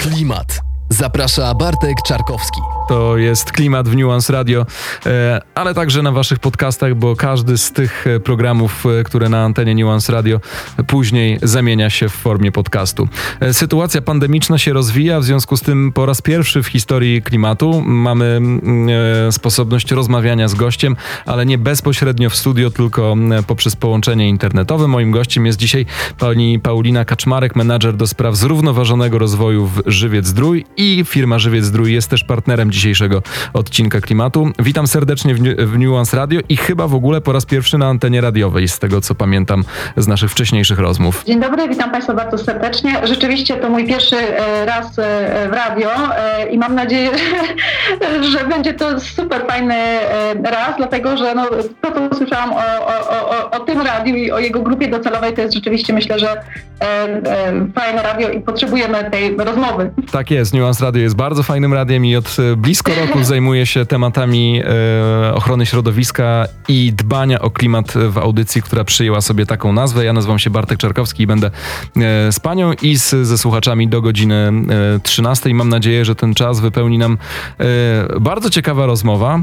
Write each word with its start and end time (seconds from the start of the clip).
Klimat. 0.00 0.60
Zaprasza 0.90 1.54
Bartek 1.54 2.02
Czarkowski. 2.02 2.79
To 2.90 3.16
jest 3.16 3.52
klimat 3.52 3.88
w 3.88 3.96
Nuance 3.96 4.32
Radio, 4.32 4.66
e, 5.06 5.40
ale 5.54 5.74
także 5.74 6.02
na 6.02 6.12
waszych 6.12 6.38
podcastach, 6.38 6.94
bo 6.94 7.16
każdy 7.16 7.58
z 7.58 7.72
tych 7.72 8.06
e, 8.06 8.20
programów, 8.20 8.86
e, 8.86 9.04
które 9.04 9.28
na 9.28 9.44
antenie 9.44 9.74
Nuance 9.74 10.12
Radio 10.12 10.40
później 10.86 11.38
zamienia 11.42 11.90
się 11.90 12.08
w 12.08 12.12
formie 12.12 12.52
podcastu. 12.52 13.08
Sytuacja 13.52 14.02
pandemiczna 14.02 14.58
się 14.58 14.72
rozwija, 14.72 15.20
w 15.20 15.24
związku 15.24 15.56
z 15.56 15.60
tym 15.60 15.92
po 15.92 16.06
raz 16.06 16.22
pierwszy 16.22 16.62
w 16.62 16.66
historii 16.66 17.22
klimatu 17.22 17.82
mamy 17.86 18.24
mm, 18.24 19.32
sposobność 19.32 19.90
rozmawiania 19.90 20.48
z 20.48 20.54
gościem, 20.54 20.96
ale 21.26 21.46
nie 21.46 21.58
bezpośrednio 21.58 22.30
w 22.30 22.36
studio, 22.36 22.70
tylko 22.70 23.16
poprzez 23.46 23.76
połączenie 23.76 24.28
internetowe. 24.28 24.88
Moim 24.88 25.10
gościem 25.10 25.46
jest 25.46 25.58
dzisiaj 25.58 25.86
pani 26.18 26.58
Paulina 26.58 27.04
Kaczmarek, 27.04 27.56
menadżer 27.56 27.96
do 27.96 28.06
spraw 28.06 28.36
zrównoważonego 28.36 29.18
rozwoju 29.18 29.66
w 29.66 29.82
Żywiec 29.86 30.26
Zdrój 30.26 30.64
i 30.76 31.04
firma 31.08 31.38
Żywiec 31.38 31.64
Zdrój 31.64 31.92
jest 31.92 32.10
też 32.10 32.24
partnerem 32.24 32.72
dzisiejszego 32.80 33.22
odcinka 33.52 34.00
Klimatu. 34.00 34.50
Witam 34.58 34.86
serdecznie 34.86 35.34
w, 35.34 35.38
w 35.40 35.78
Nuance 35.78 36.16
Radio 36.16 36.40
i 36.48 36.56
chyba 36.56 36.88
w 36.88 36.94
ogóle 36.94 37.20
po 37.20 37.32
raz 37.32 37.46
pierwszy 37.46 37.78
na 37.78 37.86
antenie 37.86 38.20
radiowej, 38.20 38.68
z 38.68 38.78
tego 38.78 39.00
co 39.00 39.14
pamiętam 39.14 39.64
z 39.96 40.06
naszych 40.08 40.30
wcześniejszych 40.30 40.78
rozmów. 40.78 41.24
Dzień 41.26 41.40
dobry, 41.40 41.68
witam 41.68 41.90
Państwa 41.90 42.14
bardzo 42.14 42.38
serdecznie. 42.38 43.00
Rzeczywiście 43.04 43.56
to 43.56 43.68
mój 43.68 43.86
pierwszy 43.86 44.16
e, 44.16 44.66
raz 44.66 44.98
e, 44.98 45.48
w 45.50 45.52
radio 45.52 45.90
e, 46.16 46.50
i 46.50 46.58
mam 46.58 46.74
nadzieję, 46.74 47.10
że 48.32 48.44
będzie 48.44 48.74
to 48.74 49.00
super 49.00 49.46
fajny 49.48 49.74
raz, 50.44 50.76
dlatego 50.76 51.16
że 51.16 51.34
no, 51.34 51.46
to, 51.80 52.08
co 52.10 52.16
słyszałam 52.16 52.52
o, 52.52 52.56
o, 52.56 53.30
o, 53.30 53.50
o 53.50 53.60
tym 53.60 53.80
radiu 53.80 54.14
i 54.16 54.30
o 54.30 54.38
jego 54.38 54.62
grupie 54.62 54.88
docelowej, 54.88 55.34
to 55.34 55.40
jest 55.42 55.54
rzeczywiście 55.54 55.92
myślę, 55.92 56.18
że 56.18 56.42
fajne 57.74 58.02
radio 58.02 58.30
i 58.30 58.40
potrzebujemy 58.40 59.10
tej 59.10 59.36
rozmowy. 59.36 59.90
Tak 60.12 60.30
jest, 60.30 60.54
Nuance 60.54 60.84
Radio 60.84 61.02
jest 61.02 61.16
bardzo 61.16 61.42
fajnym 61.42 61.74
radiem 61.74 62.06
i 62.06 62.16
od 62.16 62.36
e, 62.38 62.56
blisko 62.70 62.94
roku 62.94 63.24
zajmuje 63.24 63.66
się 63.66 63.86
tematami 63.86 64.62
e, 64.64 65.34
ochrony 65.34 65.66
środowiska 65.66 66.46
i 66.68 66.92
dbania 66.92 67.40
o 67.40 67.50
klimat 67.50 67.92
w 68.08 68.18
audycji, 68.18 68.62
która 68.62 68.84
przyjęła 68.84 69.20
sobie 69.20 69.46
taką 69.46 69.72
nazwę. 69.72 70.04
Ja 70.04 70.12
nazywam 70.12 70.38
się 70.38 70.50
Bartek 70.50 70.78
Czarkowski 70.78 71.22
i 71.22 71.26
będę 71.26 71.46
e, 71.46 72.32
z 72.32 72.40
panią 72.40 72.72
i 72.82 72.98
z, 72.98 73.10
ze 73.26 73.38
słuchaczami 73.38 73.88
do 73.88 74.02
godziny 74.02 74.52
e, 74.96 75.00
13. 75.02 75.54
Mam 75.54 75.68
nadzieję, 75.68 76.04
że 76.04 76.14
ten 76.14 76.34
czas 76.34 76.60
wypełni 76.60 76.98
nam 76.98 77.18
e, 77.58 77.64
bardzo 78.20 78.50
ciekawa 78.50 78.86
rozmowa 78.86 79.40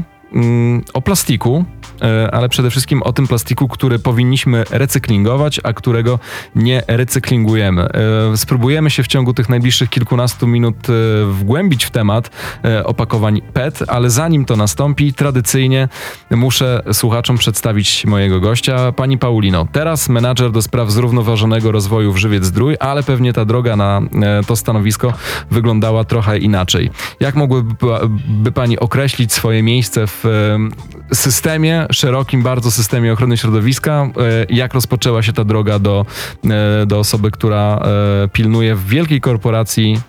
o 0.92 1.02
plastiku, 1.02 1.64
E, 2.02 2.34
ale 2.34 2.48
przede 2.48 2.70
wszystkim 2.70 3.02
o 3.02 3.12
tym 3.12 3.26
plastiku, 3.26 3.68
który 3.68 3.98
powinniśmy 3.98 4.64
recyklingować, 4.70 5.60
a 5.64 5.72
którego 5.72 6.18
nie 6.54 6.82
recyklingujemy. 6.86 7.82
E, 7.82 8.36
spróbujemy 8.36 8.90
się 8.90 9.02
w 9.02 9.06
ciągu 9.06 9.34
tych 9.34 9.48
najbliższych 9.48 9.90
kilkunastu 9.90 10.46
minut 10.46 10.76
e, 10.76 10.92
wgłębić 11.32 11.84
w 11.84 11.90
temat 11.90 12.30
opakowań 12.84 13.42
PET, 13.52 13.78
ale 13.88 14.10
zanim 14.10 14.44
to 14.44 14.56
nastąpi, 14.56 15.12
tradycyjnie 15.12 15.88
muszę 16.30 16.82
słuchaczom 16.92 17.38
przedstawić 17.38 18.06
mojego 18.06 18.40
gościa, 18.40 18.92
pani 18.92 19.18
Paulino. 19.18 19.66
Teraz 19.72 20.08
menadżer 20.08 20.52
do 20.52 20.62
spraw 20.62 20.90
zrównoważonego 20.90 21.72
rozwoju 21.72 22.12
w 22.12 22.16
Żywiec 22.16 22.44
Zdrój, 22.44 22.76
ale 22.80 23.02
pewnie 23.02 23.32
ta 23.32 23.44
droga 23.44 23.76
na 23.76 24.02
to 24.46 24.56
stanowisko 24.56 25.12
wyglądała 25.50 26.04
trochę 26.04 26.38
inaczej. 26.38 26.90
Jak 27.20 27.34
mogłyby 27.34 28.52
pani 28.54 28.78
określić 28.78 29.32
swoje 29.32 29.62
miejsce 29.62 30.06
w 30.06 30.17
systemie 31.12 31.86
szerokim 31.92 32.42
bardzo 32.42 32.70
systemie 32.70 33.12
ochrony 33.12 33.36
środowiska. 33.36 34.02
E, 34.02 34.10
jak 34.48 34.74
rozpoczęła 34.74 35.22
się 35.22 35.32
ta 35.32 35.44
droga 35.44 35.78
do, 35.78 36.06
e, 36.82 36.86
do 36.86 36.98
osoby, 36.98 37.30
która 37.30 37.80
e, 38.24 38.28
pilnuje 38.28 38.74
w 38.74 38.86
wielkiej 38.86 39.20
korporacji 39.20 40.00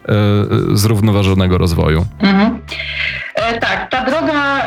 zrównoważonego 0.73 1.57
rozwoju? 1.57 2.05
Mhm. 2.19 2.59
Tak, 3.61 3.89
ta 3.89 4.05
droga 4.05 4.61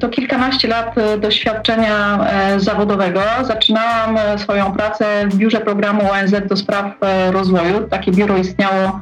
to 0.00 0.08
kilkanaście 0.08 0.68
lat 0.68 0.94
doświadczenia 1.20 2.18
zawodowego. 2.56 3.20
Zaczynałam 3.42 4.18
swoją 4.38 4.72
pracę 4.72 5.28
w 5.30 5.36
biurze 5.36 5.60
programu 5.60 6.10
ONZ 6.12 6.34
do 6.48 6.56
spraw 6.56 6.84
rozwoju. 7.30 7.88
Takie 7.88 8.12
biuro 8.12 8.36
istniało 8.38 9.00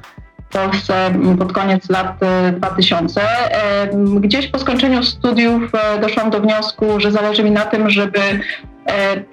Polsce 0.53 1.15
pod 1.39 1.53
koniec 1.53 1.91
lat 1.91 2.19
2000. 2.57 3.21
E, 3.21 3.27
e, 3.53 3.89
gdzieś 4.21 4.47
po 4.47 4.59
skończeniu 4.59 5.03
studiów 5.03 5.63
e, 5.75 6.01
doszłam 6.01 6.31
do 6.31 6.41
wniosku, 6.41 7.01
że 7.01 7.13
zależy 7.13 7.45
mi 7.45 7.51
na 7.51 7.65
tym, 7.65 7.91
żeby 7.91 8.21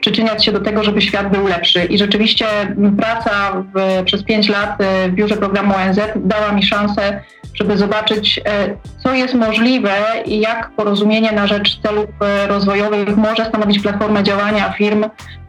przyczyniać 0.02 0.46
się 0.46 0.52
do 0.52 0.60
tego, 0.60 0.84
żeby 0.84 1.02
świat 1.02 1.32
był 1.32 1.48
lepszy. 1.48 1.86
I 1.86 1.98
rzeczywiście 1.98 2.46
praca 2.98 3.64
w, 3.76 4.04
przez 4.06 4.24
pięć 4.24 4.50
lat 4.50 4.78
w 5.10 5.12
biurze 5.12 5.38
programu 5.38 5.74
ONZ 5.76 6.00
dała 6.16 6.52
mi 6.52 6.64
szansę, 6.64 7.22
żeby 7.54 7.78
zobaczyć, 7.78 8.42
co 9.04 9.14
jest 9.14 9.34
możliwe 9.34 9.96
i 10.26 10.40
jak 10.40 10.72
porozumienie 10.72 11.32
na 11.32 11.48
rzecz 11.48 11.82
celów 11.82 12.10
rozwojowych 12.48 13.18
może 13.18 13.46
stanowić 13.46 13.80
platformę 13.80 14.24
działania 14.24 14.74
firm 14.78 15.06
E, 15.06 15.49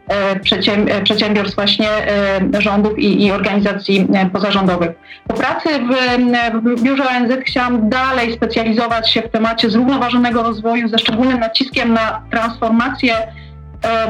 przedsiębiorstw 1.03 1.55
właśnie 1.55 1.89
e, 1.89 2.61
rządów 2.61 2.99
i, 2.99 3.25
i 3.25 3.31
organizacji 3.31 4.07
pozarządowych. 4.33 4.91
Po 5.27 5.33
pracy 5.33 5.69
w, 5.69 6.77
w 6.77 6.81
biurze 6.81 7.03
ONZ 7.09 7.31
chciałam 7.45 7.89
dalej 7.89 8.33
specjalizować 8.33 9.11
się 9.11 9.21
w 9.21 9.29
temacie 9.29 9.69
zrównoważonego 9.69 10.43
rozwoju 10.43 10.87
ze 10.87 10.99
szczególnym 10.99 11.39
naciskiem 11.39 11.93
na 11.93 12.21
transformację 12.31 13.15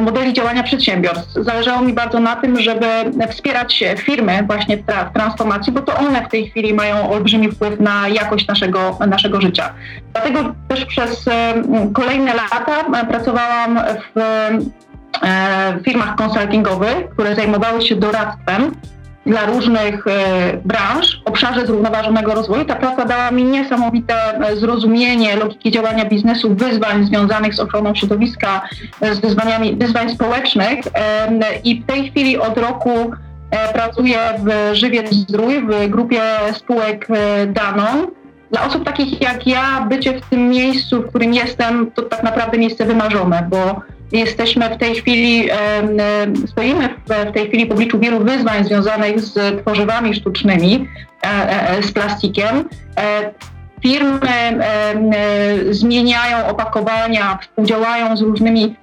modeli 0.01 0.33
działania 0.33 0.63
przedsiębiorstw. 0.63 1.33
Zależało 1.33 1.81
mi 1.81 1.93
bardzo 1.93 2.19
na 2.19 2.35
tym, 2.35 2.59
żeby 2.59 2.85
wspierać 3.29 3.83
firmy 3.97 4.43
właśnie 4.47 4.77
w, 4.77 4.85
tra 4.85 5.05
w, 5.05 5.13
transformacji, 5.13 5.73
bo 5.73 5.81
to 5.81 5.95
one 5.97 6.25
w 6.25 6.29
tej 6.29 6.49
chwili 6.49 6.73
mają 6.73 7.11
olbrzymi 7.11 7.51
wpływ 7.51 7.79
na 7.79 8.07
jakość 8.07 8.47
naszego, 8.47 8.97
naszego 9.07 9.41
życia. 9.41 9.73
Dlatego 10.13 10.55
też 10.67 10.85
przez 10.85 11.25
kolejne 11.93 12.33
lata 12.33 13.05
pracowałam 13.09 13.77
E, 13.77 14.59
w 14.59 14.90
firmach 15.83 16.15
konsultingowych, 16.15 17.09
które 17.09 17.35
zajmowały 17.35 17.81
się 17.81 17.95
doradztwem 17.95 18.71
dla 19.25 19.45
różnych 19.45 20.07
e, 20.07 20.11
branż 20.65 21.21
w 21.25 21.27
obszarze 21.27 21.65
zrównoważonego 21.65 22.33
rozwoju. 22.33 22.65
Ta 22.65 22.75
praca 22.75 23.05
dała 23.05 23.31
mi 23.31 23.43
niesamowite 23.43 24.15
e, 24.47 24.55
zrozumienie 24.55 25.35
logiki 25.35 25.71
działania 25.71 26.05
biznesu, 26.05 26.55
wyzwań 26.55 27.05
związanych 27.05 27.53
z 27.53 27.59
ochroną 27.59 27.95
środowiska, 27.95 28.61
z 29.11 29.19
wyzwaniami, 29.19 29.75
wyzwań 29.75 30.09
społecznych 30.09 30.79
i 31.63 31.81
w 31.81 31.85
tej 31.85 32.09
chwili 32.09 32.37
od 32.37 32.57
roku 32.57 33.11
pracuję 33.73 34.17
w 34.39 34.75
Żywiec 34.75 35.13
Zdrój, 35.13 35.67
w 35.67 35.89
grupie 35.89 36.21
spółek 36.53 37.07
Danon. 37.47 38.07
Dla 38.51 38.65
osób 38.65 38.85
takich 38.85 39.21
jak 39.21 39.47
ja, 39.47 39.85
bycie 39.89 40.21
w 40.21 40.25
tym 40.29 40.49
miejscu, 40.49 41.01
w 41.01 41.09
którym 41.09 41.33
jestem, 41.33 41.91
to 41.91 42.01
tak 42.01 42.23
naprawdę 42.23 42.57
miejsce 42.57 42.85
wymarzone, 42.85 43.47
bo 43.49 43.81
Jesteśmy 44.11 44.69
w 44.69 44.77
tej 44.77 44.95
chwili, 44.95 45.49
stoimy 46.47 46.89
w 47.29 47.33
tej 47.33 47.47
chwili 47.47 47.67
w 47.67 47.71
obliczu 47.71 47.99
wielu 47.99 48.19
wyzwań 48.19 48.65
związanych 48.65 49.19
z 49.19 49.61
tworzywami 49.61 50.13
sztucznymi, 50.13 50.87
e, 51.23 51.27
e, 51.27 51.69
e, 51.69 51.83
z 51.83 51.91
plastikiem. 51.91 52.69
Firmy 53.83 54.19
zmieniają 55.69 56.47
opakowania, 56.47 57.37
współdziałają 57.41 58.17
z 58.17 58.21
różnymi 58.21 58.75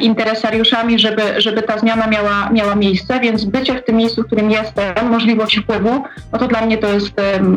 interesariuszami, 0.00 0.98
żeby, 0.98 1.22
żeby 1.38 1.62
ta 1.62 1.78
zmiana 1.78 2.06
miała, 2.06 2.50
miała 2.50 2.74
miejsce, 2.74 3.20
więc 3.20 3.44
bycie 3.44 3.74
w 3.74 3.84
tym 3.84 3.96
miejscu, 3.96 4.22
w 4.22 4.26
którym 4.26 4.50
jestem, 4.50 5.10
możliwość 5.10 5.58
wpływu, 5.58 6.02
no 6.32 6.38
to 6.38 6.48
dla 6.48 6.66
mnie 6.66 6.78
to 6.78 6.92
jest 6.92 7.12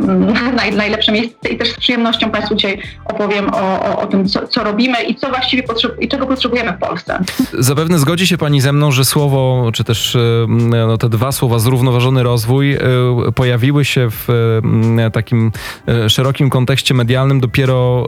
naj, 0.58 0.76
najlepsze 0.76 1.12
miejsce 1.12 1.50
i 1.50 1.58
też 1.58 1.72
z 1.72 1.78
przyjemnością 1.78 2.32
Państwu 2.32 2.56
dzisiaj 2.56 2.82
opowiem 3.06 3.54
o, 3.54 3.84
o, 3.84 4.00
o 4.02 4.08
tym, 4.08 4.28
co, 4.28 4.48
co, 4.48 4.64
robimy 4.64 5.04
i 5.04 5.16
co 5.16 5.30
właściwie 5.30 5.64
potrzeb- 5.64 5.96
i 6.00 6.08
czego 6.08 6.28
potrzebujemy 6.28 6.72
w 6.74 6.78
Polsce. 6.78 7.20
Zapewne 7.54 8.00
zgodzi 8.00 8.28
się 8.28 8.38
Pani 8.38 8.62
ze 8.62 8.74
mną, 8.74 8.92
że 8.92 9.06
słowo, 9.06 9.70
czy 9.74 9.84
też 9.84 10.18
no, 10.48 10.98
te 10.98 11.10
dwa 11.10 11.32
słowa 11.32 11.60
zrównoważony 11.60 12.24
rozwój 12.24 12.74
e, 12.74 12.80
pojawiły 13.36 13.86
się 13.86 14.08
w 14.10 14.28
takim 15.14 15.52
e, 15.88 16.10
szerokim 16.10 16.50
kontekście 16.50 16.94
medialnym 16.94 17.40
dopiero 17.40 18.06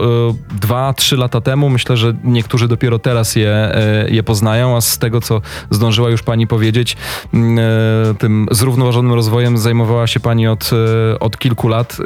dwa, 0.61 0.93
trzy 0.93 1.17
lata 1.17 1.41
temu. 1.41 1.69
Myślę, 1.69 1.97
że 1.97 2.13
niektórzy 2.23 2.67
dopiero 2.67 2.99
teraz 2.99 3.35
je 3.35 3.71
je 4.09 4.23
poznają, 4.23 4.75
a 4.75 4.81
z 4.81 4.97
tego, 4.97 5.21
co 5.21 5.41
zdążyła 5.69 6.09
już 6.09 6.23
pani 6.23 6.47
powiedzieć, 6.47 6.97
mm, 7.33 7.59
e, 7.59 8.15
tym 8.15 8.47
zrównoważonym 8.51 9.13
rozwojem 9.13 9.57
zajmowała 9.57 10.07
się 10.07 10.19
pani 10.19 10.47
od, 10.47 10.69
e, 11.13 11.19
od 11.19 11.37
kilku 11.37 11.67
lat. 11.67 11.97
E, 11.99 12.03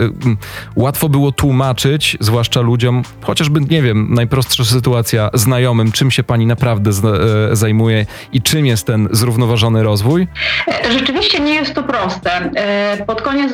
łatwo 0.76 1.10
było 1.10 1.32
tłumaczyć, 1.32 2.18
zwłaszcza 2.20 2.62
ludziom, 2.62 3.04
chociażby, 3.22 3.62
nie 3.62 3.82
wiem, 3.82 4.08
najprostsza 4.14 4.66
sytuacja 4.66 5.30
znajomym, 5.34 5.92
czym 5.92 6.12
się 6.12 6.24
pani 6.24 6.46
naprawdę 6.46 6.92
zajmuje 7.52 8.06
i 8.34 8.42
czym 8.42 8.66
jest 8.66 8.88
ten 8.88 9.08
zrównoważony 9.12 9.84
rozwój? 9.84 10.28
Rzeczywiście 10.90 11.40
nie 11.40 11.54
jest 11.54 11.74
to 11.74 11.84
proste. 11.84 12.52
Pod 13.08 13.22
koniec 13.22 13.54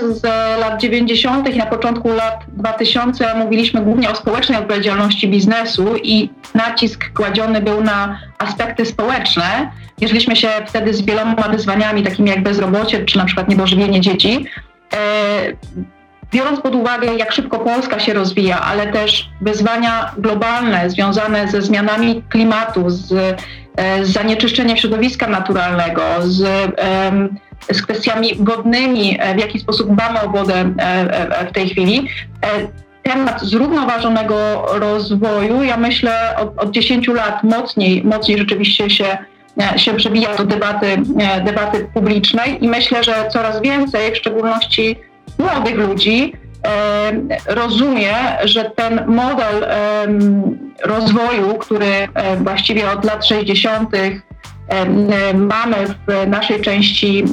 lat 0.59 0.81
90. 0.81 1.49
i 1.49 1.57
na 1.57 1.65
początku 1.65 2.13
lat 2.13 2.45
2000 2.47 3.35
mówiliśmy 3.35 3.81
głównie 3.81 4.09
o 4.09 4.15
społecznej 4.15 4.59
odpowiedzialności 4.59 5.27
biznesu 5.27 5.95
i 6.03 6.29
nacisk 6.53 7.13
kładziony 7.13 7.61
był 7.61 7.83
na 7.83 8.19
aspekty 8.41 8.85
społeczne. 8.85 9.71
Mierzyliśmy 10.01 10.35
się 10.35 10.49
wtedy 10.67 10.93
z 10.93 11.01
wieloma 11.01 11.49
wyzwaniami, 11.49 12.03
takimi 12.03 12.29
jak 12.29 12.43
bezrobocie, 12.43 13.05
czy 13.05 13.17
na 13.17 13.25
przykład 13.25 13.49
niedożywienie 13.49 14.01
dzieci. 14.01 14.45
E, 14.93 14.97
biorąc 16.31 16.61
pod 16.61 16.75
uwagę, 16.75 17.15
jak 17.15 17.31
szybko 17.31 17.59
Polska 17.59 17.99
się 17.99 18.13
rozwija, 18.13 18.61
ale 18.61 18.87
też 18.87 19.29
wyzwania 19.41 20.11
globalne 20.17 20.89
związane 20.89 21.47
ze 21.47 21.61
zmianami 21.61 22.23
klimatu, 22.29 22.89
z, 22.89 23.11
e, 23.75 24.05
zanieczyszczeniem 24.05 24.77
środowiska 24.77 25.27
naturalnego, 25.27 26.01
z, 26.19 26.71
z 27.71 27.81
kwestiami 27.81 28.35
wodnymi, 28.39 29.19
w 29.35 29.39
jaki 29.39 29.59
sposób 29.59 29.93
dbamy 29.93 30.21
o 30.21 30.29
wodę 30.29 30.73
w 31.49 31.51
tej 31.53 31.69
chwili, 31.69 32.07
temat 33.03 33.41
zrównoważonego 33.41 34.65
rozwoju, 34.73 35.63
ja 35.63 35.77
myślę 35.77 36.35
od, 36.37 36.63
od 36.63 36.71
10 36.71 37.07
lat 37.07 37.43
mocniej, 37.43 38.03
mocniej 38.03 38.37
rzeczywiście 38.37 38.89
się, 38.89 39.17
e, 39.73 39.79
się 39.79 39.93
przewija 39.93 40.35
do 40.35 40.45
debaty, 40.45 40.87
e, 41.19 41.41
debaty 41.41 41.87
publicznej 41.93 42.65
i 42.65 42.69
myślę, 42.69 43.03
że 43.03 43.29
coraz 43.33 43.61
więcej, 43.61 44.11
w 44.11 44.17
szczególności 44.17 44.95
młodych 45.37 45.75
ludzi, 45.75 46.33
e, 46.67 47.11
rozumie, 47.55 48.13
że 48.43 48.71
ten 48.75 49.05
model 49.07 49.65
rozwoju, 50.83 51.57
który 51.59 52.07
właściwie 52.41 52.91
od 52.91 53.05
lat 53.05 53.25
60 53.25 53.89
mamy 55.33 55.75
w 56.07 56.27
naszej 56.27 56.61
części 56.61 57.23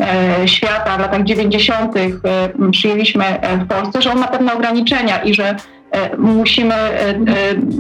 e, 0.42 0.48
świata 0.48 0.96
w 0.96 1.00
latach 1.00 1.24
90. 1.24 1.96
E, 1.96 2.70
przyjęliśmy 2.70 3.24
w 3.60 3.66
Polsce, 3.66 4.02
że 4.02 4.12
on 4.12 4.18
ma 4.18 4.28
pewne 4.28 4.54
ograniczenia 4.54 5.22
i 5.22 5.34
że 5.34 5.56
E, 5.77 5.77
musimy 6.18 6.74
e, 6.74 7.08
e, 7.08 7.16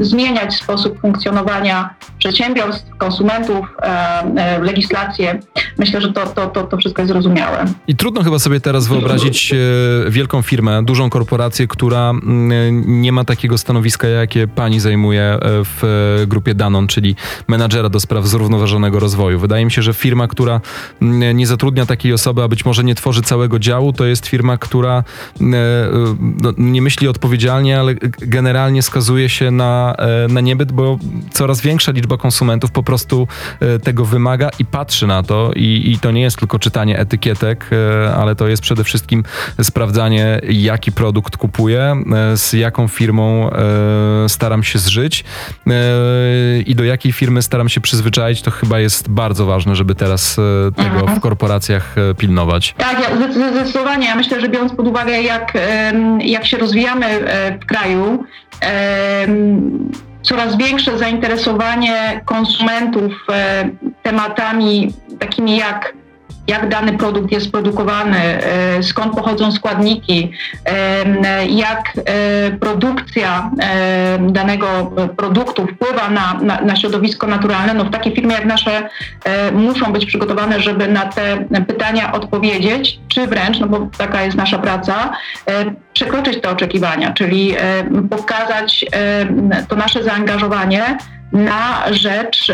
zmieniać 0.00 0.54
sposób 0.54 1.00
funkcjonowania 1.00 1.94
przedsiębiorstw, 2.18 2.96
konsumentów, 2.98 3.66
legislację. 4.62 5.40
Myślę, 5.78 6.00
że 6.00 6.12
to, 6.12 6.26
to, 6.26 6.46
to, 6.46 6.64
to 6.64 6.76
wszystko 6.76 7.02
jest 7.02 7.12
zrozumiałe. 7.12 7.64
I 7.88 7.96
trudno 7.96 8.22
chyba 8.22 8.38
sobie 8.38 8.60
teraz 8.60 8.86
wyobrazić 8.86 9.54
wielką 10.08 10.42
firmę, 10.42 10.82
dużą 10.84 11.10
korporację, 11.10 11.66
która 11.66 12.10
mm, 12.10 13.02
nie 13.02 13.12
ma 13.12 13.24
takiego 13.24 13.58
stanowiska, 13.58 14.08
jakie 14.08 14.48
pani 14.48 14.80
zajmuje 14.80 15.38
w 15.42 16.24
grupie 16.26 16.54
Danon, 16.54 16.86
czyli 16.86 17.16
menadżera 17.48 17.88
do 17.88 18.00
spraw 18.00 18.26
zrównoważonego 18.26 19.00
rozwoju. 19.00 19.38
Wydaje 19.38 19.64
mi 19.64 19.70
się, 19.70 19.82
że 19.82 19.94
firma, 19.94 20.28
która 20.28 20.60
mm, 21.02 21.36
nie 21.36 21.46
zatrudnia 21.46 21.86
takiej 21.86 22.12
osoby, 22.12 22.42
a 22.42 22.48
być 22.48 22.64
może 22.64 22.84
nie 22.84 22.94
tworzy 22.94 23.22
całego 23.22 23.58
działu, 23.58 23.92
to 23.92 24.04
jest 24.04 24.26
firma, 24.26 24.58
która 24.58 25.04
no, 25.40 26.52
nie 26.58 26.82
myśli 26.82 27.08
odpowiedzialnie, 27.08 27.80
ale 27.80 27.97
generalnie 28.18 28.82
skazuje 28.82 29.28
się 29.28 29.50
na, 29.50 29.94
e, 29.98 30.28
na 30.28 30.40
niebyt, 30.40 30.72
bo 30.72 30.98
coraz 31.30 31.60
większa 31.60 31.92
liczba 31.92 32.16
konsumentów 32.16 32.70
po 32.70 32.82
prostu 32.82 33.28
e, 33.60 33.78
tego 33.78 34.04
wymaga 34.04 34.50
i 34.58 34.64
patrzy 34.64 35.06
na 35.06 35.22
to 35.22 35.50
i, 35.56 35.92
i 35.92 35.98
to 35.98 36.10
nie 36.10 36.22
jest 36.22 36.36
tylko 36.36 36.58
czytanie 36.58 36.98
etykietek, 36.98 37.70
e, 37.72 38.14
ale 38.14 38.34
to 38.34 38.48
jest 38.48 38.62
przede 38.62 38.84
wszystkim 38.84 39.24
sprawdzanie, 39.62 40.40
jaki 40.48 40.92
produkt 40.92 41.36
kupuję, 41.36 41.96
z 42.34 42.52
jaką 42.52 42.88
firmą 42.88 43.50
staram 44.28 44.62
się 44.62 44.78
zżyć 44.78 45.24
i 46.66 46.74
do 46.74 46.84
jakiej 46.84 47.12
firmy 47.12 47.42
staram 47.42 47.68
się 47.68 47.80
przyzwyczaić, 47.80 48.42
to 48.42 48.50
chyba 48.50 48.80
jest 48.80 49.08
bardzo 49.08 49.46
ważne, 49.46 49.76
żeby 49.76 49.94
teraz 49.94 50.36
tego 50.76 51.00
mhm. 51.00 51.18
w 51.18 51.20
korporacjach 51.20 51.94
pilnować. 52.18 52.74
Tak, 52.78 53.00
ja 53.00 53.52
zdecydowanie. 53.52 54.06
Ja 54.06 54.14
myślę, 54.14 54.40
że 54.40 54.48
biorąc 54.48 54.72
pod 54.72 54.86
uwagę, 54.86 55.22
jak, 55.22 55.52
jak 56.20 56.46
się 56.46 56.56
rozwijamy 56.56 57.06
w 57.62 57.66
kraju, 57.66 57.87
kraju 57.88 58.24
coraz 60.22 60.56
większe 60.56 60.98
zainteresowanie 60.98 62.20
konsumentów 62.24 63.12
e, 63.30 63.70
tematami 64.02 64.92
takimi 65.18 65.56
jak 65.56 65.94
jak 66.48 66.68
dany 66.68 66.98
produkt 66.98 67.32
jest 67.32 67.52
produkowany, 67.52 68.18
e, 68.18 68.82
skąd 68.82 69.14
pochodzą 69.14 69.52
składniki, 69.52 70.32
jak 71.48 71.92
e, 71.96 72.50
produkcja 72.50 73.50
danego 74.20 74.92
produktu 75.16 75.66
wpływa 75.66 76.10
na, 76.10 76.34
na, 76.42 76.60
na 76.60 76.76
środowisko 76.76 77.26
naturalne, 77.26 77.74
no 77.74 77.84
w 77.84 77.90
takiej 77.90 78.14
firmie 78.14 78.34
jak 78.34 78.44
nasze 78.44 78.88
e, 79.24 79.52
muszą 79.52 79.92
być 79.92 80.06
przygotowane, 80.06 80.60
żeby 80.60 80.88
na 80.88 81.06
te 81.06 81.46
pytania 81.66 82.12
odpowiedzieć, 82.12 83.00
czy 83.08 83.26
wręcz, 83.26 83.58
no 83.58 83.66
bo 83.66 83.88
taka 83.98 84.22
jest 84.22 84.36
nasza 84.36 84.58
praca, 84.58 85.12
przekroczyć 85.92 86.40
te 86.40 86.50
oczekiwania, 86.50 87.12
czyli 87.12 87.54
pokazać 88.10 88.86
to 89.68 89.76
nasze 89.76 90.04
zaangażowanie 90.04 90.98
na 91.38 91.84
rzecz 91.90 92.52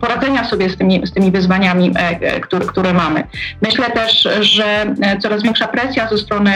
poradzenia 0.00 0.44
sobie 0.44 0.70
z 0.70 0.76
tymi, 0.76 1.06
z 1.06 1.12
tymi 1.12 1.30
wyzwaniami, 1.30 1.92
e, 1.96 2.08
e, 2.08 2.40
które, 2.40 2.66
które 2.66 2.92
mamy. 2.92 3.24
Myślę 3.62 3.90
też, 3.90 4.28
że 4.40 4.64
e, 5.02 5.18
coraz 5.18 5.42
większa 5.42 5.68
presja 5.68 6.08
ze 6.08 6.18
strony 6.18 6.50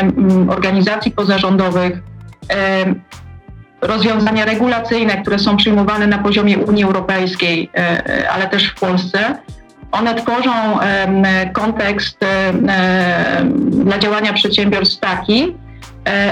organizacji 0.48 1.10
pozarządowych, 1.12 2.02
rozwiązania 3.80 4.44
regulacyjne, 4.44 5.22
które 5.22 5.38
są 5.38 5.56
przyjmowane 5.56 6.06
na 6.06 6.18
poziomie 6.18 6.58
Unii 6.58 6.84
Europejskiej, 6.84 7.70
ale 8.30 8.48
też 8.48 8.70
w 8.70 8.74
Polsce, 8.74 9.18
one 9.92 10.14
tworzą 10.14 10.52
kontekst 11.52 12.18
dla 13.70 13.98
działania 13.98 14.32
przedsiębiorstw 14.32 15.00
taki, 15.00 15.54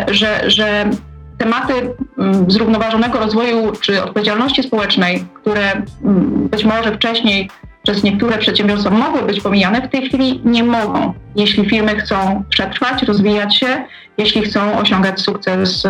że, 0.09 0.50
że 0.50 0.91
tematy 1.38 1.94
mm, 2.19 2.50
zrównoważonego 2.50 3.19
rozwoju 3.19 3.73
czy 3.81 4.02
odpowiedzialności 4.02 4.62
społecznej, 4.62 5.25
które 5.35 5.73
mm, 5.73 6.49
być 6.49 6.64
może 6.64 6.94
wcześniej 6.94 7.50
przez 7.82 8.02
niektóre 8.02 8.38
przedsiębiorstwa 8.38 8.90
mogły 8.90 9.23
być 9.23 9.40
pomijane, 9.40 9.82
w 9.82 9.90
tej 9.90 10.08
chwili 10.08 10.40
nie 10.44 10.64
mogą, 10.64 11.14
jeśli 11.37 11.70
firmy 11.70 11.96
chcą 11.96 12.44
przetrwać, 12.49 13.02
rozwijać 13.02 13.56
się, 13.56 13.85
jeśli 14.19 14.43
chcą 14.43 14.79
osiągać 14.79 15.20
sukces, 15.20 15.82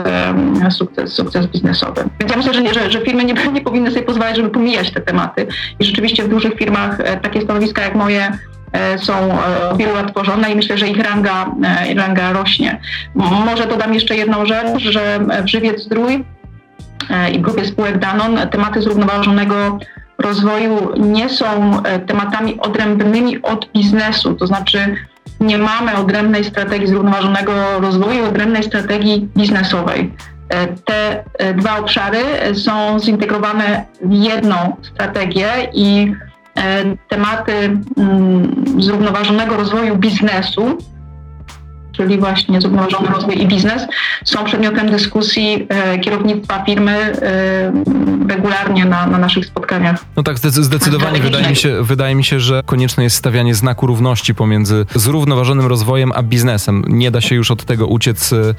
sukces, 0.70 1.12
sukces 1.12 1.46
biznesowy. 1.46 2.04
Więc 2.20 2.32
ja 2.32 2.36
myślę, 2.36 2.54
że, 2.54 2.74
że, 2.74 2.90
że 2.90 3.00
firmy 3.00 3.24
nie, 3.24 3.34
nie 3.52 3.60
powinny 3.60 3.90
sobie 3.90 4.02
pozwalać, 4.02 4.36
żeby 4.36 4.50
pomijać 4.50 4.90
te 4.90 5.00
tematy. 5.00 5.46
I 5.80 5.84
rzeczywiście 5.84 6.24
w 6.24 6.28
dużych 6.28 6.54
firmach 6.54 7.00
e, 7.00 7.16
takie 7.16 7.42
stanowiska 7.42 7.82
jak 7.82 7.94
moje 7.94 8.38
są 8.98 9.14
e, 9.14 9.76
wielu 9.76 9.94
lat 9.94 10.12
tworzone 10.12 10.50
i 10.52 10.56
myślę, 10.56 10.78
że 10.78 10.88
ich 10.88 10.98
ranga, 10.98 11.54
e, 11.64 11.94
ranga 11.94 12.32
rośnie. 12.32 12.80
Może 13.14 13.66
dodam 13.66 13.94
jeszcze 13.94 14.16
jedną 14.16 14.46
rzecz, 14.46 14.78
że 14.78 15.20
w 15.42 15.48
Żywiec 15.48 15.82
Zdrój 15.82 16.24
i 17.32 17.40
grupie 17.40 17.64
spółek 17.64 17.98
Danon 17.98 18.38
tematy 18.50 18.82
zrównoważonego 18.82 19.78
rozwoju 20.18 20.92
nie 20.96 21.28
są 21.28 21.72
tematami 22.06 22.60
odrębnymi 22.60 23.42
od 23.42 23.72
biznesu, 23.72 24.34
to 24.34 24.46
znaczy 24.46 24.96
nie 25.40 25.58
mamy 25.58 25.96
odrębnej 25.96 26.44
strategii 26.44 26.86
zrównoważonego 26.86 27.52
rozwoju, 27.80 28.24
odrębnej 28.24 28.62
strategii 28.62 29.28
biznesowej. 29.36 30.12
Te 30.84 31.24
dwa 31.54 31.78
obszary 31.78 32.18
są 32.54 33.00
zintegrowane 33.00 33.84
w 34.02 34.12
jedną 34.12 34.76
strategię 34.82 35.48
i 35.72 36.14
E, 36.22 36.27
tematy 37.08 37.52
mm, 37.96 38.64
zrównoważonego 38.78 39.56
rozwoju 39.56 39.96
biznesu 39.96 40.78
czyli 41.98 42.18
właśnie 42.18 42.60
zrównoważony 42.60 43.08
rozwój 43.08 43.42
i 43.42 43.46
biznes, 43.46 43.86
są 44.24 44.44
przedmiotem 44.44 44.90
dyskusji 44.90 45.66
e, 45.68 45.98
kierownictwa 45.98 46.64
firmy 46.64 46.92
e, 46.92 47.72
regularnie 48.28 48.84
na, 48.84 49.06
na 49.06 49.18
naszych 49.18 49.46
spotkaniach. 49.46 50.04
No 50.16 50.22
tak, 50.22 50.38
zdecydowanie 50.38 51.20
wydaje 51.20 51.48
mi, 51.48 51.56
się, 51.56 51.82
wydaje 51.82 52.14
mi 52.14 52.24
się, 52.24 52.40
że 52.40 52.62
konieczne 52.66 53.04
jest 53.04 53.16
stawianie 53.16 53.54
znaku 53.54 53.86
równości 53.86 54.34
pomiędzy 54.34 54.86
zrównoważonym 54.94 55.66
rozwojem 55.66 56.12
a 56.14 56.22
biznesem. 56.22 56.84
Nie 56.88 57.10
da 57.10 57.20
się 57.20 57.34
już 57.34 57.50
od 57.50 57.64
tego 57.64 57.86
uciec 57.86 58.32
e, 58.32 58.54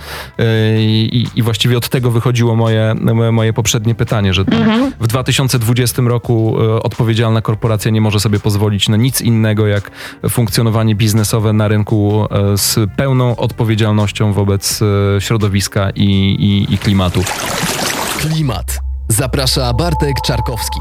i, 0.81 1.27
i 1.35 1.43
właściwie 1.43 1.77
od 1.77 1.89
tego 1.89 2.11
wychodziło 2.11 2.55
moje, 2.55 2.95
moje 3.31 3.53
poprzednie 3.53 3.95
pytanie, 3.95 4.33
że 4.33 4.41
mhm. 4.41 4.91
w 4.99 5.07
2020 5.07 6.01
roku 6.01 6.57
odpowiedzialna 6.83 7.41
korporacja 7.41 7.91
nie 7.91 8.01
może 8.01 8.19
sobie 8.19 8.39
pozwolić 8.39 8.89
na 8.89 8.97
nic 8.97 9.21
innego 9.21 9.67
jak 9.67 9.91
funkcjonowanie 10.29 10.95
biznesowe 10.95 11.53
na 11.53 11.67
rynku 11.67 12.27
z 12.55 12.89
pełną 12.95 13.28
odpowiedzialnością 13.37 14.33
wobec 14.33 14.79
e, 14.81 15.21
środowiska 15.21 15.89
i, 15.89 16.03
i, 16.39 16.73
i 16.73 16.77
klimatu. 16.77 17.23
Klimat. 18.19 18.79
Zaprasza 19.07 19.73
Bartek 19.73 20.15
Czarkowski. 20.25 20.79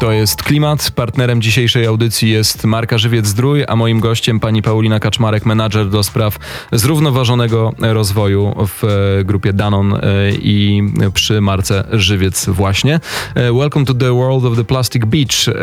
To 0.00 0.12
jest 0.12 0.42
Klimat. 0.42 0.90
Partnerem 0.90 1.42
dzisiejszej 1.42 1.86
audycji 1.86 2.30
jest 2.30 2.64
marka 2.64 2.98
Żywiec 2.98 3.26
Zdrój, 3.26 3.64
a 3.68 3.76
moim 3.76 4.00
gościem 4.00 4.40
pani 4.40 4.62
Paulina 4.62 5.00
Kaczmarek, 5.00 5.46
menadżer 5.46 5.88
do 5.88 6.02
spraw 6.02 6.38
zrównoważonego 6.72 7.72
rozwoju 7.80 8.54
w 8.66 8.84
e, 8.84 9.24
grupie 9.24 9.52
Danon 9.52 9.94
e, 9.94 10.00
i 10.32 10.82
przy 11.14 11.40
marce 11.40 11.84
Żywiec 11.92 12.46
właśnie. 12.48 13.00
E, 13.34 13.52
Welcome 13.52 13.86
to 13.86 13.94
the 13.94 14.12
world 14.12 14.44
of 14.44 14.56
the 14.56 14.64
plastic 14.64 15.04
beach 15.04 15.56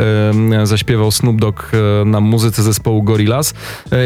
zaśpiewał 0.64 1.12
Snoop 1.12 1.40
Dogg 1.40 1.72
na 2.06 2.20
muzyce 2.20 2.64
zespołu 2.64 3.04
Gorillaz. 3.04 3.54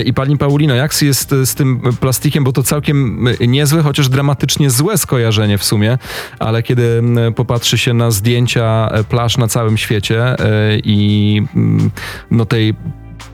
I 0.06 0.14
pani 0.14 0.38
Paulino, 0.38 0.76
jak 0.76 1.02
jest 1.02 1.36
z 1.46 1.56
tym 1.56 1.82
plastikiem, 2.00 2.44
bo 2.44 2.52
to 2.52 2.64
całkiem 2.64 3.28
niezłe, 3.48 3.82
chociaż 3.82 4.10
dramatycznie 4.10 4.70
złe 4.70 4.98
skojarzenie 4.98 5.58
w 5.58 5.64
sumie, 5.64 5.98
ale 6.40 6.64
kiedy 6.64 7.04
popatrzy 7.36 7.78
się 7.78 7.94
na 7.94 8.12
zdjęcia 8.12 8.90
plaż 9.10 9.38
na 9.38 9.48
całym 9.48 9.78
świecie, 9.78 10.15
E, 10.22 10.36
i 10.84 11.42
mm, 11.56 11.92
no 12.32 12.46
tej 12.46 12.74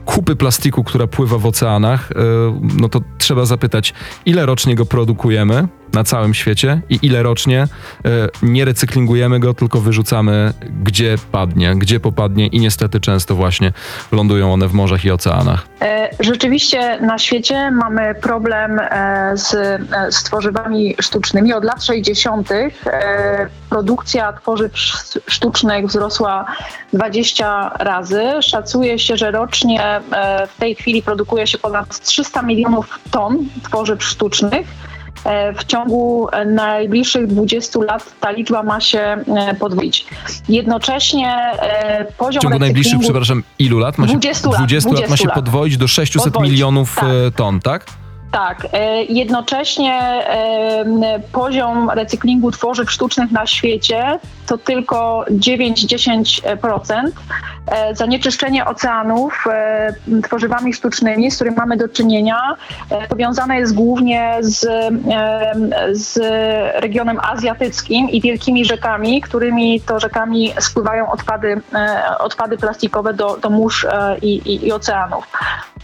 kupy 0.04 0.36
plastiku, 0.36 0.84
która 0.84 1.06
pływa 1.06 1.38
w 1.38 1.46
oceanach, 1.46 2.10
e, 2.12 2.14
no 2.80 2.88
to 2.88 3.00
trzeba 3.18 3.44
zapytać, 3.44 3.94
ile 4.26 4.46
rocznie 4.46 4.74
go 4.74 4.86
produkujemy 4.86 5.68
na 5.92 6.04
całym 6.04 6.34
świecie 6.34 6.80
i 6.88 6.98
ile 7.02 7.22
rocznie 7.22 7.62
e, 7.62 7.68
nie 8.42 8.64
recyklingujemy 8.64 9.40
go, 9.40 9.54
tylko 9.54 9.80
wyrzucamy 9.80 10.52
gdzie 10.82 11.16
padnie, 11.32 11.74
gdzie 11.76 12.00
popadnie 12.00 12.46
i 12.46 12.60
niestety 12.60 13.00
często 13.00 13.34
właśnie 13.34 13.72
lądują 14.12 14.52
one 14.52 14.68
w 14.68 14.72
morzach 14.72 15.04
i 15.04 15.10
oceanach. 15.10 15.66
E, 15.80 16.08
rzeczywiście 16.20 17.00
na 17.00 17.18
świecie 17.18 17.70
mamy 17.70 18.14
problem 18.14 18.80
z, 19.34 19.50
z 20.14 20.22
tworzywami 20.22 20.94
sztucznymi. 21.00 21.52
Od 21.52 21.64
lat 21.64 21.84
60. 21.84 22.48
produkcja 23.70 24.32
tworzyw 24.32 24.72
sztucznych 25.26 25.86
wzrosła 25.86 26.46
20 26.92 27.72
razy. 27.78 28.22
Szacuje 28.40 28.98
się, 28.98 29.16
że 29.16 29.30
rocznie 29.30 29.82
E, 30.12 30.46
w 30.46 30.56
tej 30.56 30.74
chwili 30.74 31.02
produkuje 31.02 31.46
się 31.46 31.58
ponad 31.58 32.00
300 32.00 32.42
milionów 32.42 32.98
ton 33.10 33.38
tworzyw 33.62 34.04
sztucznych. 34.04 34.66
E, 35.24 35.52
w 35.52 35.64
ciągu 35.64 36.28
najbliższych 36.46 37.26
20 37.26 37.78
lat 37.78 38.12
ta 38.20 38.30
liczba 38.30 38.62
ma 38.62 38.80
się 38.80 38.98
e, 38.98 39.54
podwoić. 39.54 40.06
Jednocześnie 40.48 41.38
poziom 42.18 42.40
W 42.40 42.42
ciągu 42.42 42.58
najbliższych, 42.58 43.00
przepraszam, 43.00 43.42
ilu 43.58 43.78
lat? 43.78 43.98
Ma 43.98 44.06
się, 44.08 44.12
20 44.12 44.48
lat, 44.48 44.58
20 44.58 44.90
lat 44.90 45.10
ma 45.10 45.16
się 45.16 45.26
lat. 45.26 45.34
podwoić 45.34 45.76
do 45.76 45.88
600 45.88 46.24
podwoić, 46.24 46.50
milionów 46.50 46.94
tak. 46.94 47.08
ton, 47.36 47.60
tak? 47.60 47.86
Tak, 48.32 48.68
jednocześnie 49.08 50.24
poziom 51.32 51.90
recyklingu 51.90 52.50
tworzyw 52.50 52.90
sztucznych 52.90 53.30
na 53.30 53.46
świecie 53.46 54.18
to 54.46 54.58
tylko 54.58 55.24
9-10%. 55.30 57.12
E, 57.66 57.94
zanieczyszczenie 57.94 58.64
oceanów 58.64 59.44
e, 59.50 59.94
tworzywami 60.22 60.74
sztucznymi, 60.74 61.30
z 61.30 61.34
którymi 61.34 61.56
mamy 61.56 61.76
do 61.76 61.88
czynienia, 61.88 62.56
e, 62.90 63.08
powiązane 63.08 63.58
jest 63.58 63.74
głównie 63.74 64.36
z, 64.40 64.66
z 65.92 66.18
regionem 66.82 67.20
azjatyckim 67.20 68.10
i 68.10 68.20
wielkimi 68.20 68.64
rzekami, 68.64 69.20
którymi 69.20 69.80
to 69.80 70.00
rzekami 70.00 70.52
spływają 70.60 71.10
odpady, 71.10 71.60
odpady 72.18 72.56
plastikowe 72.56 73.14
do, 73.14 73.36
do 73.36 73.50
mórz 73.50 73.86
i, 74.22 74.28
i, 74.28 74.66
i 74.66 74.72
oceanów. 74.72 75.26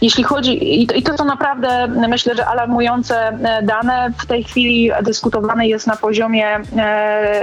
Jeśli 0.01 0.23
chodzi, 0.23 0.81
i 0.81 0.87
to, 0.87 0.95
i 0.95 1.03
to 1.03 1.17
są 1.17 1.25
naprawdę, 1.25 1.87
myślę, 1.87 2.35
że 2.35 2.45
alarmujące 2.45 3.37
dane. 3.63 4.11
W 4.17 4.25
tej 4.25 4.43
chwili 4.43 4.91
dyskutowany 5.01 5.67
jest 5.67 5.87
na 5.87 5.95
poziomie 5.95 6.59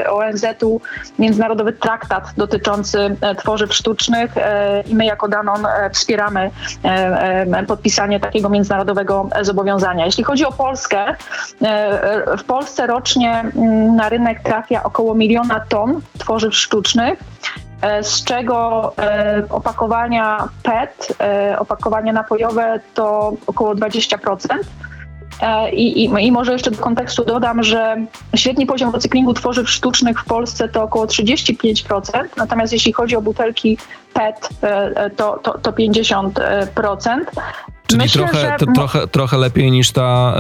ONZ-u 0.09 0.81
międzynarodowy 1.19 1.73
traktat 1.73 2.33
dotyczący 2.37 3.17
tworzyw 3.39 3.75
sztucznych, 3.75 4.37
E, 4.37 4.83
i 4.83 4.95
my 4.95 5.05
jako 5.05 5.29
Danon 5.29 5.67
e, 5.67 5.91
wspieramy 5.91 6.51
e, 6.85 7.65
podpisanie 7.67 8.21
takiego 8.21 8.49
międzynarodowego 8.49 9.29
zobowiązania. 9.43 10.07
Jeśli 10.07 10.25
chodzi 10.25 10.45
o 10.45 10.53
Polskę, 10.53 11.15
w 12.39 12.45
Polsce 12.45 12.87
rocznie 12.87 13.41
mm, 13.41 13.97
na 13.97 14.09
rynek 14.09 14.43
trafia 14.43 14.83
około 14.83 15.15
miliona 15.15 15.61
ton 15.69 16.01
tworzyw 16.19 16.55
sztucznych 16.55 17.19
z 18.03 18.25
czego 18.25 18.93
opakowania 19.51 20.49
PET, 20.63 21.19
opakowania 21.59 22.13
napojowe 22.13 22.81
to 22.95 23.33
około 23.47 23.75
20%. 23.75 24.49
E, 25.43 25.71
I, 25.71 26.05
i, 26.05 26.27
I, 26.27 26.33
może 26.33 26.53
jeszcze 26.53 26.71
do 26.71 26.79
kontekstu 26.79 27.25
dodam, 27.25 27.63
że 27.63 27.97
średni 28.37 28.67
poziom 28.67 28.93
recyklingu 28.93 29.35
tworzyw 29.35 29.71
sztucznych 29.71 30.21
w 30.21 30.25
Polsce 30.25 30.69
to 30.69 30.83
około 30.83 31.07
35%, 31.07 32.25
natomiast 32.37 32.73
jeśli 32.73 32.93
chodzi 32.93 33.17
o 33.17 33.23
butelki 33.23 33.79
PET, 34.17 34.49
e, 34.63 34.67
e, 34.97 35.11
to, 35.11 35.39
to, 35.43 35.59
to 35.59 35.73
50%. 35.73 36.31
Czyli 37.87 38.03
Myślę, 38.03 38.29
trochę, 38.29 38.57
że... 38.61 38.67
trochę, 38.75 39.09
trochę 39.09 39.37
lepiej 39.37 39.71
niż 39.71 39.93
ta, 39.93 40.35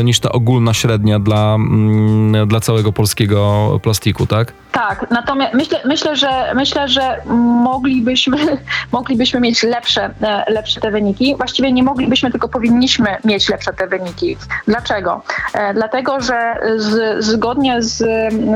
e, 0.00 0.04
niż 0.04 0.20
ta 0.20 0.32
ogólna 0.32 0.74
średnia 0.74 1.18
dla, 1.18 1.54
mm, 1.54 2.48
dla 2.48 2.60
całego 2.60 2.92
polskiego 2.92 3.80
plastiku, 3.82 4.26
tak? 4.26 4.52
Tak, 4.72 5.06
natomiast 5.10 5.54
myślę, 5.54 5.80
myślę, 5.84 6.16
że, 6.16 6.54
myślę, 6.54 6.88
że 6.88 7.20
moglibyśmy, 7.64 8.36
moglibyśmy 8.92 9.40
mieć 9.40 9.62
lepsze, 9.62 10.10
e, 10.22 10.52
lepsze 10.52 10.80
te 10.80 10.90
wyniki. 10.90 11.36
Właściwie 11.36 11.72
nie 11.72 11.82
moglibyśmy, 11.82 12.30
tylko 12.30 12.48
powinniśmy 12.48 13.16
mieć 13.24 13.48
lepsze 13.48 13.72
te 13.72 13.86
wyniki. 13.86 14.36
Dlaczego? 14.66 15.22
E, 15.54 15.74
dlatego, 15.74 16.20
że 16.20 16.56
z, 16.76 17.24
zgodnie 17.24 17.82
z 17.82 18.04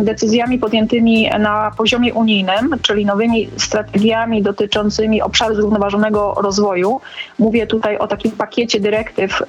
decyzjami 0.05 0.59
podjętymi 0.59 1.31
na 1.39 1.71
poziomie 1.77 2.15
unijnym, 2.15 2.77
czyli 2.83 3.07
nowymi 3.07 3.51
strategiami 3.57 4.43
dotyczącymi 4.61 5.23
obszaru 5.23 5.55
zrównoważonego 5.55 6.35
rozwoju, 6.35 7.01
mówię 7.39 7.67
tutaj 7.67 7.99
o 7.99 8.07
takim 8.07 8.31
pakiecie 8.31 8.81
dyrektyw 8.81 9.43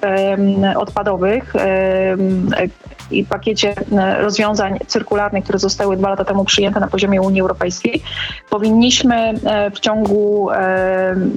odpadowych 0.75 1.53
i 3.11 3.25
pakiecie 3.25 3.75
e, 3.91 4.21
rozwiązań 4.21 4.79
cyrkularnych, 4.87 5.43
które 5.43 5.59
zostały 5.59 5.97
dwa 5.97 6.09
lata 6.09 6.25
temu 6.25 6.45
przyjęte 6.45 6.79
na 6.79 6.87
poziomie 6.87 7.21
Unii 7.21 7.41
Europejskiej, 7.41 8.03
powinniśmy 8.49 9.15
e, 9.15 9.71
w 9.71 9.79
ciągu 9.79 10.49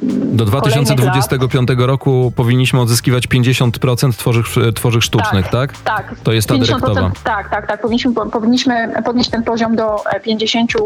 do 0.03 0.45
2025 0.45 1.69
lat, 1.69 1.79
roku 1.79 2.33
powinniśmy 2.37 2.81
odzyskiwać 2.81 3.29
50% 3.29 4.13
tworzyw, 4.13 4.57
tworzyw 4.75 5.05
sztucznych, 5.05 5.49
tak? 5.49 5.73
Tak. 5.73 6.09
tak. 6.09 6.15
To 6.23 6.33
jest 6.33 6.49
ta 6.49 6.55
dyrektywa. 6.59 7.11
Tak, 7.25 7.51
tak, 7.51 7.67
tak. 7.67 7.81
Powinniśmy, 7.81 8.13
powinniśmy 8.33 8.93
podnieść 9.05 9.31
ten 9.31 9.43
poziom 9.43 9.77
do 9.77 9.97
50%. 10.27 10.79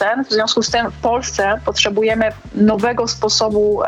E, 0.00 0.24
w 0.24 0.32
związku 0.32 0.62
z 0.62 0.70
tym 0.70 0.90
w 0.90 0.96
Polsce 0.96 1.60
potrzebujemy 1.64 2.21
nowego 2.54 3.08
sposobu 3.08 3.82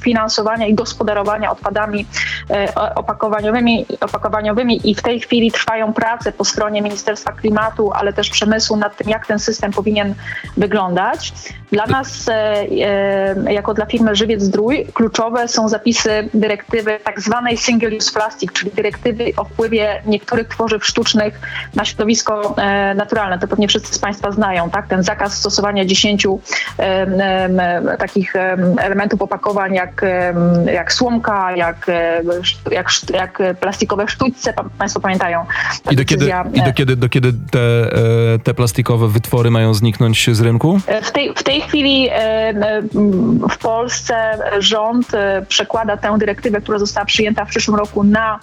finansowania 0.00 0.66
i 0.66 0.74
gospodarowania 0.74 1.50
odpadami 1.50 2.06
opakowaniowymi, 2.94 3.86
opakowaniowymi 4.00 4.90
i 4.90 4.94
w 4.94 5.02
tej 5.02 5.20
chwili 5.20 5.52
trwają 5.52 5.92
prace 5.92 6.32
po 6.32 6.44
stronie 6.44 6.82
Ministerstwa 6.82 7.32
Klimatu, 7.32 7.92
ale 7.92 8.12
też 8.12 8.30
przemysłu 8.30 8.76
nad 8.76 8.96
tym, 8.96 9.08
jak 9.08 9.26
ten 9.26 9.38
system 9.38 9.72
powinien 9.72 10.14
wyglądać. 10.56 11.32
Dla 11.72 11.86
nas, 11.86 12.28
e, 12.28 12.32
e, 12.34 13.52
jako 13.52 13.74
dla 13.74 13.86
firmy 13.86 14.16
Żywiec 14.16 14.42
Zdrój, 14.42 14.86
kluczowe 14.94 15.48
są 15.48 15.68
zapisy 15.68 16.28
dyrektywy 16.34 16.98
tak 17.04 17.20
zwanej 17.20 17.56
single 17.56 17.96
use 17.96 18.12
plastic, 18.12 18.52
czyli 18.52 18.70
dyrektywy 18.70 19.32
o 19.36 19.44
wpływie 19.44 20.02
niektórych 20.06 20.48
tworzyw 20.48 20.86
sztucznych 20.86 21.40
na 21.74 21.84
środowisko 21.84 22.54
e, 22.58 22.94
naturalne. 22.94 23.38
To 23.38 23.48
pewnie 23.48 23.68
wszyscy 23.68 23.94
z 23.94 23.98
Państwa 23.98 24.32
znają, 24.32 24.70
tak? 24.70 24.88
Ten 24.88 25.02
zakaz 25.02 25.38
stosowania 25.38 25.84
10 25.84 26.26
takich 27.98 28.34
elementów 28.78 29.22
opakowań, 29.22 29.74
jak, 29.74 30.04
jak 30.72 30.92
słomka, 30.92 31.56
jak, 31.56 31.86
jak, 32.70 32.88
jak 33.14 33.42
plastikowe 33.60 34.08
sztućce, 34.08 34.54
Państwo 34.78 35.00
pamiętają. 35.00 35.46
I 35.90 35.96
do 35.96 36.04
kiedy, 36.04 36.32
i 36.54 36.62
do 36.62 36.72
kiedy, 36.72 36.96
do 36.96 37.08
kiedy 37.08 37.32
te, 37.50 37.58
e, 38.34 38.38
te 38.38 38.54
plastikowe 38.54 39.08
wytwory 39.08 39.50
mają 39.50 39.74
zniknąć 39.74 40.30
z 40.32 40.40
rynku? 40.40 40.80
E, 40.86 41.02
w 41.02 41.10
tej, 41.10 41.34
w 41.34 41.42
tej 41.42 41.60
chwili 41.60 42.08
e, 42.12 42.82
w 43.50 43.58
Polsce 43.58 44.38
rząd 44.58 45.06
przekłada 45.48 45.96
tę 45.96 46.18
dyrektywę, 46.18 46.60
która 46.60 46.78
została 46.78 47.06
przyjęta 47.06 47.44
w 47.44 47.48
przyszłym 47.48 47.76
roku 47.76 48.04
na, 48.04 48.40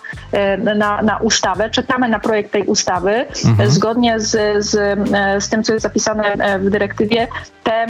na, 0.75 1.02
na 1.02 1.18
ustawę. 1.18 1.70
Czekamy 1.70 2.10
na 2.10 2.20
projekt 2.20 2.52
tej 2.52 2.63
ustawy. 2.63 3.25
Mhm. 3.46 3.70
Zgodnie 3.70 4.20
z, 4.20 4.66
z, 4.66 5.00
z 5.44 5.50
tym, 5.50 5.63
co 5.63 5.74
jest 5.74 5.84
zapisane 5.84 6.60
w 6.60 6.70
dyrektywie, 6.70 7.28
te, 7.63 7.88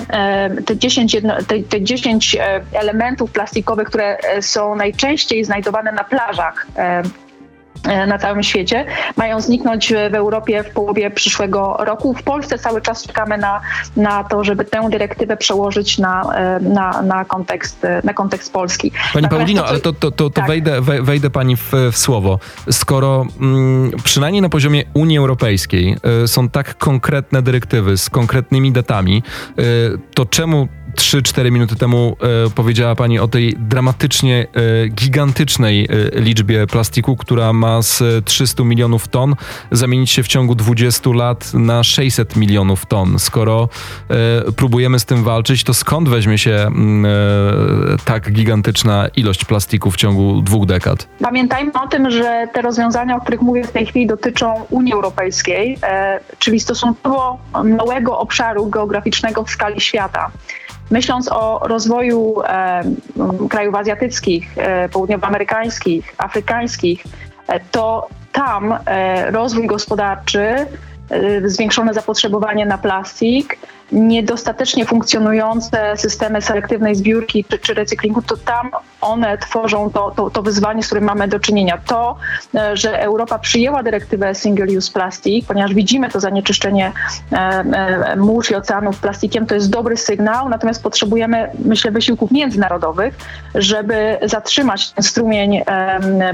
te, 0.66 0.78
10 0.78 1.14
jedno, 1.14 1.33
te, 1.48 1.60
te 1.60 1.82
10 1.82 2.38
elementów 2.74 3.32
plastikowych, 3.32 3.88
które 3.88 4.18
są 4.42 4.76
najczęściej 4.76 5.44
znajdowane 5.44 5.92
na 5.92 6.04
plażach 6.04 6.68
E, 7.84 8.08
na 8.08 8.18
całym 8.18 8.44
świecie, 8.44 8.86
mają 9.18 9.42
zniknąć 9.42 9.94
w 10.12 10.16
Europie 10.16 10.64
w 10.64 10.70
połowie 10.70 11.12
przyszłego 11.12 11.78
roku. 11.80 12.14
W 12.14 12.24
Polsce 12.24 12.58
cały 12.58 12.82
czas 12.82 13.08
czekamy 13.08 13.38
na, 13.38 13.62
na 13.96 14.24
to, 14.24 14.44
żeby 14.44 14.66
tę 14.66 14.90
dyrektywę 14.90 15.38
przełożyć 15.38 15.98
na, 15.98 16.36
e, 16.36 16.60
na, 16.60 17.02
na, 17.02 17.26
kontekst, 17.26 17.88
na 18.04 18.14
kontekst 18.14 18.54
polski. 18.54 18.92
Pani 19.14 19.28
Paulino, 19.28 19.66
ale 19.66 19.80
to, 19.80 19.94
to, 19.94 20.12
to, 20.12 20.12
to 20.12 20.30
tak. 20.30 20.48
wejdę, 20.48 20.82
wejdę 20.82 21.30
pani 21.30 21.56
w, 21.58 21.72
w 21.92 21.98
słowo. 21.98 22.40
Skoro 22.72 23.26
mm, 23.42 23.92
przynajmniej 24.04 24.42
na 24.42 24.50
poziomie 24.50 24.84
Unii 24.94 25.18
Europejskiej 25.18 25.98
y, 26.24 26.28
są 26.28 26.50
tak 26.50 26.78
konkretne 26.78 27.42
dyrektywy 27.42 27.98
z 27.98 28.10
konkretnymi 28.10 28.72
datami, 28.72 29.24
y, 29.60 29.64
to 30.14 30.26
czemu 30.26 30.68
3-4 30.96 31.52
minuty 31.52 31.76
temu 31.76 32.18
e, 32.46 32.50
powiedziała 32.50 32.96
Pani 32.96 33.20
o 33.20 33.28
tej 33.28 33.56
dramatycznie 33.60 34.48
e, 34.84 34.88
gigantycznej 34.88 35.88
e, 36.16 36.20
liczbie 36.20 36.68
plastiku, 36.68 37.16
która 37.16 37.54
ma 37.54 37.82
z 37.82 38.26
300 38.26 38.64
milionów 38.64 39.08
ton 39.08 39.36
zamienić 39.72 40.12
się 40.12 40.24
w 40.24 40.28
ciągu 40.28 40.56
20 40.56 41.10
lat 41.10 41.54
na 41.54 41.84
600 41.84 42.36
milionów 42.36 42.86
ton. 42.86 43.20
Skoro 43.20 43.70
e, 44.10 44.52
próbujemy 44.52 45.00
z 45.00 45.06
tym 45.06 45.24
walczyć, 45.24 45.64
to 45.64 45.74
skąd 45.74 46.10
weźmie 46.10 46.38
się 46.38 46.52
mm, 46.52 47.06
e, 47.06 47.10
tak 48.06 48.32
gigantyczna 48.32 49.08
ilość 49.16 49.46
plastiku 49.46 49.92
w 49.92 49.96
ciągu 49.96 50.42
dwóch 50.42 50.66
dekad? 50.66 51.08
Pamiętajmy 51.22 51.72
o 51.84 51.88
tym, 51.88 52.12
że 52.12 52.48
te 52.54 52.62
rozwiązania, 52.62 53.16
o 53.16 53.22
których 53.22 53.42
mówię 53.42 53.64
w 53.64 53.72
tej 53.72 53.86
chwili, 53.86 54.08
dotyczą 54.08 54.66
Unii 54.70 54.94
Europejskiej, 54.94 55.78
e, 55.84 56.20
czyli 56.40 56.60
stosunkowo 56.60 57.38
małego 57.64 58.20
obszaru 58.20 58.68
geograficznego 58.68 59.44
w 59.44 59.50
skali 59.50 59.82
świata. 59.82 60.32
Myśląc 60.94 61.32
o 61.32 61.60
rozwoju 61.68 62.36
krajów 63.50 63.76
azjatyckich, 63.76 64.58
e, 64.58 64.90
południowoamerykańskich, 64.90 66.16
afrykańskich, 66.18 67.04
e, 67.48 67.60
to 67.72 68.08
tam 68.32 68.74
e, 68.86 69.32
rozwój 69.32 69.68
gospodarczy, 69.68 70.66
zwiększone 71.46 71.94
zapotrzebowanie 71.94 72.66
na 72.66 72.78
plastik, 72.78 73.58
niedostatecznie 73.92 74.86
funkcjonujące 74.86 75.98
systemy 75.98 76.42
selektywnej 76.42 76.96
zbiórki 76.96 77.46
czy, 77.50 77.60
czy 77.60 77.74
recyklingu, 77.74 78.22
to 78.22 78.38
tam 78.38 78.72
one 79.04 79.38
tworzą 79.38 79.90
to, 79.90 80.12
to, 80.16 80.30
to, 80.30 80.42
wyzwanie, 80.42 80.84
z 80.84 80.86
którym 80.86 81.04
mamy 81.04 81.28
do 81.28 81.40
czynienia. 81.40 81.78
To, 81.86 82.16
e, 82.56 82.78
że 82.78 83.02
Europa 83.02 83.40
przyjęła 83.40 83.84
dyrektywę 83.84 84.36
Single 84.36 84.78
Use 84.78 84.92
Plastic, 84.92 85.46
ponieważ 85.46 85.74
widzimy 85.74 86.10
to 86.10 86.20
zanieczyszczenie 86.20 86.92
e, 87.32 87.36
e, 87.36 88.16
mórz 88.16 88.52
i 88.52 88.56
oceanów 88.56 89.00
plastikiem, 89.00 89.46
to 89.46 89.56
jest 89.56 89.70
dobry 89.70 89.98
sygnał, 89.98 90.50
natomiast 90.50 90.84
potrzebujemy, 90.84 91.50
myślę, 91.66 91.92
wysiłków 91.92 92.32
międzynarodowych, 92.32 93.16
żeby 93.56 94.18
zatrzymać 94.24 94.92
ten 94.92 95.04
strumień 95.04 95.62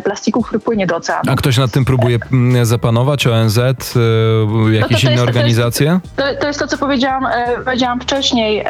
plastiku, 0.03 0.41
który 0.41 0.59
płynie 0.59 0.87
do 0.87 0.95
oceanu. 0.95 1.31
A 1.31 1.35
ktoś 1.35 1.57
nad 1.57 1.71
tym 1.71 1.85
próbuje 1.85 2.19
mm, 2.31 2.65
zapanować? 2.65 3.27
ONZ, 3.27 3.59
jakieś 4.71 4.81
no 4.81 4.87
to, 4.87 4.93
to 4.95 5.01
inne 5.01 5.11
jest, 5.11 5.23
organizacje? 5.23 5.99
To 6.15 6.27
jest, 6.27 6.41
to 6.41 6.47
jest 6.47 6.59
to, 6.59 6.67
co 6.67 6.77
powiedziałam 6.77 7.27
powiedziałam 7.65 8.01
wcześniej, 8.01 8.65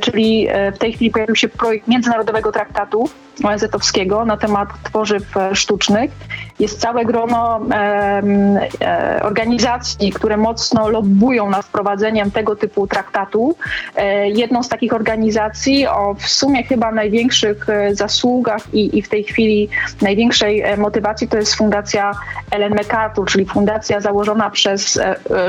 czyli 0.00 0.48
w 0.74 0.78
tej 0.78 0.92
chwili 0.92 1.10
pojawił 1.10 1.36
się 1.36 1.48
projekt 1.48 1.88
międzynarodowego 1.88 2.52
traktatu 2.52 3.08
ONZ-owskiego 3.44 4.24
na 4.24 4.36
temat 4.36 4.68
tworzyw 4.82 5.36
e, 5.36 5.56
sztucznych. 5.56 6.10
Jest 6.58 6.80
całe 6.80 7.04
grono 7.04 7.60
e, 7.70 9.20
organizacji, 9.22 10.12
które 10.12 10.36
mocno 10.36 10.88
lobbują 10.88 11.50
nad 11.50 11.66
wprowadzeniem 11.66 12.30
tego 12.30 12.56
typu 12.56 12.86
traktatu. 12.86 13.56
E, 13.96 14.28
jedną 14.28 14.62
z 14.62 14.68
takich 14.68 14.92
organizacji 14.92 15.86
o 15.86 16.14
w 16.14 16.28
sumie 16.28 16.64
chyba 16.64 16.92
największych 16.92 17.66
zasługach 17.92 18.74
i, 18.74 18.98
i 18.98 19.02
w 19.02 19.08
tej 19.08 19.24
chwili 19.24 19.68
największej 20.02 20.64
motywacji 20.76 21.28
to 21.28 21.36
jest 21.36 21.54
Fundacja 21.54 22.12
Ellen 22.50 22.74
MacArthur, 22.74 23.26
czyli 23.26 23.46
fundacja 23.46 24.00
założona 24.00 24.50
przez 24.50 25.00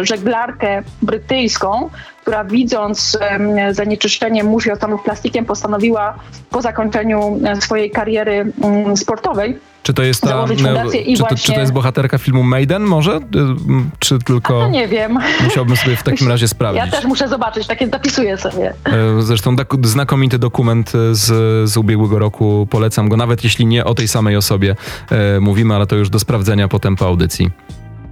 żeglarkę 0.01 0.83
brytyjską, 1.01 1.89
która 2.27 2.43
widząc 2.43 3.17
zanieczyszczenie 3.71 4.43
mórz 4.43 4.65
i 4.65 4.71
oceanów 4.71 5.03
plastikiem 5.03 5.45
postanowiła 5.45 6.15
po 6.49 6.61
zakończeniu 6.61 7.39
swojej 7.39 7.61
swojej 7.61 7.91
kariery 7.91 8.53
mm, 8.63 8.97
sportowej. 8.97 9.59
Czy 9.83 9.93
to 9.93 10.03
jest 10.03 10.21
ta, 10.21 10.45
czy, 10.47 10.63
to, 11.17 11.35
czy 11.35 11.53
to 11.53 11.59
jest 11.59 11.73
bohaterka 11.73 12.17
filmu 12.17 12.43
Maiden 12.43 12.83
może? 12.83 13.15
Y, 13.15 13.19
czy 13.99 14.19
tylko... 14.19 14.63
A 14.63 14.67
nie 14.67 14.87
wiem. 14.87 15.19
Musiałbym 15.43 15.77
sobie 15.77 15.95
w 15.95 16.03
takim 16.03 16.27
razie 16.27 16.47
sprawdzić. 16.47 16.85
Ja 16.85 16.91
też 16.91 17.05
muszę 17.05 17.27
zobaczyć, 17.27 17.67
takie 17.67 17.87
zapisuję 17.87 18.37
sobie. 18.37 18.73
E, 18.85 19.21
zresztą 19.21 19.55
znakomity 19.83 20.39
dokument 20.39 20.91
z, 21.11 21.69
z 21.69 21.77
ubiegłego 21.77 22.19
roku, 22.19 22.67
polecam 22.69 23.09
go, 23.09 23.17
nawet 23.17 23.43
jeśli 23.43 23.65
nie 23.65 23.85
o 23.85 23.93
tej 23.93 24.07
samej 24.07 24.35
osobie 24.35 24.75
e, 25.11 25.39
mówimy, 25.39 25.75
ale 25.75 25.87
to 25.87 25.95
już 25.95 26.09
do 26.09 26.19
sprawdzenia 26.19 26.67
potem 26.67 26.95
po 26.95 27.05
audycji. 27.05 27.51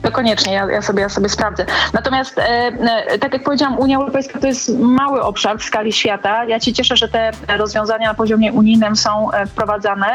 To 0.06 0.12
koniecznie, 0.12 0.54
ja, 0.54 0.72
ja, 0.72 0.82
sobie, 0.82 1.02
ja 1.02 1.10
sobie 1.10 1.30
sprawdzę. 1.30 1.66
Natomiast, 1.94 2.38
e, 2.38 2.44
e, 2.44 3.20
tak 3.20 3.34
jak 3.34 3.44
powiedziałam, 3.44 3.80
Unia 3.80 3.98
Europejska 3.98 4.40
to 4.40 4.48
jest 4.48 4.80
mały 4.80 5.22
obszar 5.22 5.60
w 5.60 5.64
skali 5.64 5.94
świata. 5.94 6.46
Ja 6.46 6.60
się 6.60 6.74
cieszę, 6.74 6.98
że 6.98 7.10
te 7.10 7.32
rozwiązania 7.58 8.08
na 8.08 8.14
poziomie 8.14 8.54
unijnym 8.54 8.96
są 8.96 9.32
e, 9.32 9.46
wprowadzane. 9.46 10.14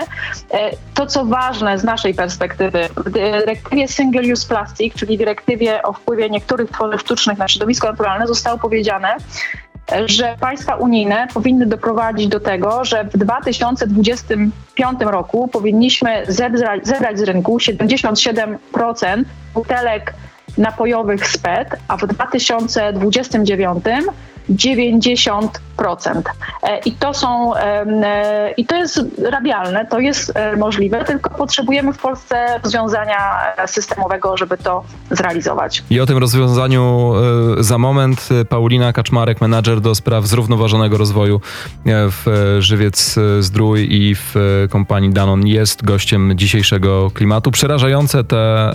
E, 0.51 0.71
to, 0.95 1.07
co 1.07 1.25
ważne 1.25 1.79
z 1.79 1.85
naszej 1.85 2.15
perspektywy, 2.15 2.89
w 2.97 3.11
dyrektywie 3.11 3.89
Single 3.89 4.33
Use 4.33 4.49
Plastic, 4.49 4.95
czyli 4.95 5.19
dyrektywie 5.19 5.83
o 5.83 5.93
wpływie 5.93 6.31
niektórych 6.31 6.71
tworzyw 6.71 7.01
sztucznych 7.01 7.39
na 7.39 7.49
środowisko 7.49 7.91
naturalne, 7.91 8.27
zostało 8.27 8.59
powiedziane, 8.59 9.17
że 10.07 10.37
państwa 10.41 10.75
unijne 10.75 11.29
powinny 11.35 11.67
doprowadzić 11.67 12.29
do 12.29 12.41
tego, 12.41 12.85
że 12.85 13.05
w 13.05 13.19
2025 13.19 15.01
roku 15.01 15.49
powinniśmy 15.49 16.23
zebrać, 16.29 16.87
zebrać 16.87 17.19
z 17.19 17.23
rynku 17.23 17.59
77% 17.59 18.57
butelek 19.55 20.15
napojowych 20.59 21.29
z 21.29 21.39
PET, 21.39 21.77
a 21.89 21.97
w 21.97 22.07
2029 22.07 23.85
90%. 24.51 26.23
E, 26.63 26.79
I 26.79 26.93
to 26.93 27.15
są, 27.15 27.57
e, 27.57 28.53
i 28.57 28.67
to 28.67 28.77
jest 28.77 29.01
rabialne, 29.31 29.87
to 29.87 29.99
jest 29.99 30.33
e, 30.35 30.57
możliwe, 30.57 31.05
tylko 31.05 31.31
potrzebujemy 31.31 31.93
w 31.93 31.99
Polsce 31.99 32.61
rozwiązania 32.65 33.17
systemowego, 33.67 34.37
żeby 34.37 34.59
to 34.59 34.85
zrealizować. 35.11 35.83
I 35.91 36.01
o 36.01 36.07
tym 36.07 36.19
rozwiązaniu 36.19 37.13
za 37.59 37.79
moment 37.79 38.29
Paulina 38.49 38.93
Kaczmarek, 38.93 39.41
menadżer 39.41 39.81
do 39.81 39.95
spraw 39.95 40.27
zrównoważonego 40.27 40.99
rozwoju 40.99 41.41
w 41.87 42.57
Żywiec 42.59 43.17
Zdrój 43.41 43.89
i 43.91 44.15
w 44.15 44.35
kompanii 44.71 45.11
Danon 45.11 45.47
jest 45.47 45.85
gościem 45.85 46.33
dzisiejszego 46.35 47.11
klimatu. 47.11 47.51
Przerażające 47.51 48.25
te, 48.25 48.75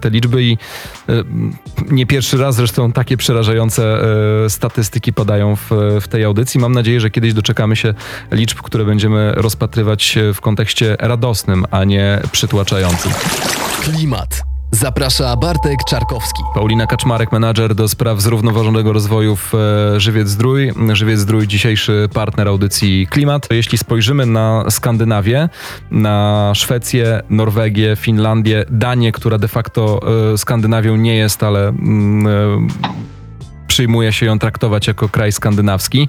te 0.00 0.10
liczby 0.10 0.42
i 0.42 0.51
nie 1.90 2.06
pierwszy 2.06 2.36
raz 2.36 2.54
zresztą 2.54 2.92
takie 2.92 3.16
przerażające 3.16 3.98
statystyki 4.48 5.12
podają 5.12 5.56
w, 5.56 5.70
w 6.00 6.08
tej 6.08 6.24
audycji. 6.24 6.60
Mam 6.60 6.72
nadzieję, 6.72 7.00
że 7.00 7.10
kiedyś 7.10 7.34
doczekamy 7.34 7.76
się 7.76 7.94
liczb, 8.30 8.58
które 8.58 8.84
będziemy 8.84 9.32
rozpatrywać 9.36 10.18
w 10.34 10.40
kontekście 10.40 10.96
radosnym, 11.00 11.64
a 11.70 11.84
nie 11.84 12.20
przytłaczającym. 12.32 13.12
Klimat. 13.80 14.51
Zaprasza 14.74 15.36
Bartek 15.36 15.84
Czarkowski. 15.88 16.42
Paulina 16.54 16.86
Kaczmarek, 16.86 17.32
menadżer 17.32 17.74
do 17.74 17.88
spraw 17.88 18.20
zrównoważonego 18.20 18.92
rozwoju 18.92 19.36
w 19.36 19.54
e, 19.54 20.00
Żywiec 20.00 20.28
Zdrój. 20.28 20.72
Żywiec 20.92 21.20
Zdrój, 21.20 21.46
dzisiejszy 21.46 22.08
partner 22.14 22.48
audycji 22.48 23.06
Klimat. 23.10 23.48
Jeśli 23.50 23.78
spojrzymy 23.78 24.26
na 24.26 24.64
Skandynawię, 24.70 25.48
na 25.90 26.52
Szwecję, 26.54 27.22
Norwegię, 27.30 27.96
Finlandię, 27.96 28.64
Danię, 28.70 29.12
która 29.12 29.38
de 29.38 29.48
facto 29.48 30.00
e, 30.32 30.38
Skandynawią 30.38 30.96
nie 30.96 31.16
jest, 31.16 31.42
ale 31.42 31.68
mm, 31.68 32.26
e, 32.26 32.66
przyjmuje 33.72 34.12
się 34.12 34.26
ją 34.26 34.38
traktować 34.38 34.86
jako 34.86 35.08
kraj 35.08 35.32
skandynawski. 35.32 36.08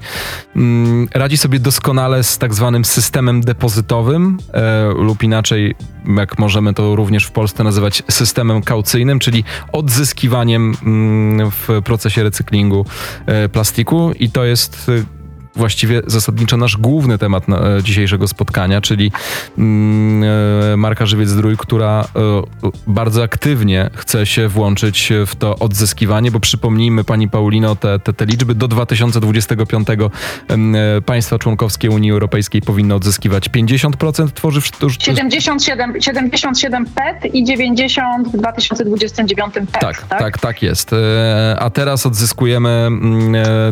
Mm, 0.56 1.08
radzi 1.14 1.36
sobie 1.36 1.58
doskonale 1.58 2.24
z 2.24 2.38
tak 2.38 2.54
zwanym 2.54 2.84
systemem 2.84 3.40
depozytowym 3.40 4.38
e, 4.52 4.84
lub 4.88 5.22
inaczej, 5.22 5.74
jak 6.16 6.38
możemy 6.38 6.74
to 6.74 6.96
również 6.96 7.24
w 7.24 7.30
Polsce 7.30 7.64
nazywać, 7.64 8.02
systemem 8.10 8.62
kaucyjnym, 8.62 9.18
czyli 9.18 9.44
odzyskiwaniem 9.72 10.76
mm, 10.82 11.50
w 11.50 11.68
procesie 11.84 12.22
recyklingu 12.22 12.86
e, 13.26 13.48
plastiku 13.48 14.12
i 14.18 14.30
to 14.30 14.44
jest 14.44 14.90
właściwie 15.56 16.02
zasadniczo 16.06 16.56
nasz 16.56 16.76
główny 16.76 17.18
temat 17.18 17.44
e, 17.48 17.82
dzisiejszego 17.82 18.28
spotkania, 18.28 18.80
czyli 18.80 19.12
mm, 19.58 20.24
e, 20.72 20.76
marka 20.76 21.06
Żywiec 21.06 21.28
Zdrój, 21.28 21.56
która 21.56 22.04
e, 22.16 22.70
bardzo 22.86 23.22
aktywnie 23.22 23.90
chce 23.94 24.26
się 24.26 24.48
włączyć 24.48 25.12
w 25.26 25.36
to 25.36 25.58
odzyskiwanie, 25.58 26.30
bo 26.30 26.40
przypomnijmy 26.40 27.04
Pani 27.04 27.28
Paulino 27.28 27.76
te, 27.76 27.98
te, 27.98 28.12
te 28.12 28.26
liczby 28.26 28.54
do 28.54 28.68
2025 28.68 29.88
państwa 31.06 31.38
członkowskie 31.38 31.90
Unii 31.90 32.10
Europejskiej 32.10 32.62
powinny 32.62 32.94
odzyskiwać 32.94 33.48
50% 33.48 34.30
tworzyw 34.30 34.66
sztucznych. 34.66 35.16
77, 35.16 36.02
77 36.02 36.86
PET 36.86 37.34
i 37.34 37.44
90 37.44 38.28
w 38.28 38.36
2029 38.36 39.54
PET. 39.54 39.66
Tak, 39.70 40.02
tak, 40.02 40.18
tak, 40.18 40.38
tak 40.38 40.62
jest. 40.62 40.90
A 41.58 41.70
teraz 41.70 42.06
odzyskujemy 42.06 42.88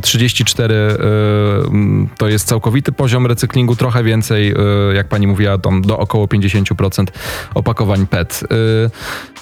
34 0.03 0.75
mm, 0.75 1.72
Mm, 1.72 1.72
to 2.19 2.29
jest 2.29 2.49
całkowity 2.49 2.93
poziom 2.93 3.27
recyklingu, 3.27 3.77
trochę 3.77 4.05
więcej, 4.05 4.53
y, 4.53 4.95
jak 4.95 5.09
pani 5.09 5.27
mówiła, 5.27 5.59
tam 5.59 5.83
do 5.83 5.99
około 5.99 6.27
50% 6.27 7.07
opakowań 7.55 8.07
PET. 8.07 8.45
Y, 8.53 8.91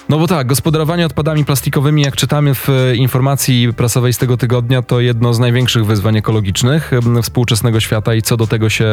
no 0.09 0.19
bo 0.19 0.27
tak, 0.27 0.47
gospodarowanie 0.47 1.05
odpadami 1.05 1.45
plastikowymi, 1.45 2.01
jak 2.01 2.15
czytamy 2.15 2.55
w 2.55 2.67
informacji 2.95 3.73
prasowej 3.73 4.13
z 4.13 4.17
tego 4.17 4.37
tygodnia, 4.37 4.81
to 4.81 4.99
jedno 4.99 5.33
z 5.33 5.39
największych 5.39 5.85
wyzwań 5.85 6.17
ekologicznych 6.17 6.93
y, 6.93 7.21
współczesnego 7.21 7.79
świata 7.79 8.13
i 8.13 8.21
co 8.21 8.37
do 8.37 8.47
tego 8.47 8.69
się 8.69 8.87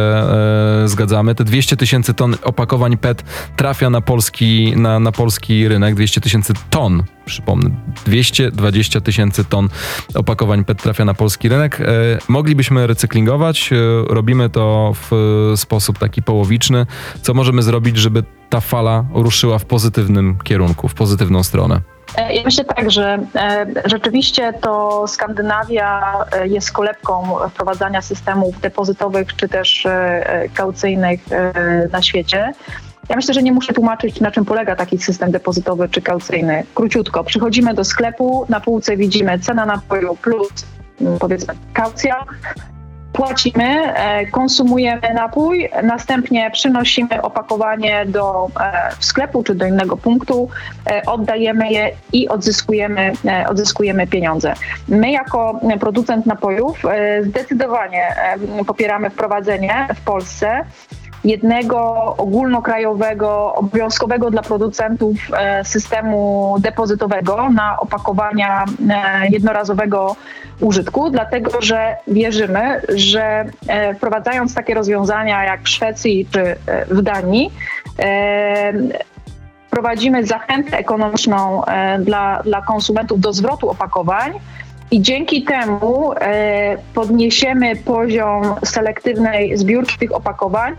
zgadzamy. 0.84 1.34
Te 1.34 1.44
200 1.44 1.76
tysięcy 1.76 2.14
ton 2.14 2.36
opakowań 2.42 2.96
PET 2.96 3.24
trafia 3.56 3.90
na 3.90 4.00
polski, 4.00 4.72
na, 4.76 5.00
na 5.00 5.12
polski 5.12 5.68
rynek, 5.68 5.94
200 5.94 6.20
tysięcy 6.20 6.52
ton 6.70 7.02
przypomnę, 7.24 7.70
220 8.06 9.00
tysięcy 9.00 9.44
ton 9.44 9.68
opakowań 10.14 10.64
PET 10.64 10.82
trafia 10.82 11.04
na 11.04 11.14
polski 11.14 11.48
rynek. 11.48 11.78
Moglibyśmy 12.28 12.86
recyklingować, 12.86 13.27
e, 13.34 13.76
robimy 14.08 14.50
to 14.50 14.92
w 14.94 15.12
sposób 15.56 15.98
taki 15.98 16.22
połowiczny. 16.22 16.86
Co 17.22 17.34
możemy 17.34 17.62
zrobić, 17.62 17.96
żeby 17.96 18.22
ta 18.50 18.60
fala 18.60 19.04
ruszyła 19.14 19.58
w 19.58 19.64
pozytywnym 19.64 20.38
kierunku, 20.44 20.88
w 20.88 20.94
pozytywną 20.94 21.42
stronę? 21.42 21.80
E, 22.16 22.34
ja 22.34 22.42
myślę 22.44 22.64
tak, 22.64 22.90
że 22.90 23.18
rzeczywiście 23.84 24.52
to 24.60 25.04
Skandynawia 25.08 26.14
jest 26.44 26.72
kolebką 26.72 27.36
wprowadzania 27.50 28.02
systemów 28.02 28.60
depozytowych 28.60 29.36
czy 29.36 29.48
też 29.48 29.86
kaucyjnych 30.54 31.20
na 31.92 32.02
świecie. 32.02 32.52
Ja 33.08 33.16
myślę, 33.16 33.34
że 33.34 33.42
nie 33.42 33.52
muszę 33.52 33.72
tłumaczyć, 33.72 34.20
na 34.20 34.30
czym 34.30 34.44
polega 34.44 34.76
taki 34.76 34.98
system 34.98 35.30
depozytowy 35.30 35.88
czy 35.88 36.02
kaucyjny. 36.02 36.64
Króciutko, 36.74 37.24
przychodzimy 37.24 37.74
do 37.74 37.84
sklepu, 37.84 38.46
na 38.48 38.60
półce 38.60 38.96
widzimy 38.96 39.38
cena 39.38 39.66
napoju 39.66 40.16
plus 40.16 40.48
mm, 41.00 41.18
powiedzmy 41.18 41.54
kaucja, 41.72 42.24
płacimy, 43.18 43.94
e, 43.94 44.26
konsumujemy 44.26 45.14
napój, 45.14 45.68
następnie 45.82 46.50
przynosimy 46.50 47.22
opakowanie 47.22 48.06
do 48.06 48.48
e, 48.60 48.90
sklepu 49.00 49.42
czy 49.42 49.54
do 49.54 49.66
innego 49.66 49.96
punktu, 49.96 50.48
oddajemy 51.06 51.72
je 51.72 51.90
i 52.12 52.28
odzyskujemy, 52.28 53.12
odzyskujemy 53.48 54.06
pieniądze. 54.06 54.54
My 54.88 55.10
jako 55.10 55.60
producent 55.80 56.26
napojów 56.26 56.82
zdecydowanie 57.22 58.14
popieramy 58.66 59.10
wprowadzenie 59.10 59.88
w 59.96 60.00
Polsce 60.00 60.64
jednego 61.24 61.78
ogólnokrajowego, 62.18 63.54
obowiązkowego 63.54 64.30
dla 64.30 64.42
producentów 64.42 65.16
e, 65.38 65.64
systemu 65.64 66.56
depozytowego 66.60 67.50
na 67.50 67.80
opakowania 67.80 68.64
e, 68.90 69.28
jednorazowego 69.28 70.16
użytku, 70.60 71.10
dlatego 71.10 71.62
że 71.62 71.96
wierzymy, 72.06 72.80
że 72.88 73.44
e, 73.68 73.94
wprowadzając 73.94 74.54
takie 74.54 74.74
rozwiązania 74.74 75.44
jak 75.44 75.62
w 75.62 75.68
Szwecji 75.68 76.26
czy 76.30 76.56
w 76.90 77.02
Danii, 77.02 77.52
prowadzimy 79.70 80.26
zachętę 80.26 80.78
ekonomiczną 80.78 81.62
dla, 82.00 82.42
dla 82.42 82.62
konsumentów 82.62 83.20
do 83.20 83.32
zwrotu 83.32 83.70
opakowań, 83.70 84.32
i 84.90 85.02
dzięki 85.02 85.42
temu 85.42 86.10
podniesiemy 86.94 87.76
poziom 87.76 88.54
selektywnej 88.64 89.56
zbiórki 89.58 89.98
tych 89.98 90.14
opakowań 90.14 90.76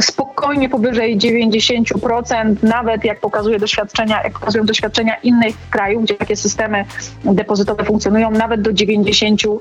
spokojnie 0.00 0.68
powyżej 0.68 1.18
90%, 1.18 2.56
nawet 2.62 3.04
jak 3.04 3.20
pokazuje 3.20 3.58
doświadczenia, 3.58 4.22
jak 4.24 4.38
pokazują 4.38 4.66
doświadczenia 4.66 5.14
innych 5.14 5.54
krajów, 5.70 6.04
gdzie 6.04 6.14
takie 6.14 6.36
systemy 6.36 6.84
depozytowe 7.24 7.84
funkcjonują, 7.84 8.30
nawet 8.30 8.62
do 8.62 8.70
98%. 8.70 9.58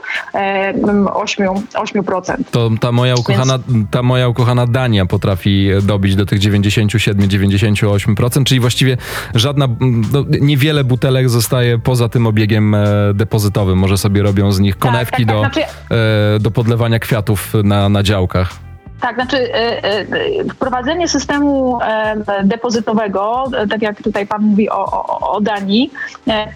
8%. 1.73 2.35
To 2.51 2.69
ta 2.81 2.91
moja 2.91 3.15
ukochana, 3.15 3.59
Więc... 3.67 3.89
ta 3.91 4.03
moja 4.03 4.27
ukochana 4.27 4.67
Dania 4.67 5.05
potrafi 5.05 5.69
dobić 5.81 6.15
do 6.15 6.25
tych 6.25 6.39
97-98%, 6.39 8.43
czyli 8.43 8.59
właściwie 8.59 8.97
żadna, 9.35 9.67
no, 10.11 10.25
niewiele 10.41 10.83
butelek 10.83 11.29
zostaje 11.29 11.79
poza 11.79 12.09
tym 12.09 12.27
obiegiem 12.27 12.75
e, 12.75 12.85
depozytowym. 13.13 13.79
Może 13.79 13.97
sobie 13.97 14.21
robią 14.21 14.51
z 14.51 14.59
nich 14.59 14.77
konewki 14.77 15.25
tak, 15.25 15.35
tak, 15.35 15.43
tak. 15.43 15.53
do, 15.53 15.63
znaczy... 15.63 16.39
do 16.39 16.51
podlewania 16.51 16.99
kwiatów 16.99 17.53
na, 17.63 17.89
na 17.89 18.03
działkach. 18.03 18.64
Tak, 19.01 19.15
znaczy 19.15 19.53
e, 19.53 19.83
e, 19.83 20.05
wprowadzenie 20.53 21.07
systemu 21.07 21.79
e, 21.81 22.15
depozytowego, 22.43 23.43
tak 23.69 23.81
jak 23.81 24.01
tutaj 24.01 24.27
Pan 24.27 24.41
mówi 24.41 24.69
o, 24.69 24.85
o, 24.85 25.31
o 25.31 25.41
Danii, 25.41 25.91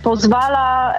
pozwala 0.04 0.93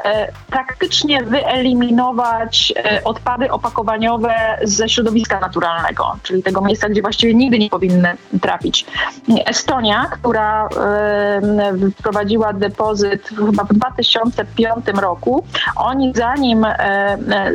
praktycznie 0.50 1.22
wyeliminować 1.22 2.72
odpady 3.05 3.50
opakowaniowe 3.50 4.35
ze 4.62 4.88
środowiska 4.88 5.40
naturalnego, 5.40 6.16
czyli 6.22 6.42
tego 6.42 6.61
miejsca, 6.61 6.88
gdzie 6.88 7.03
właściwie 7.03 7.35
nigdy 7.35 7.59
nie 7.59 7.70
powinny 7.70 8.16
trafić. 8.40 8.87
Estonia, 9.46 10.07
która 10.11 10.68
wprowadziła 11.98 12.53
depozyt 12.53 13.29
chyba 13.29 13.64
w 13.64 13.72
2005 13.72 14.87
roku, 15.00 15.44
oni 15.76 16.12
zanim, 16.16 16.66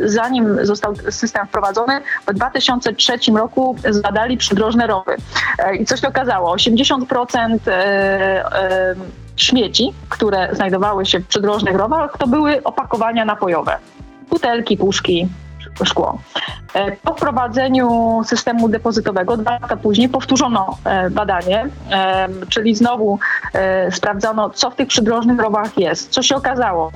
zanim 0.04 0.66
został 0.66 0.94
system 1.10 1.46
wprowadzony, 1.46 2.00
w 2.26 2.34
2003 2.34 3.18
roku 3.36 3.75
zbadali 3.90 4.36
przydrożne 4.36 4.86
rowy. 4.86 5.16
E, 5.58 5.76
I 5.76 5.86
coś 5.86 6.00
się 6.00 6.08
okazało, 6.08 6.56
80% 6.56 7.58
e, 7.66 7.72
e, 7.72 8.94
śmieci, 9.36 9.92
które 10.08 10.48
znajdowały 10.52 11.06
się 11.06 11.20
w 11.20 11.26
przydrożnych 11.26 11.76
rowach, 11.76 12.18
to 12.18 12.26
były 12.26 12.62
opakowania 12.62 13.24
napojowe. 13.24 13.76
Butelki, 14.30 14.76
puszki, 14.76 15.28
szkło. 15.84 16.18
Po 17.02 17.14
wprowadzeniu 17.14 18.20
systemu 18.26 18.68
depozytowego 18.68 19.36
dwa 19.36 19.50
lata 19.50 19.76
później 19.76 20.08
powtórzono 20.08 20.78
badanie, 21.10 21.66
czyli 22.48 22.74
znowu 22.74 23.18
sprawdzono, 23.90 24.50
co 24.50 24.70
w 24.70 24.74
tych 24.74 24.88
przydrożnych 24.88 25.40
rowach 25.40 25.78
jest. 25.78 26.10
Co 26.10 26.22
się 26.22 26.36
okazało? 26.36 26.92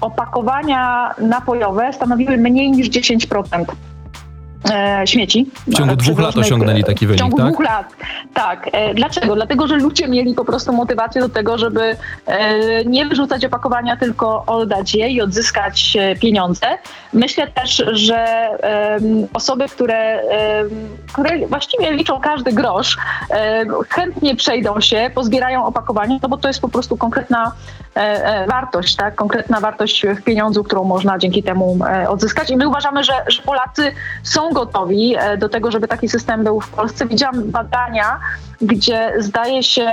Opakowania 0.00 1.14
napojowe 1.18 1.92
stanowiły 1.92 2.36
mniej 2.36 2.70
niż 2.70 2.90
10% 2.90 3.64
e, 4.70 5.06
śmieci. 5.06 5.50
W 5.66 5.74
ciągu 5.74 5.96
dwóch 5.96 6.18
lat 6.18 6.36
osiągnęli 6.36 6.84
taki 6.84 7.06
wynik, 7.06 7.18
W 7.18 7.22
ciągu 7.22 7.36
tak? 7.36 7.46
dwóch 7.46 7.64
lat, 7.64 7.92
tak. 8.34 8.68
E, 8.72 8.94
dlaczego? 8.94 9.34
Dlatego, 9.34 9.66
że 9.66 9.76
ludzie 9.76 10.08
mieli 10.08 10.34
po 10.34 10.44
prostu 10.44 10.72
motywację 10.72 11.20
do 11.20 11.28
tego, 11.28 11.58
żeby 11.58 11.96
e, 12.26 12.84
nie 12.84 13.06
wyrzucać 13.06 13.44
opakowania, 13.44 13.96
tylko 13.96 14.44
oddać 14.46 14.94
je 14.94 15.08
i 15.08 15.20
odzyskać 15.20 15.96
e, 16.00 16.16
pieniądze. 16.16 16.66
Myślę 17.12 17.46
też, 17.46 17.82
że 17.92 18.16
e, 18.16 18.98
osoby, 19.34 19.68
które, 19.68 20.20
które 21.12 21.46
właściwie 21.48 21.92
liczą 21.92 22.20
każdy 22.20 22.52
grosz, 22.52 22.96
e, 23.30 23.64
chętnie 23.88 24.36
przejdą 24.36 24.80
się, 24.80 25.10
pozbierają 25.14 25.66
opakowanie, 25.66 26.18
no 26.22 26.28
bo 26.28 26.36
to 26.36 26.48
jest 26.48 26.60
po 26.60 26.68
prostu 26.68 26.96
konkretna 26.96 27.52
e, 27.89 27.89
wartość, 28.48 28.96
tak? 28.96 29.14
Konkretna 29.14 29.60
wartość 29.60 30.06
w 30.06 30.22
pieniądzu, 30.22 30.64
którą 30.64 30.84
można 30.84 31.18
dzięki 31.18 31.42
temu 31.42 31.78
odzyskać. 32.08 32.50
I 32.50 32.56
my 32.56 32.68
uważamy, 32.68 33.04
że, 33.04 33.12
że 33.28 33.42
Polacy 33.42 33.92
są 34.22 34.52
gotowi 34.52 35.14
e, 35.18 35.36
do 35.36 35.48
tego, 35.48 35.70
żeby 35.70 35.88
taki 35.88 36.08
system 36.08 36.44
był 36.44 36.60
w 36.60 36.68
Polsce. 36.68 37.06
Widziałam 37.06 37.50
badania, 37.50 38.20
gdzie 38.62 39.12
zdaje 39.18 39.62
się 39.62 39.90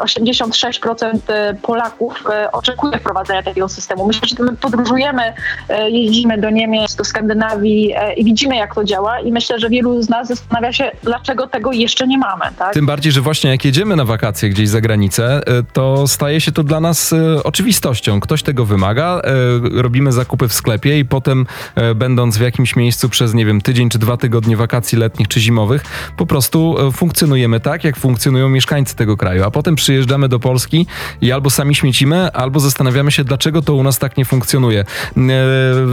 86% 0.00 1.18
e, 1.28 1.48
e, 1.48 1.54
Polaków 1.54 2.24
oczekuje 2.52 2.98
wprowadzenia 2.98 3.42
takiego 3.42 3.68
systemu. 3.68 4.06
Myślę, 4.06 4.28
że 4.28 4.44
my 4.44 4.56
podróżujemy, 4.56 5.22
jeździmy 5.88 6.38
do 6.38 6.50
Niemiec, 6.50 6.94
do 6.94 7.04
Skandynawii 7.04 7.94
i 8.16 8.24
widzimy, 8.24 8.56
jak 8.56 8.74
to 8.74 8.84
działa 8.84 9.20
i 9.20 9.32
myślę, 9.32 9.58
że 9.58 9.68
wielu 9.68 10.02
z 10.02 10.08
nas 10.08 10.28
zastanawia 10.28 10.72
się, 10.72 10.90
dlaczego 11.02 11.46
tego 11.46 11.72
jeszcze 11.72 12.06
nie 12.06 12.18
mamy. 12.18 12.44
Tak? 12.58 12.74
Tym 12.74 12.86
bardziej, 12.86 13.12
że 13.12 13.20
właśnie 13.20 13.50
jak 13.50 13.64
jedziemy 13.64 13.96
na 13.96 14.04
wakacje 14.04 14.48
gdzieś 14.48 14.68
za 14.68 14.80
granicę, 14.80 15.40
to 15.72 16.06
staje 16.06 16.40
się 16.40 16.52
to 16.52 16.64
dla 16.64 16.80
nas 16.80 17.14
oczywistością. 17.44 18.20
Ktoś 18.20 18.42
tego 18.42 18.64
wymaga, 18.64 19.22
robimy 19.72 20.12
zakupy 20.12 20.48
w 20.48 20.52
sklepie 20.52 20.98
i 20.98 21.04
potem 21.04 21.46
będąc 21.94 22.38
w 22.38 22.40
jakimś 22.40 22.76
miejscu 22.76 23.08
przez, 23.08 23.34
nie 23.34 23.46
wiem, 23.46 23.60
tydzień 23.60 23.88
czy 23.88 23.98
dwa 23.98 24.16
tygodnie 24.16 24.56
wakacji 24.56 24.98
letnich 24.98 25.28
czy 25.28 25.40
zimowych, 25.40 25.84
po 26.16 26.26
prostu 26.26 26.76
e, 26.88 26.92
funkcjonujemy 26.92 27.60
tak, 27.60 27.84
jak 27.84 27.96
funkcjonują 27.96 28.48
mieszkańcy 28.48 28.96
tego 28.96 29.16
kraju. 29.16 29.44
A 29.44 29.50
potem 29.50 29.74
przyjeżdżamy 29.74 30.28
do 30.28 30.38
Polski 30.38 30.86
i 31.20 31.32
albo 31.32 31.50
sami 31.50 31.74
śmiecimy, 31.74 32.32
albo 32.32 32.60
zastanawiamy 32.60 33.10
się, 33.10 33.24
dlaczego 33.24 33.62
to 33.62 33.74
u 33.74 33.82
nas 33.82 33.98
tak 33.98 34.16
nie 34.16 34.24
funkcjonuje. 34.24 34.80
E, 34.80 35.24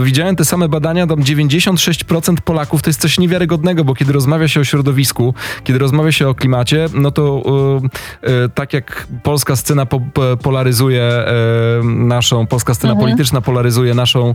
widziałem 0.04 0.36
te 0.36 0.44
same 0.44 0.68
badania, 0.68 1.06
tam 1.06 1.18
96% 1.18 2.36
Polaków 2.40 2.82
to 2.82 2.90
jest 2.90 3.00
coś 3.00 3.18
niewiarygodnego, 3.18 3.84
bo 3.84 3.94
kiedy 3.94 4.12
rozmawia 4.12 4.48
się 4.48 4.60
o 4.60 4.64
środowisku, 4.64 5.34
kiedy 5.64 5.78
rozmawia 5.78 6.12
się 6.12 6.28
o 6.28 6.34
klimacie, 6.34 6.86
no 6.94 7.10
to 7.10 7.42
e, 8.22 8.48
tak 8.48 8.72
jak 8.72 9.06
polska 9.22 9.56
scena 9.56 9.86
po, 9.86 10.00
polaryzuje 10.42 11.02
naszą, 11.84 12.46
polska 12.46 12.74
scena 12.74 12.92
mhm. 12.92 13.08
polityczna 13.08 13.40
polaryzuje 13.40 13.94
naszą, 13.94 14.34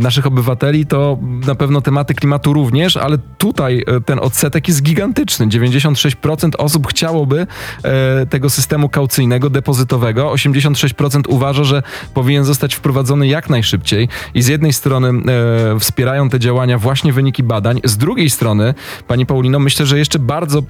naszych 0.00 0.26
obywateli, 0.26 0.86
to 0.86 1.18
na 1.46 1.54
pewno 1.54 1.80
tematy 1.80 2.14
klimatu 2.14 2.52
również, 2.52 2.96
ale 2.96 3.18
tutaj 3.38 3.84
e, 3.86 4.00
ten 4.00 4.18
odsetek 4.18 4.68
jest 4.68 4.82
gigantyczny. 4.82 5.46
96% 5.46 6.50
osób 6.58 6.86
chciałoby 6.86 7.46
e, 7.82 8.26
tego 8.26 8.50
systemu 8.50 8.88
kaucyjnego, 8.88 9.50
depozytowego. 9.50 10.32
86% 10.32 11.22
uważa, 11.28 11.64
że 11.64 11.82
powinien 12.14 12.44
zostać 12.44 12.74
wprowadzony 12.74 13.26
jak 13.26 13.50
najszybciej. 13.50 14.08
I 14.34 14.42
z 14.42 14.46
jednej 14.46 14.72
strony 14.72 15.08
e, 15.08 15.78
wspierają 15.80 16.28
te 16.28 16.40
działania 16.40 16.78
właśnie 16.78 17.12
wyniki 17.12 17.42
badań, 17.42 17.80
z 17.84 17.96
drugiej 17.96 18.30
strony, 18.30 18.74
pani 19.08 19.26
Paulino, 19.26 19.58
myślę, 19.58 19.86
że 19.86 19.98
jeszcze 19.98 20.18
bardzo, 20.18 20.62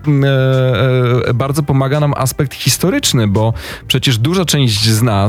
bardzo 1.34 1.62
pomaga 1.62 2.00
nam 2.00 2.14
aspekt 2.16 2.54
historyczny, 2.54 3.28
bo 3.28 3.52
przecież 3.86 4.18
duża 4.18 4.44
część 4.44 4.88
z 4.88 5.02
nas, 5.02 5.23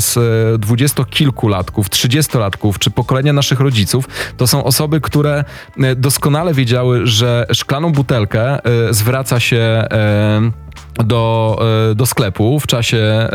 dwudziestokilkulatków, 0.59 1.89
trzydziestolatków, 1.89 2.79
czy 2.79 2.91
pokolenia 2.91 3.33
naszych 3.33 3.59
rodziców, 3.59 4.07
to 4.37 4.47
są 4.47 4.63
osoby, 4.63 5.01
które 5.01 5.43
doskonale 5.95 6.53
wiedziały, 6.53 7.07
że 7.07 7.47
szklaną 7.53 7.91
butelkę 7.91 8.59
y, 8.89 8.93
zwraca 8.93 9.39
się 9.39 9.87
do, 11.03 11.57
e, 11.91 11.95
do 11.95 12.05
sklepu 12.05 12.59
w 12.59 12.67
czasie 12.67 12.97
e, 12.97 13.29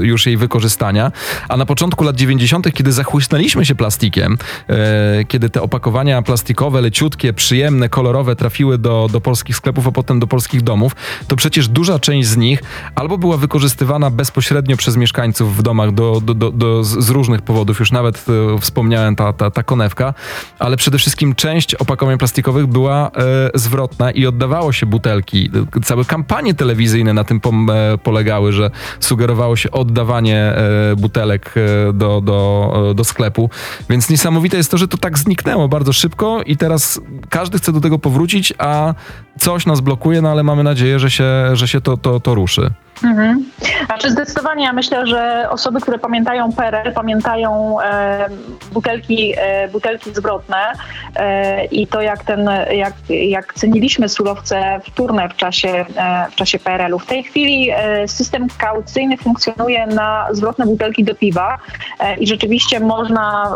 już 0.00 0.26
jej 0.26 0.36
wykorzystania. 0.36 1.12
A 1.48 1.56
na 1.56 1.66
początku 1.66 2.04
lat 2.04 2.16
90., 2.16 2.72
kiedy 2.72 2.92
zachłysnęliśmy 2.92 3.66
się 3.66 3.74
plastikiem, 3.74 4.38
e, 4.68 5.24
kiedy 5.24 5.50
te 5.50 5.62
opakowania 5.62 6.22
plastikowe, 6.22 6.80
leciutkie, 6.80 7.32
przyjemne, 7.32 7.88
kolorowe 7.88 8.36
trafiły 8.36 8.78
do, 8.78 9.08
do 9.12 9.20
polskich 9.20 9.56
sklepów, 9.56 9.86
a 9.86 9.92
potem 9.92 10.20
do 10.20 10.26
polskich 10.26 10.62
domów, 10.62 10.92
to 11.28 11.36
przecież 11.36 11.68
duża 11.68 11.98
część 11.98 12.28
z 12.28 12.36
nich 12.36 12.62
albo 12.94 13.18
była 13.18 13.36
wykorzystywana 13.36 14.10
bezpośrednio 14.10 14.76
przez 14.76 14.96
mieszkańców 14.96 15.56
w 15.56 15.62
domach 15.62 15.92
do, 15.92 16.20
do, 16.20 16.34
do, 16.34 16.50
do 16.50 16.84
z 16.84 17.10
różnych 17.10 17.42
powodów, 17.42 17.80
już 17.80 17.92
nawet 17.92 18.24
wspomniałem 18.60 19.16
ta, 19.16 19.32
ta, 19.32 19.50
ta 19.50 19.62
konewka, 19.62 20.14
ale 20.58 20.76
przede 20.76 20.98
wszystkim 20.98 21.34
część 21.34 21.74
opakowań 21.74 22.18
plastikowych 22.18 22.66
była 22.66 23.10
zwrotna 23.54 24.10
i 24.10 24.26
oddawało 24.26 24.72
się 24.72 24.86
butelki. 24.86 25.50
Całe 25.84 26.04
kampanie 26.04 26.45
kampanie 26.46 26.54
telewizyjne 26.54 27.14
na 27.14 27.24
tym 27.24 27.40
e, 27.70 27.98
polegały, 27.98 28.52
że 28.52 28.70
sugerowało 29.00 29.56
się 29.56 29.70
oddawanie 29.70 30.36
e, 30.36 30.96
butelek 30.96 31.54
e, 31.56 31.92
do, 31.92 32.20
do, 32.20 32.92
do 32.94 33.04
sklepu. 33.04 33.50
Więc 33.90 34.10
niesamowite 34.10 34.56
jest 34.56 34.70
to, 34.70 34.78
że 34.78 34.88
to 34.88 34.96
tak 34.98 35.18
zniknęło 35.18 35.68
bardzo 35.68 35.92
szybko 35.92 36.42
i 36.42 36.56
teraz 36.56 37.00
każdy 37.28 37.58
chce 37.58 37.72
do 37.72 37.80
tego 37.80 37.98
powrócić, 37.98 38.52
a 38.58 38.94
coś 39.38 39.66
nas 39.66 39.80
blokuje, 39.80 40.22
no 40.22 40.30
ale 40.30 40.42
mamy 40.42 40.62
nadzieję, 40.62 40.98
że 40.98 41.10
się, 41.10 41.24
że 41.52 41.68
się 41.68 41.80
to, 41.80 41.96
to, 41.96 42.20
to 42.20 42.34
ruszy. 42.34 42.70
Mhm. 43.04 43.44
Znaczy 43.86 44.10
zdecydowanie 44.10 44.64
ja 44.64 44.72
myślę, 44.72 45.06
że 45.06 45.46
osoby, 45.50 45.80
które 45.80 45.98
pamiętają 45.98 46.52
PRL, 46.52 46.92
pamiętają 46.92 47.80
e, 47.80 48.28
butelki, 48.72 49.34
e, 49.36 49.68
butelki 49.68 50.14
zwrotne 50.14 50.72
e, 51.16 51.64
i 51.64 51.86
to 51.86 52.00
jak 52.00 52.24
ten, 52.24 52.50
jak, 52.70 52.94
jak 53.08 53.54
ceniliśmy 53.54 54.08
surowce 54.08 54.80
wtórne 54.84 55.28
w 55.28 55.36
czasie, 55.36 55.68
e, 55.96 56.26
w 56.30 56.34
czasie 56.34 56.58
PRL-u. 56.58 56.98
W 56.98 57.06
tej 57.06 57.24
chwili 57.24 57.70
e, 57.70 58.08
system 58.08 58.46
kaucyjny 58.58 59.16
funkcjonuje 59.16 59.86
na 59.86 60.28
zwrotne 60.30 60.66
butelki 60.66 61.04
do 61.04 61.14
piwa 61.14 61.58
e, 62.00 62.16
i 62.16 62.26
rzeczywiście 62.26 62.80
można 62.80 63.52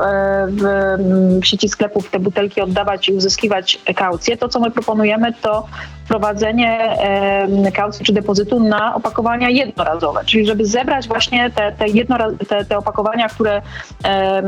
w, 0.48 0.62
w 1.42 1.46
sieci 1.46 1.68
sklepów 1.68 2.10
te 2.10 2.18
butelki 2.18 2.60
oddawać 2.60 3.08
i 3.08 3.12
uzyskiwać 3.12 3.78
kaucję. 3.96 4.36
To, 4.36 4.48
co 4.48 4.60
my 4.60 4.70
proponujemy, 4.70 5.32
to 5.32 5.66
wprowadzenie 6.04 6.96
kaucji 7.74 8.04
czy 8.04 8.12
depozytu 8.12 8.60
na 8.60 8.94
opakowania 9.30 9.64
jednorazowe, 9.64 10.24
czyli 10.24 10.46
żeby 10.46 10.66
zebrać 10.66 11.08
właśnie 11.08 11.50
te, 11.50 11.72
te, 11.72 11.88
jednoraz, 11.88 12.32
te, 12.48 12.64
te 12.64 12.78
opakowania, 12.78 13.28
które 13.28 13.62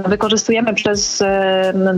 wykorzystujemy 0.06 0.74
przez 0.74 1.22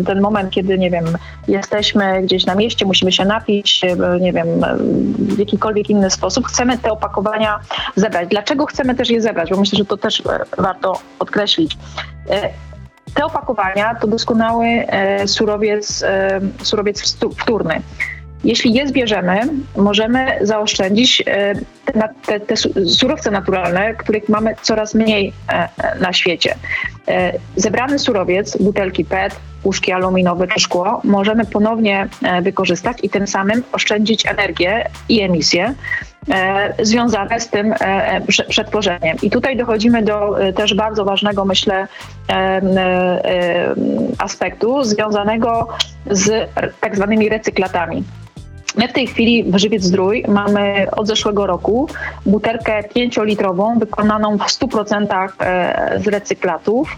ten 0.07 0.21
moment, 0.21 0.51
kiedy, 0.51 0.79
nie 0.79 0.91
wiem, 0.91 1.05
jesteśmy 1.49 2.23
gdzieś 2.23 2.47
na 2.47 2.55
mieście, 2.55 2.87
musimy 2.87 3.13
się 3.13 3.25
napić, 3.25 3.85
e, 3.85 4.21
nie 4.21 4.33
wiem, 4.33 4.65
e, 4.65 4.77
w 5.19 5.39
jakikolwiek 5.39 5.91
inny 5.91 6.11
sposób. 6.11 6.47
Chcemy 6.47 6.79
te 6.79 6.93
opakowania 6.93 7.61
zebrać. 7.97 8.29
Dlaczego 8.29 8.67
chcemy 8.67 8.95
też 8.95 9.11
je 9.11 9.23
zebrać? 9.23 9.51
Bo 9.51 9.57
myślę, 9.57 9.79
że 9.79 9.85
to 9.85 9.97
też 9.97 10.21
e, 10.21 10.45
warto 10.59 11.01
podkreślić. 11.19 11.77
Te 13.15 13.25
opakowania 13.25 13.95
to 13.95 14.07
doskonały 14.07 14.67
surowiec, 15.27 16.05
surowiec 16.63 17.17
wtórny. 17.39 17.83
Jeśli 18.45 18.73
je 18.75 18.89
zbierzemy, 18.89 19.41
możemy 19.77 20.39
zaoszczędzić 20.41 21.23
e, 21.27 21.55
te, 21.85 22.09
te, 22.27 22.41
te 22.41 22.57
su- 22.57 22.89
surowce 22.89 23.31
naturalne, 23.31 23.95
których 23.95 24.29
mamy 24.29 24.55
coraz 24.63 24.95
mniej 24.95 25.33
e, 25.53 25.69
na 26.01 26.13
świecie. 26.13 26.55
E, 27.09 27.33
Zebrany 27.57 27.99
surowiec, 27.99 28.57
butelki 28.57 29.05
PET, 29.05 29.37
puszki 29.63 29.93
aluminowe 29.93 30.47
czy 30.47 30.61
szkło, 30.61 31.01
możemy 31.05 31.45
ponownie 31.45 32.09
wykorzystać 32.43 32.99
i 33.03 33.11
tym 33.11 33.27
samym 33.27 33.63
oszczędzić 33.73 34.27
energię 34.27 34.89
i 35.09 35.21
emisję 35.21 35.75
związane 36.83 37.41
z 37.41 37.49
tym 37.49 37.75
prze- 38.27 38.45
przetworzeniem. 38.49 39.17
I 39.23 39.31
tutaj 39.31 39.57
dochodzimy 39.57 40.03
do 40.03 40.37
też 40.57 40.75
bardzo 40.75 41.05
ważnego, 41.05 41.45
myślę, 41.45 41.89
aspektu 44.19 44.85
związanego 44.85 45.69
z 46.11 46.51
tak 46.81 46.97
zwanymi 46.97 47.29
recyklatami. 47.29 48.05
My 48.77 48.89
w 48.89 48.93
tej 48.93 49.07
chwili 49.07 49.45
w 49.45 49.57
Żywiec 49.57 49.83
Zdrój 49.83 50.25
mamy 50.29 50.87
od 50.97 51.07
zeszłego 51.07 51.47
roku 51.47 51.89
butelkę 52.27 52.83
5-litrową 52.83 53.79
wykonaną 53.79 54.39
w 54.39 54.43
100% 54.43 55.29
e, 55.41 56.01
z 56.05 56.09
recyklatów 56.09 56.97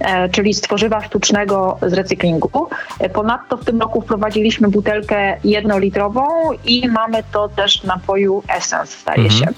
e, 0.00 0.28
czyli 0.28 0.54
z 0.54 0.60
tworzywa 0.60 1.00
sztucznego 1.00 1.78
z 1.82 1.92
recyklingu. 1.92 2.68
E, 3.00 3.08
Ponadto 3.10 3.56
w 3.56 3.64
tym 3.64 3.80
roku 3.80 4.00
wprowadziliśmy 4.00 4.68
butelkę 4.68 5.36
jednolitrową 5.44 6.22
i 6.64 6.88
mamy 6.88 7.22
to 7.32 7.48
też 7.48 7.80
w 7.80 7.84
napoju 7.84 8.42
Essence, 8.56 8.92
staje 8.98 9.22
Mhm. 9.22 9.40
się. 9.40 9.48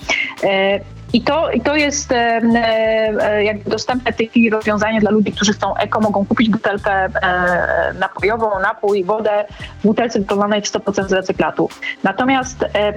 I 1.12 1.22
to, 1.22 1.50
I 1.50 1.60
to 1.60 1.76
jest 1.76 2.12
e, 2.12 2.40
e, 2.54 3.44
jakby 3.44 3.70
dostępne 3.70 4.12
w 4.12 4.16
tej 4.16 4.28
chwili 4.28 4.50
rozwiązanie 4.50 5.00
dla 5.00 5.10
ludzi, 5.10 5.32
którzy 5.32 5.52
chcą 5.52 5.76
eko, 5.76 6.00
mogą 6.00 6.26
kupić 6.26 6.50
butelkę 6.50 6.92
e, 6.92 7.94
napojową, 7.98 8.60
napój, 8.62 9.04
wodę 9.04 9.44
w 9.80 9.86
butelce 9.86 10.20
wykonanej 10.20 10.62
w 10.62 10.64
100% 10.64 11.08
z 11.08 11.12
recyklatu. 11.12 11.68
Natomiast 12.02 12.62
e, 12.62 12.92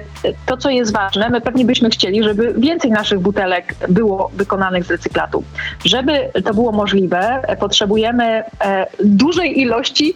to, 0.46 0.56
co 0.56 0.70
jest 0.70 0.92
ważne, 0.92 1.30
my 1.30 1.40
pewnie 1.40 1.64
byśmy 1.64 1.90
chcieli, 1.90 2.22
żeby 2.22 2.54
więcej 2.58 2.90
naszych 2.90 3.20
butelek 3.20 3.74
było 3.88 4.30
wykonanych 4.34 4.84
z 4.84 4.90
recyklatu. 4.90 5.44
Żeby 5.84 6.30
to 6.44 6.54
było 6.54 6.72
możliwe, 6.72 7.42
potrzebujemy 7.60 8.24
e, 8.24 8.86
dużej 9.04 9.60
ilości 9.60 10.14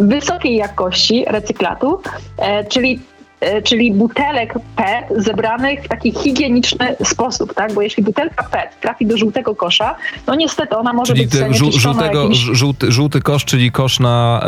wysokiej 0.00 0.56
jakości 0.56 1.24
recyklatu, 1.28 2.02
e, 2.38 2.64
czyli 2.64 3.00
czyli 3.64 3.92
butelek 3.92 4.54
PET 4.76 5.04
zebranych 5.24 5.84
w 5.84 5.88
taki 5.88 6.12
higieniczny 6.12 6.96
sposób, 7.04 7.54
tak? 7.54 7.72
Bo 7.74 7.82
jeśli 7.82 8.02
butelka 8.02 8.44
PET 8.44 8.80
trafi 8.80 9.06
do 9.06 9.16
żółtego 9.16 9.54
kosza, 9.54 9.94
no 10.26 10.34
niestety 10.34 10.76
ona 10.76 10.92
może 10.92 11.14
Czyli 11.14 11.26
być 11.26 11.56
żół- 11.56 11.72
żółtego, 11.72 12.18
jakimś... 12.20 12.38
żółty, 12.38 12.92
żółty 12.92 13.20
kosz, 13.20 13.44
czyli 13.44 13.72
kosz 13.72 14.00
na, 14.00 14.44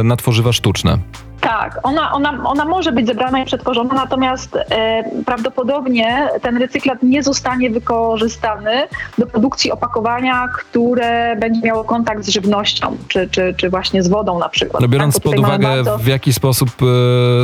e, 0.00 0.02
na 0.04 0.16
tworzywa 0.16 0.52
sztuczne. 0.52 0.98
Tak, 1.40 1.78
ona, 1.82 2.12
ona, 2.12 2.38
ona 2.44 2.64
może 2.64 2.92
być 2.92 3.06
zebrana 3.06 3.42
i 3.42 3.44
przetworzona, 3.44 3.94
natomiast 3.94 4.56
e, 4.56 5.02
prawdopodobnie 5.26 6.28
ten 6.42 6.56
recyklat 6.56 7.02
nie 7.02 7.22
zostanie 7.22 7.70
wykorzystany 7.70 8.88
do 9.18 9.26
produkcji 9.26 9.72
opakowania, 9.72 10.48
które 10.58 11.36
będzie 11.36 11.60
miało 11.60 11.84
kontakt 11.84 12.24
z 12.24 12.28
żywnością, 12.28 12.96
czy, 13.08 13.28
czy, 13.28 13.54
czy 13.56 13.70
właśnie 13.70 14.02
z 14.02 14.08
wodą 14.08 14.38
na 14.38 14.48
przykład. 14.48 14.82
No 14.82 14.88
biorąc 14.88 15.14
tak? 15.14 15.22
Pod 15.22 15.38
uwagę, 15.38 15.66
bardzo- 15.68 15.98
w 15.98 16.06
jaki 16.06 16.32
sposób 16.32 16.70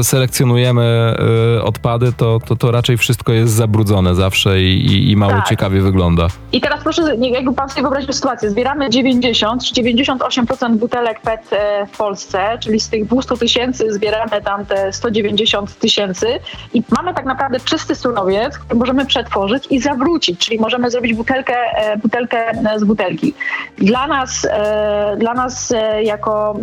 e, 0.01 0.05
selekcjonujemy 0.05 1.17
e, 1.59 1.63
odpady, 1.63 2.13
to, 2.13 2.39
to, 2.47 2.57
to 2.57 2.71
raczej 2.71 2.97
wszystko 2.97 3.33
jest 3.33 3.53
zabrudzone 3.53 4.15
zawsze 4.15 4.61
i, 4.63 4.87
i, 4.87 5.11
i 5.11 5.17
mało 5.17 5.33
Tak. 5.33 5.49
ciekawie 5.49 5.81
wygląda. 5.81 6.27
I 6.53 6.61
teraz 6.61 6.83
proszę, 6.83 7.03
jakby 7.21 7.53
pan 7.53 7.69
sobie 7.69 7.83
wyobraził 7.83 8.13
sytuację, 8.13 8.51
zbieramy 8.51 8.91
90 8.91 9.65
czy 9.65 9.75
98% 9.83 10.77
butelek 10.77 11.21
PET 11.21 11.41
e, 11.53 11.87
w 11.87 11.97
Polsce, 11.97 12.59
czyli 12.61 12.81
z 12.81 12.89
tych 12.89 13.07
200 13.07 13.37
tysięcy 13.37 13.86
zbieramy 13.93 14.43
tam 14.45 14.67
te 14.67 14.93
190 14.93 15.79
tysięcy 15.79 16.27
i 16.75 16.83
mamy 16.97 17.15
tak 17.15 17.25
naprawdę 17.25 17.61
czysty 17.61 17.95
surowiec, 17.95 18.59
który 18.59 18.79
możemy 18.79 19.07
przetworzyć 19.07 19.67
i 19.71 19.81
zawrócić, 19.81 20.41
czyli 20.41 20.61
możemy 20.61 20.91
zrobić 20.91 21.15
butelkę, 21.15 21.55
e, 21.55 21.97
butelkę 21.97 22.51
e, 22.51 22.79
z 22.79 22.85
butelki. 22.85 23.35
Dla 23.79 24.07
nas, 24.07 24.47
e, 24.51 25.17
dla 25.19 25.35
nas 25.35 25.75
jako, 26.03 26.59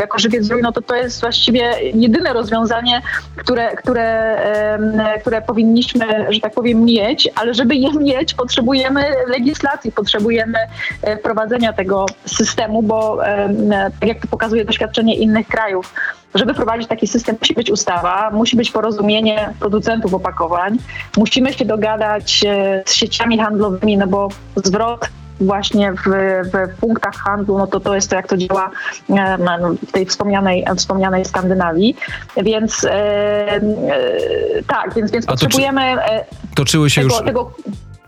jako 0.00 0.18
żywiec 0.18 0.44
zdrój, 0.44 0.62
no 0.62 0.72
to 0.72 0.82
to 0.82 0.94
jest 0.94 1.20
właściwie 1.20 1.74
jedyne 1.94 2.32
rozwiązanie, 2.32 3.02
które, 3.36 3.76
które, 3.76 4.10
które 5.20 5.42
powinniśmy, 5.42 6.06
że 6.28 6.40
tak 6.40 6.54
powiem, 6.54 6.84
mieć, 6.84 7.28
ale 7.34 7.54
żeby 7.54 7.74
je 7.74 7.92
mieć, 7.92 8.34
potrzebujemy 8.34 9.04
legislacji, 9.28 9.92
potrzebujemy 9.92 10.58
wprowadzenia 11.18 11.72
tego 11.72 12.06
systemu, 12.26 12.82
bo 12.82 13.18
tak 14.00 14.08
jak 14.08 14.20
to 14.20 14.28
pokazuje 14.28 14.64
doświadczenie 14.64 15.16
innych 15.16 15.48
krajów, 15.48 15.94
żeby 16.34 16.54
wprowadzić 16.60 16.88
taki 16.88 17.06
system, 17.06 17.36
musi 17.40 17.54
być 17.54 17.70
ustawa, 17.70 18.30
musi 18.30 18.56
być 18.56 18.70
porozumienie 18.70 19.54
producentów 19.60 20.14
opakowań, 20.14 20.78
musimy 21.16 21.52
się 21.52 21.64
dogadać 21.64 22.44
e, 22.46 22.82
z 22.86 22.92
sieciami 22.92 23.38
handlowymi, 23.38 23.96
no 23.96 24.06
bo 24.06 24.28
zwrot 24.56 25.08
właśnie 25.40 25.92
w, 25.92 26.04
w 26.52 26.80
punktach 26.80 27.14
handlu, 27.14 27.58
no 27.58 27.66
to 27.66 27.80
to 27.80 27.94
jest 27.94 28.10
to, 28.10 28.16
jak 28.16 28.26
to 28.28 28.36
działa 28.36 28.70
e, 29.10 29.38
no, 29.38 29.74
w 29.88 29.92
tej 29.92 30.06
wspomnianej, 30.06 30.64
wspomnianej 30.76 31.24
Skandynawii. 31.24 31.96
Więc 32.36 32.84
e, 32.84 32.90
e, 32.92 33.60
tak, 34.66 34.94
więc, 34.94 35.10
więc 35.10 35.24
A 35.28 35.32
to 35.32 35.36
czy- 35.36 35.44
potrzebujemy 35.44 35.82
e, 35.82 36.24
Toczyły 36.54 36.90
się 36.90 37.00
tego, 37.02 37.14
już... 37.14 37.24
tego 37.24 37.52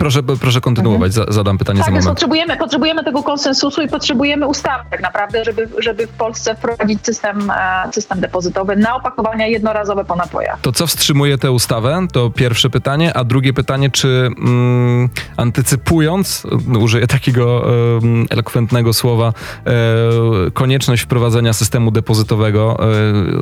Proszę, 0.02 0.22
proszę 0.22 0.60
kontynuować, 0.60 1.14
za, 1.14 1.24
zadam 1.28 1.58
pytanie 1.58 1.78
tak, 1.78 1.86
za 1.86 1.90
moment. 1.90 2.08
potrzebujemy, 2.08 2.56
potrzebujemy 2.56 3.04
tego 3.04 3.22
konsensusu 3.22 3.82
i 3.82 3.88
potrzebujemy 3.88 4.46
ustawy 4.46 4.84
tak 4.90 5.02
naprawdę, 5.02 5.44
żeby, 5.44 5.68
żeby 5.78 6.06
w 6.06 6.10
Polsce 6.10 6.54
wprowadzić 6.54 7.06
system, 7.06 7.50
e, 7.50 7.92
system 7.92 8.20
depozytowy 8.20 8.76
na 8.76 8.96
opakowania 8.96 9.46
jednorazowe 9.46 10.04
po 10.04 10.16
napojach. 10.16 10.60
To 10.62 10.72
co 10.72 10.86
wstrzymuje 10.86 11.38
tę 11.38 11.50
ustawę? 11.50 12.06
To 12.12 12.30
pierwsze 12.30 12.70
pytanie. 12.70 13.16
A 13.16 13.24
drugie 13.24 13.52
pytanie, 13.52 13.90
czy 13.90 14.08
mm, 14.38 15.08
antycypując, 15.36 16.46
użyję 16.80 17.06
takiego 17.06 17.64
em, 18.02 18.26
elokwentnego 18.30 18.92
słowa, 18.92 19.32
e, 19.66 20.50
konieczność 20.50 21.02
wprowadzenia 21.02 21.52
systemu 21.52 21.90
depozytowego, 21.90 22.76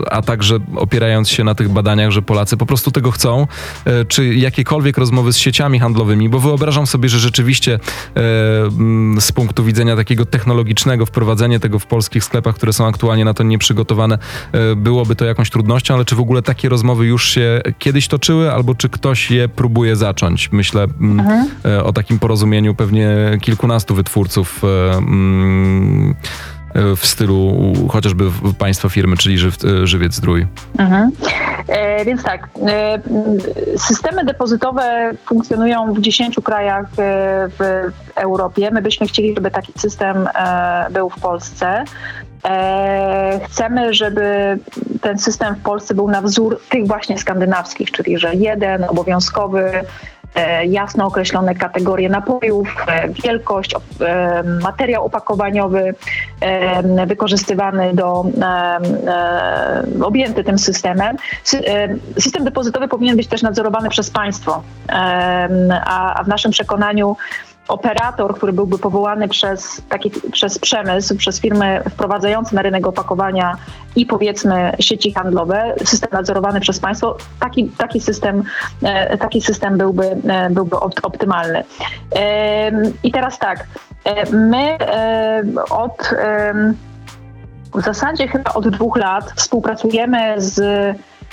e, 0.06 0.12
a 0.12 0.22
także 0.22 0.58
opierając 0.76 1.28
się 1.28 1.44
na 1.44 1.54
tych 1.54 1.68
badaniach, 1.68 2.10
że 2.10 2.22
Polacy 2.22 2.56
po 2.56 2.66
prostu 2.66 2.90
tego 2.90 3.10
chcą, 3.10 3.46
e, 3.84 4.04
czy 4.04 4.34
jakiekolwiek 4.34 4.98
rozmowy 4.98 5.32
z 5.32 5.36
sieciami 5.36 5.78
handlowymi, 5.78 6.28
bo 6.28 6.49
wyobrażam 6.50 6.86
sobie, 6.86 7.08
że 7.08 7.18
rzeczywiście 7.18 7.78
e, 8.16 8.20
mm, 8.66 9.20
z 9.20 9.32
punktu 9.32 9.64
widzenia 9.64 9.96
takiego 9.96 10.26
technologicznego 10.26 11.06
wprowadzenie 11.06 11.60
tego 11.60 11.78
w 11.78 11.86
polskich 11.86 12.24
sklepach, 12.24 12.54
które 12.54 12.72
są 12.72 12.86
aktualnie 12.86 13.24
na 13.24 13.34
to 13.34 13.42
nieprzygotowane, 13.42 14.18
e, 14.52 14.76
byłoby 14.76 15.16
to 15.16 15.24
jakąś 15.24 15.50
trudnością, 15.50 15.94
ale 15.94 16.04
czy 16.04 16.16
w 16.16 16.20
ogóle 16.20 16.42
takie 16.42 16.68
rozmowy 16.68 17.06
już 17.06 17.28
się 17.28 17.60
kiedyś 17.78 18.08
toczyły, 18.08 18.52
albo 18.52 18.74
czy 18.74 18.88
ktoś 18.88 19.30
je 19.30 19.48
próbuje 19.48 19.96
zacząć? 19.96 20.52
Myślę 20.52 20.86
mm, 21.00 21.48
e, 21.64 21.84
o 21.84 21.92
takim 21.92 22.18
porozumieniu 22.18 22.74
pewnie 22.74 23.38
kilkunastu 23.40 23.94
wytwórców 23.94 24.62
e, 24.64 24.96
mm, 24.96 26.10
e, 26.10 26.59
w 26.74 27.06
stylu 27.06 27.52
chociażby 27.88 28.24
państwa 28.58 28.88
firmy, 28.88 29.16
czyli 29.16 29.38
żyw, 29.38 29.56
e, 29.64 29.86
Żywiec 29.86 30.14
Zdrój? 30.14 30.46
Mhm. 30.78 31.10
E, 31.68 32.04
więc 32.04 32.22
tak, 32.22 32.48
e, 32.66 32.98
systemy 33.78 34.24
depozytowe 34.24 35.10
funkcjonują 35.26 35.94
w 35.94 36.00
10 36.00 36.40
krajach 36.42 36.86
w 37.58 37.90
Europie. 38.14 38.70
My 38.70 38.82
byśmy 38.82 39.06
chcieli, 39.06 39.34
żeby 39.34 39.50
taki 39.50 39.72
system 39.76 40.28
był 40.90 41.10
w 41.10 41.20
Polsce. 41.20 41.84
Chcemy, 43.44 43.94
żeby 43.94 44.58
ten 45.00 45.18
system 45.18 45.54
w 45.54 45.62
Polsce 45.62 45.94
był 45.94 46.10
na 46.10 46.22
wzór 46.22 46.60
tych 46.68 46.86
właśnie 46.86 47.18
skandynawskich, 47.18 47.90
czyli 47.90 48.18
że 48.18 48.34
jeden 48.34 48.84
obowiązkowy 48.84 49.72
E, 49.72 50.19
jasno 50.64 51.06
określone 51.06 51.54
kategorie 51.54 52.08
napojów, 52.08 52.76
e, 52.88 53.08
wielkość, 53.08 53.74
e, 53.74 54.42
materiał 54.42 55.04
opakowaniowy 55.06 55.94
wykorzystywany 57.06 57.94
do 57.94 58.24
objęty 60.02 60.44
tym 60.44 60.58
systemem. 60.58 61.16
System 62.18 62.44
depozytowy 62.44 62.88
powinien 62.88 63.16
być 63.16 63.26
też 63.26 63.42
nadzorowany 63.42 63.88
przez 63.88 64.10
państwo, 64.10 64.62
a 65.86 66.22
w 66.24 66.28
naszym 66.28 66.50
przekonaniu 66.50 67.16
operator, 67.70 68.34
który 68.34 68.52
byłby 68.52 68.78
powołany 68.78 69.28
przez, 69.28 69.82
taki, 69.88 70.10
przez 70.32 70.58
przemysł, 70.58 71.16
przez 71.16 71.40
firmy 71.40 71.82
wprowadzające 71.90 72.56
na 72.56 72.62
rynek 72.62 72.86
opakowania 72.86 73.56
i 73.96 74.06
powiedzmy 74.06 74.72
sieci 74.80 75.12
handlowe, 75.12 75.74
system 75.84 76.10
nadzorowany 76.12 76.60
przez 76.60 76.80
państwo, 76.80 77.16
taki, 77.40 77.68
taki, 77.68 78.00
system, 78.00 78.42
e, 78.82 79.18
taki 79.18 79.40
system 79.40 79.78
byłby, 79.78 80.16
e, 80.28 80.50
byłby 80.50 80.76
optymalny. 81.02 81.64
I 83.02 83.12
teraz 83.12 83.38
tak, 83.38 83.66
e, 84.04 84.30
my 84.30 84.78
od 85.70 86.14
w 87.74 87.84
zasadzie 87.84 88.28
chyba 88.28 88.52
od 88.52 88.68
dwóch 88.68 88.96
lat 88.96 89.32
współpracujemy 89.36 90.34
z 90.36 90.60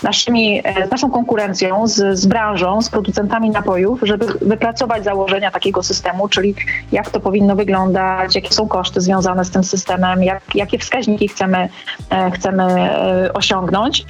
naszymi, 0.03 0.61
e, 0.63 0.87
naszą 0.87 1.11
konkurencją, 1.11 1.87
z, 1.87 2.19
z 2.19 2.25
branżą, 2.25 2.81
z 2.81 2.89
producentami 2.89 3.49
napojów, 3.49 3.99
żeby 4.03 4.25
wypracować 4.41 5.03
założenia 5.03 5.51
takiego 5.51 5.83
systemu, 5.83 6.29
czyli 6.29 6.55
jak 6.91 7.09
to 7.09 7.19
powinno 7.19 7.55
wyglądać, 7.55 8.35
jakie 8.35 8.53
są 8.53 8.67
koszty 8.67 9.01
związane 9.01 9.45
z 9.45 9.51
tym 9.51 9.63
systemem, 9.63 10.23
jak, 10.23 10.55
jakie 10.55 10.79
wskaźniki 10.79 11.27
chcemy, 11.27 11.69
e, 12.09 12.31
chcemy 12.31 12.63
e, 12.63 13.33
osiągnąć. 13.33 14.05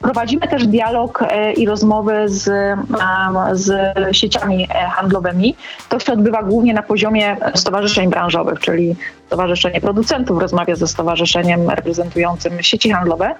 Prowadzimy 0.00 0.48
też 0.48 0.66
dialog 0.66 1.22
e, 1.22 1.52
i 1.52 1.66
rozmowy 1.66 2.28
z, 2.28 2.44
z 3.52 3.72
sieciami 4.16 4.68
e, 4.70 4.74
handlowymi. 4.74 5.56
To 5.88 5.98
się 5.98 6.12
odbywa 6.12 6.42
głównie 6.42 6.74
na 6.74 6.82
poziomie 6.82 7.36
stowarzyszeń 7.54 8.10
branżowych, 8.10 8.60
czyli 8.60 8.96
Stowarzyszenie 9.26 9.80
Producentów 9.80 10.38
rozmawia 10.38 10.76
ze 10.76 10.86
stowarzyszeniem 10.86 11.70
reprezentującym 11.70 12.62
sieci 12.62 12.90
handlowe. 12.90 13.34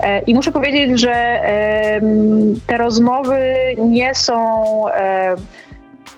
E, 0.00 0.20
I 0.20 0.34
muszę 0.34 0.52
powiedzieć, 0.52 1.00
że 1.00 1.40
te 2.66 2.78
rozmowy 2.78 3.54
nie 3.78 4.14
są 4.14 4.64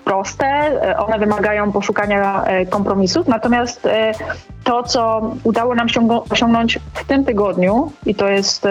proste, 0.05 0.47
one 0.97 1.19
wymagają 1.19 1.71
poszukania 1.71 2.45
kompromisów, 2.69 3.27
natomiast 3.27 3.87
to, 4.63 4.83
co 4.83 5.31
udało 5.43 5.75
nam 5.75 5.89
się 5.89 6.23
osiągnąć 6.29 6.79
w 6.93 7.05
tym 7.05 7.25
tygodniu, 7.25 7.91
i 8.05 8.15
to 8.15 8.27
jest 8.27 8.67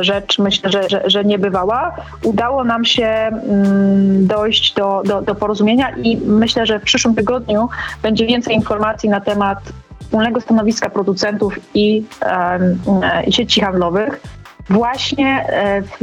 rzecz 0.00 0.38
myślę, 0.38 0.70
że, 0.70 0.88
że, 0.88 1.02
że 1.06 1.24
niebywała. 1.24 1.96
Udało 2.22 2.64
nam 2.64 2.84
się 2.84 3.06
mm, 3.06 4.26
dojść 4.26 4.74
do, 4.74 5.02
do, 5.04 5.22
do 5.22 5.34
porozumienia 5.34 5.90
i 5.90 6.16
myślę, 6.16 6.66
że 6.66 6.78
w 6.78 6.82
przyszłym 6.82 7.14
tygodniu 7.14 7.68
będzie 8.02 8.26
więcej 8.26 8.54
informacji 8.54 9.08
na 9.08 9.20
temat 9.20 9.58
wspólnego 10.00 10.40
stanowiska 10.40 10.90
producentów 10.90 11.58
i, 11.74 12.04
i 13.26 13.32
sieci 13.32 13.60
handlowych 13.60 14.20
właśnie 14.70 15.46
e, 15.48 15.82
w, 15.82 15.96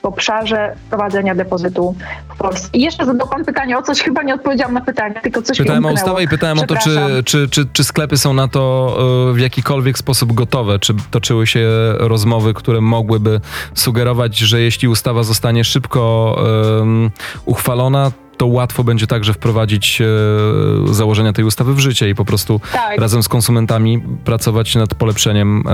w 0.00 0.04
obszarze 0.04 0.76
wprowadzenia 0.86 1.34
depozytu 1.34 1.94
w 2.34 2.38
Polsce. 2.38 2.68
I 2.72 2.80
jeszcze 2.80 3.06
zadał 3.06 3.28
pan 3.28 3.44
pytanie 3.44 3.78
o 3.78 3.82
coś, 3.82 4.02
chyba 4.02 4.22
nie 4.22 4.34
odpowiedziałam 4.34 4.74
na 4.74 4.80
pytanie, 4.80 5.14
tylko 5.22 5.42
coś 5.42 5.58
Pytałem 5.58 5.86
o 5.86 5.92
ustawę 5.92 6.22
i 6.22 6.28
pytałem 6.28 6.58
o 6.58 6.66
to, 6.66 6.76
czy, 6.76 7.22
czy, 7.24 7.48
czy, 7.48 7.66
czy 7.72 7.84
sklepy 7.84 8.16
są 8.16 8.32
na 8.32 8.48
to 8.48 8.96
e, 9.30 9.34
w 9.34 9.38
jakikolwiek 9.38 9.98
sposób 9.98 10.32
gotowe, 10.32 10.78
czy 10.78 10.94
toczyły 11.10 11.46
się 11.46 11.68
rozmowy, 11.98 12.54
które 12.54 12.80
mogłyby 12.80 13.40
sugerować, 13.74 14.38
że 14.38 14.60
jeśli 14.60 14.88
ustawa 14.88 15.22
zostanie 15.22 15.64
szybko 15.64 16.36
um, 16.78 17.10
uchwalona, 17.44 18.12
to 18.36 18.46
łatwo 18.46 18.84
będzie 18.84 19.06
także 19.06 19.32
wprowadzić 19.32 20.00
e, 20.00 20.94
założenia 20.94 21.32
tej 21.32 21.44
ustawy 21.44 21.74
w 21.74 21.78
życie 21.78 22.08
i 22.08 22.14
po 22.14 22.24
prostu 22.24 22.60
tak. 22.72 22.98
razem 22.98 23.22
z 23.22 23.28
konsumentami 23.28 24.02
pracować 24.24 24.74
nad 24.74 24.94
polepszeniem 24.94 25.64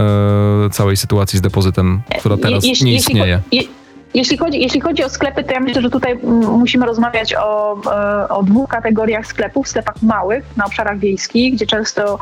e, 0.67 0.71
całej 0.71 0.97
sytuacji 0.97 1.39
z 1.39 1.43
depozytem, 1.43 2.03
która 2.19 2.37
teraz 2.37 2.65
jeśli, 2.65 2.87
nie 2.87 2.95
istnieje. 2.95 3.41
Jeśli, 3.53 3.71
jeśli 4.15 4.39
chodzi, 4.39 4.61
jeśli 4.61 4.81
chodzi 4.81 5.05
o 5.05 5.09
sklepy, 5.09 5.45
to 5.45 5.53
ja 5.53 5.61
myślę, 5.61 5.83
że 5.83 5.91
tutaj 5.91 6.19
musimy 6.59 6.87
rozmawiać 6.87 7.35
o, 7.35 7.81
e, 7.93 8.29
o 8.29 8.43
dwóch 8.43 8.69
kategoriach 8.69 9.27
sklepów. 9.27 9.69
Sklepach 9.69 10.03
małych 10.03 10.45
na 10.57 10.65
obszarach 10.65 10.99
wiejskich, 10.99 11.55
gdzie 11.55 11.67
często 11.67 12.19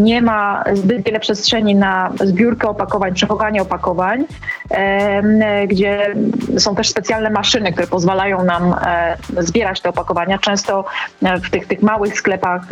nie 0.00 0.22
ma 0.22 0.64
zbyt 0.74 1.04
wiele 1.04 1.20
przestrzeni 1.20 1.74
na 1.74 2.12
zbiórkę 2.24 2.68
opakowań, 2.68 3.14
przechowanie 3.14 3.62
opakowań, 3.62 4.24
gdzie 5.68 6.14
są 6.58 6.74
też 6.74 6.88
specjalne 6.88 7.30
maszyny, 7.30 7.72
które 7.72 7.86
pozwalają 7.86 8.44
nam 8.44 8.74
e, 8.86 9.16
zbierać 9.38 9.80
te 9.80 9.88
opakowania. 9.88 10.38
Często 10.38 10.84
e, 11.22 11.38
w 11.38 11.50
tych, 11.50 11.66
tych 11.66 11.82
małych 11.82 12.18
sklepach 12.18 12.62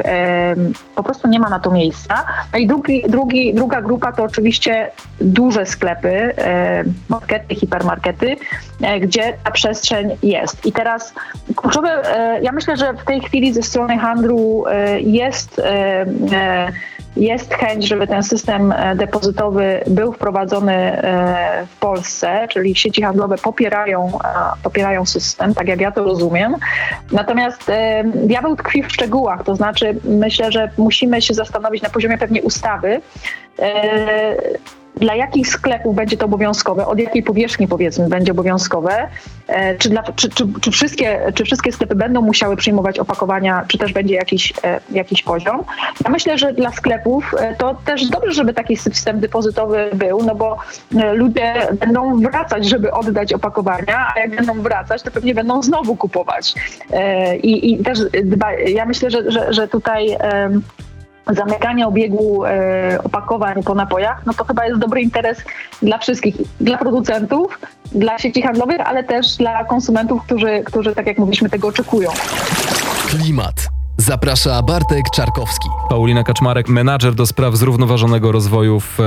po 0.94 1.02
prostu 1.02 1.28
nie 1.28 1.40
ma 1.40 1.48
na 1.48 1.58
to 1.58 1.70
miejsca. 1.70 2.24
No 2.52 2.58
i 2.58 2.66
drugi, 2.66 3.04
drugi, 3.08 3.54
druga 3.54 3.82
grupa 3.82 4.12
to 4.12 4.22
oczywiście 4.22 4.90
duże 5.20 5.66
sklepy, 5.66 6.34
markety, 7.08 7.54
hipermarkety, 7.54 8.36
E, 8.82 9.00
gdzie 9.00 9.34
ta 9.44 9.50
przestrzeń 9.50 10.16
jest. 10.22 10.66
I 10.66 10.72
teraz 10.72 11.14
kluczowe, 11.56 12.02
ja 12.42 12.52
myślę, 12.52 12.76
że 12.76 12.92
w 12.92 13.04
tej 13.04 13.20
chwili 13.20 13.52
ze 13.52 13.62
strony 13.62 13.98
handlu 13.98 14.64
jest 15.00 15.60
jest 17.18 17.54
chęć, 17.54 17.88
żeby 17.88 18.06
ten 18.06 18.22
system 18.22 18.74
depozytowy 18.94 19.80
był 19.86 20.12
wprowadzony 20.12 21.02
w 21.66 21.76
Polsce, 21.80 22.48
czyli 22.50 22.76
sieci 22.76 23.02
handlowe 23.02 23.38
popierają, 23.38 24.18
popierają 24.62 25.06
system, 25.06 25.54
tak 25.54 25.68
jak 25.68 25.80
ja 25.80 25.92
to 25.92 26.04
rozumiem. 26.04 26.56
Natomiast 27.12 27.70
diabeł 28.04 28.56
tkwi 28.56 28.82
w 28.82 28.92
szczegółach, 28.92 29.44
to 29.44 29.56
znaczy 29.56 29.96
myślę, 30.04 30.52
że 30.52 30.70
musimy 30.78 31.22
się 31.22 31.34
zastanowić 31.34 31.82
na 31.82 31.90
poziomie 31.90 32.18
pewnie 32.18 32.42
ustawy, 32.42 33.00
dla 34.98 35.14
jakich 35.14 35.48
sklepów 35.48 35.96
będzie 35.96 36.16
to 36.16 36.24
obowiązkowe, 36.24 36.86
od 36.86 36.98
jakiej 36.98 37.22
powierzchni 37.22 37.68
powiedzmy 37.68 38.08
będzie 38.08 38.32
obowiązkowe, 38.32 39.08
e, 39.46 39.78
czy, 39.78 39.88
dla, 39.88 40.02
czy, 40.02 40.28
czy, 40.28 40.44
czy, 40.60 40.70
wszystkie, 40.70 41.32
czy 41.34 41.44
wszystkie 41.44 41.72
sklepy 41.72 41.94
będą 41.94 42.22
musiały 42.22 42.56
przyjmować 42.56 42.98
opakowania, 42.98 43.64
czy 43.68 43.78
też 43.78 43.92
będzie 43.92 44.14
jakiś, 44.14 44.52
e, 44.64 44.80
jakiś 44.90 45.22
poziom. 45.22 45.64
Ja 46.04 46.10
myślę, 46.10 46.38
że 46.38 46.52
dla 46.52 46.72
sklepów 46.72 47.34
e, 47.38 47.56
to 47.56 47.74
też 47.84 48.06
dobrze, 48.06 48.32
żeby 48.32 48.54
taki 48.54 48.76
system 48.76 49.20
depozytowy 49.20 49.90
był, 49.94 50.22
no 50.22 50.34
bo 50.34 50.56
ludzie 51.12 51.54
będą 51.80 52.20
wracać, 52.20 52.68
żeby 52.68 52.92
oddać 52.92 53.32
opakowania, 53.32 54.12
a 54.16 54.20
jak 54.20 54.36
będą 54.36 54.62
wracać, 54.62 55.02
to 55.02 55.10
pewnie 55.10 55.34
będą 55.34 55.62
znowu 55.62 55.96
kupować. 55.96 56.54
I, 57.42 57.72
i 57.72 57.78
też 57.78 57.98
dba, 58.24 58.52
ja 58.52 58.84
myślę, 58.84 59.10
że, 59.10 59.30
że, 59.30 59.52
że 59.52 59.68
tutaj 59.68 60.16
zamykanie 61.28 61.86
obiegu 61.86 62.44
e, 62.44 62.98
opakowań 63.04 63.62
po 63.62 63.74
napojach, 63.74 64.26
no 64.26 64.34
to 64.34 64.44
chyba 64.44 64.66
jest 64.66 64.80
dobry 64.80 65.00
interes 65.00 65.38
dla 65.82 65.98
wszystkich, 65.98 66.36
dla 66.60 66.78
producentów, 66.78 67.60
dla 67.92 68.18
sieci 68.18 68.42
handlowych, 68.42 68.80
ale 68.80 69.04
też 69.04 69.36
dla 69.36 69.64
konsumentów, 69.64 70.22
którzy, 70.22 70.62
którzy 70.64 70.94
tak 70.94 71.06
jak 71.06 71.18
mówiliśmy, 71.18 71.50
tego 71.50 71.68
oczekują. 71.68 72.10
Klimat. 73.08 73.77
Zaprasza 74.08 74.62
Bartek 74.62 75.10
Czarkowski. 75.14 75.68
Paulina 75.88 76.24
Kaczmarek, 76.24 76.68
menadżer 76.68 77.14
do 77.14 77.26
spraw 77.26 77.56
zrównoważonego 77.56 78.32
rozwoju 78.32 78.80
w 78.80 79.00
e, 79.00 79.04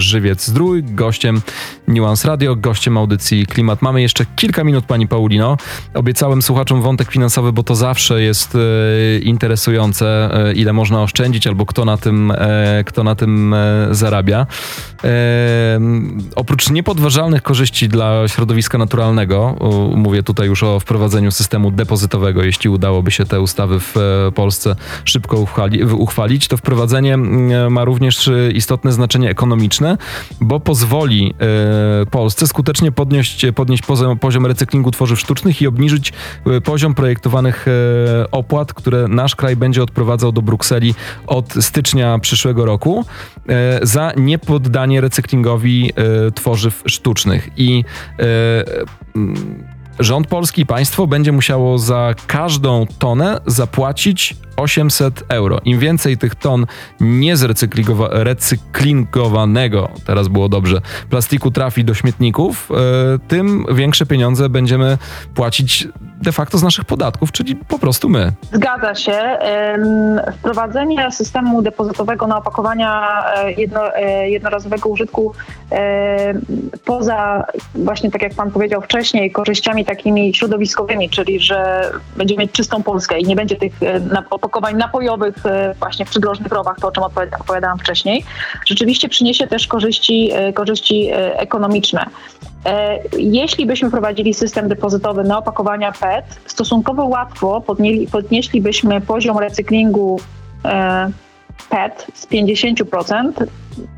Żywiec 0.00 0.46
Zdrój, 0.46 0.82
gościem 0.84 1.42
Nuance 1.88 2.28
Radio, 2.28 2.56
gościem 2.56 2.96
audycji 2.96 3.46
Klimat. 3.46 3.82
Mamy 3.82 4.02
jeszcze 4.02 4.26
kilka 4.36 4.64
minut, 4.64 4.84
pani 4.84 5.08
Paulino. 5.08 5.56
Obiecałem 5.94 6.42
słuchaczom 6.42 6.82
wątek 6.82 7.10
finansowy, 7.10 7.52
bo 7.52 7.62
to 7.62 7.74
zawsze 7.74 8.22
jest 8.22 8.54
e, 8.54 8.58
interesujące, 9.18 10.30
e, 10.48 10.52
ile 10.52 10.72
można 10.72 11.02
oszczędzić 11.02 11.46
albo 11.46 11.66
kto 11.66 11.84
na 11.84 11.96
tym, 11.96 12.30
e, 12.30 12.84
kto 12.86 13.04
na 13.04 13.14
tym 13.14 13.54
e, 13.54 13.88
zarabia. 13.90 14.46
E, 15.04 15.80
oprócz 16.36 16.70
niepodważalnych 16.70 17.42
korzyści 17.42 17.88
dla 17.88 18.28
środowiska 18.28 18.78
naturalnego, 18.78 19.56
mówię 19.96 20.22
tutaj 20.22 20.46
już 20.46 20.62
o 20.62 20.80
wprowadzeniu 20.80 21.30
systemu 21.30 21.70
depozytowego, 21.70 22.44
jeśli 22.44 22.70
udałoby 22.70 23.10
się 23.10 23.24
te 23.24 23.40
ustawy 23.40 23.80
w 23.80 23.94
Polsce 24.34 24.43
Polsce 24.44 24.76
szybko 25.04 25.38
uchwali, 25.38 25.84
uchwalić. 25.84 26.48
To 26.48 26.56
wprowadzenie 26.56 27.14
mm, 27.14 27.72
ma 27.72 27.84
również 27.84 28.30
istotne 28.54 28.92
znaczenie 28.92 29.30
ekonomiczne, 29.30 29.98
bo 30.40 30.60
pozwoli 30.60 31.34
Polsce 32.10 32.46
skutecznie 32.46 32.92
podnieść, 32.92 33.46
podnieść 33.54 33.82
poziom, 33.82 34.18
poziom 34.18 34.46
recyklingu 34.46 34.90
tworzyw 34.90 35.20
sztucznych 35.20 35.62
i 35.62 35.66
obniżyć 35.66 36.12
poziom 36.64 36.94
projektowanych 36.94 37.66
opłat, 38.30 38.74
które 38.74 39.08
nasz 39.08 39.36
kraj 39.36 39.56
będzie 39.56 39.82
odprowadzał 39.82 40.32
do 40.32 40.42
Brukseli 40.42 40.94
od 41.26 41.54
stycznia 41.60 42.18
przyszłego 42.18 42.64
roku 42.64 43.04
za 43.82 44.12
niepoddanie 44.16 45.00
recyklingowi 45.00 45.92
tworzyw 46.34 46.82
sztucznych. 46.86 47.48
I 47.56 47.84
rząd 49.98 50.26
polski, 50.26 50.66
państwo 50.66 51.06
będzie 51.06 51.32
musiało 51.32 51.78
za 51.78 52.14
każdą 52.26 52.86
tonę 52.98 53.40
zapłacić 53.46 54.36
800 54.56 55.24
euro. 55.28 55.60
Im 55.64 55.78
więcej 55.78 56.18
tych 56.18 56.34
ton 56.34 56.66
niezrecyklingowanego, 57.00 59.90
teraz 60.06 60.28
było 60.28 60.48
dobrze, 60.48 60.80
plastiku 61.10 61.50
trafi 61.50 61.84
do 61.84 61.94
śmietników, 61.94 62.70
e, 62.70 62.74
tym 63.28 63.64
większe 63.72 64.06
pieniądze 64.06 64.48
będziemy 64.48 64.98
płacić 65.34 65.88
de 66.22 66.32
facto 66.32 66.58
z 66.58 66.62
naszych 66.62 66.84
podatków, 66.84 67.32
czyli 67.32 67.56
po 67.56 67.78
prostu 67.78 68.08
my. 68.08 68.32
Zgadza 68.52 68.94
się. 68.94 69.38
Wprowadzenie 70.38 71.12
systemu 71.12 71.62
depozytowego 71.62 72.26
na 72.26 72.38
opakowania 72.38 73.22
e, 73.36 73.52
jedno, 73.52 73.96
e, 73.96 74.30
jednorazowego 74.30 74.88
użytku 74.88 75.32
poza 76.84 77.44
właśnie 77.74 78.10
tak 78.10 78.22
jak 78.22 78.34
pan 78.34 78.50
powiedział 78.50 78.82
wcześniej, 78.82 79.30
korzyściami 79.30 79.84
takimi 79.84 80.34
środowiskowymi, 80.34 81.10
czyli 81.10 81.40
że 81.40 81.90
będziemy 82.16 82.40
mieć 82.40 82.52
czystą 82.52 82.82
Polskę 82.82 83.18
i 83.18 83.24
nie 83.24 83.36
będzie 83.36 83.56
tych 83.56 83.72
opakowań 84.30 84.76
napojowych 84.76 85.34
właśnie 85.78 86.06
w 86.06 86.10
przydrożnych 86.10 86.52
rowach, 86.52 86.76
to 86.80 86.88
o 86.88 86.92
czym 86.92 87.02
opowiadałam 87.40 87.78
wcześniej, 87.78 88.24
rzeczywiście 88.66 89.08
przyniesie 89.08 89.46
też 89.46 89.66
korzyści, 89.66 90.30
korzyści 90.54 91.10
ekonomiczne. 91.36 92.06
E, 92.66 92.98
jeśli 93.18 93.66
byśmy 93.66 93.90
prowadzili 93.90 94.34
system 94.34 94.68
depozytowy 94.68 95.24
na 95.24 95.38
opakowania 95.38 95.92
PET, 95.92 96.24
stosunkowo 96.46 97.04
łatwo 97.04 97.60
podnieśli, 97.60 98.06
podnieślibyśmy 98.06 99.00
poziom 99.00 99.38
recyklingu 99.38 100.20
e, 100.64 101.10
PET 101.70 102.06
z 102.14 102.26
50% 102.26 103.32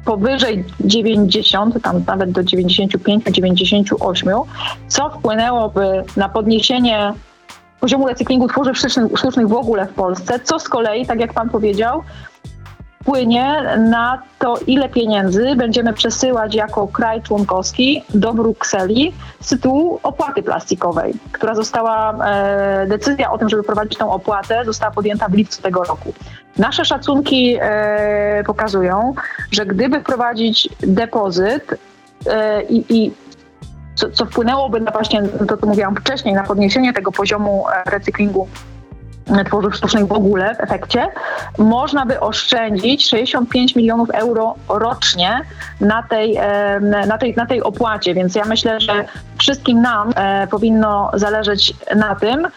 powyżej 0.05 0.65
90, 0.81 1.83
tam 1.83 2.05
nawet 2.07 2.31
do 2.31 2.41
95-98, 2.41 4.43
co 4.89 5.11
wpłynęłoby 5.11 6.05
na 6.17 6.29
podniesienie 6.29 7.13
poziomu 7.81 8.07
recyklingu 8.07 8.49
tworzyw 8.49 8.79
sztucznych 9.19 9.49
w 9.49 9.53
ogóle 9.53 9.87
w 9.87 9.95
Polsce, 9.95 10.41
co 10.41 10.59
z 10.59 10.69
kolei, 10.69 11.07
tak 11.07 11.21
jak 11.21 11.33
pan 11.33 11.51
powiedział, 11.51 12.03
wpłynie 13.07 13.63
na 13.79 14.23
to, 14.39 14.59
ile 14.67 14.89
pieniędzy 14.89 15.57
będziemy 15.57 15.93
przesyłać 15.93 16.55
jako 16.55 16.89
kraj 16.89 17.23
członkowski 17.23 18.03
do 18.15 18.35
Brukseli 18.35 19.13
z 19.41 19.49
tytułu 19.49 20.01
opłaty 20.03 20.43
plastikowej, 20.43 21.15
która 21.33 21.55
została, 21.55 22.15
e, 22.27 22.87
decyzja 22.87 23.33
o 23.33 23.39
tym, 23.39 23.49
żeby 23.49 23.63
prowadzić 23.63 23.99
tą 23.99 24.13
opłatę, 24.13 24.65
została 24.65 24.93
podjęta 24.93 25.29
w 25.29 25.35
lipcu 25.35 25.63
tego 25.63 25.85
roku. 25.85 26.13
Nasze 26.59 26.85
szacunki 26.85 27.57
e, 27.61 28.45
pokazują, 28.47 29.15
że 29.51 29.67
gdyby 29.67 30.01
wprowadzić 30.01 30.69
depozyt 30.81 31.75
e, 32.27 32.63
i, 32.63 32.85
i 32.97 33.13
co, 33.95 34.11
co, 34.11 34.27
wpłynęłoby 34.27 34.81
na 34.81 34.91
właśnie, 34.91 35.23
to 35.49 35.57
co 35.57 35.67
mówiłam 35.67 35.97
wcześniej, 35.97 36.35
na 36.35 36.43
podniesienie 36.43 36.93
tego 36.93 37.13
poziomu 37.13 37.65
e, 37.69 37.91
recyklingu 37.91 38.49
tworzyw 39.47 39.77
sztucznych 39.77 40.07
w 40.07 40.13
ogóle 40.13 40.55
w 40.55 40.61
efekcie, 40.61 41.09
można 41.59 42.07
by 42.07 42.21
oszczędzić 42.21 43.09
65 43.09 43.77
milionów 43.77 44.11
euro 44.11 44.55
rocznie 44.69 45.41
na 45.81 46.03
tej, 46.03 46.39
na 47.07 47.19
tej, 47.19 47.35
na 47.37 47.47
tej 47.47 47.63
opłacie. 47.63 48.15
Więc 48.15 48.35
ja 48.35 48.45
myślę, 48.45 48.81
że 48.81 49.05
wszystkim 49.39 49.83
nam 49.83 50.13
e, 50.17 50.47
powinno 50.47 51.11
zależeć 51.15 51.75
na 51.97 52.15
tym, 52.15 52.49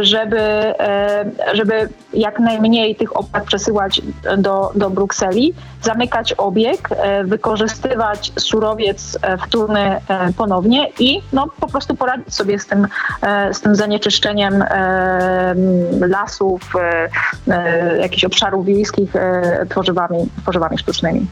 żeby, 0.00 0.40
e, 0.40 1.24
żeby 1.52 1.88
jak 2.14 2.38
najmniej 2.38 2.96
tych 2.96 3.16
opłat 3.16 3.44
przesyłać 3.44 4.02
do, 4.38 4.72
do 4.74 4.90
Brukseli, 4.90 5.54
zamykać 5.82 6.32
obieg, 6.32 6.88
e, 6.90 7.24
wykorzystywać 7.24 8.32
surowiec 8.38 9.18
wtórny 9.46 10.00
ponownie 10.36 10.88
i 10.98 11.22
no, 11.32 11.46
po 11.60 11.66
prostu 11.66 11.94
poradzić 11.94 12.34
sobie 12.34 12.58
z 12.58 12.66
tym, 12.66 12.88
z 13.52 13.60
tym 13.60 13.76
zanieczyszczeniem 13.76 14.64
lasów, 16.20 16.72
jakichś 18.00 18.24
obszarów 18.24 18.66
wiejskich 18.66 19.12
tworzywami, 19.68 20.18
tworzywami 20.42 20.78
sztucznymi. 20.78 21.26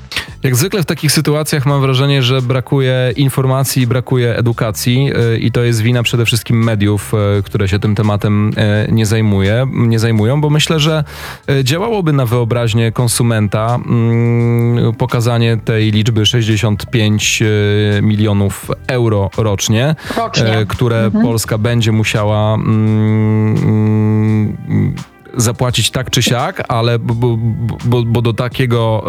Jak 0.45 0.57
zwykle 0.57 0.83
w 0.83 0.87
takich 0.87 1.13
sytuacjach 1.13 1.67
mam 1.67 1.81
wrażenie, 1.81 2.23
że 2.23 2.43
brakuje 2.43 3.13
informacji, 3.17 3.87
brakuje 3.87 4.37
edukacji 4.37 5.11
e, 5.15 5.39
i 5.39 5.53
to 5.53 5.63
jest 5.63 5.81
wina 5.81 6.03
przede 6.03 6.27
wszystkim 6.27 6.65
mediów, 6.65 7.13
e, 7.15 7.43
które 7.43 7.69
się 7.69 7.79
tym 7.79 7.95
tematem 7.95 8.51
e, 8.57 8.93
nie, 8.93 9.07
zajmuje, 9.07 9.67
nie 9.73 9.99
zajmują, 9.99 10.41
bo 10.41 10.51
myślę, 10.51 10.81
że 10.81 11.05
działałoby 11.63 12.13
na 12.13 12.27
wyobraźnię 12.27 12.93
konsumenta 12.93 13.79
mm, 13.87 14.95
pokazanie 14.95 15.57
tej 15.65 15.91
liczby 15.91 16.27
65 16.27 17.43
milionów 18.03 18.71
euro 18.87 19.31
rocznie, 19.37 19.95
rocznie. 20.17 20.67
które 20.69 21.05
mhm. 21.05 21.25
Polska 21.25 21.59
będzie 21.59 21.93
musiała 21.93 22.55
mm, 22.55 23.55
zapłacić 25.37 25.91
tak 25.91 26.11
czy 26.11 26.23
siak, 26.23 26.63
ale 26.69 26.99
bo, 26.99 27.39
bo, 27.85 28.03
bo 28.03 28.23
do, 28.23 28.33
takiego, 28.33 29.05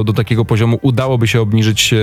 e, 0.00 0.04
do 0.04 0.12
takiego 0.12 0.44
poziomu 0.44 0.78
udałoby 0.82 1.28
się 1.28 1.40
obniżyć 1.40 1.94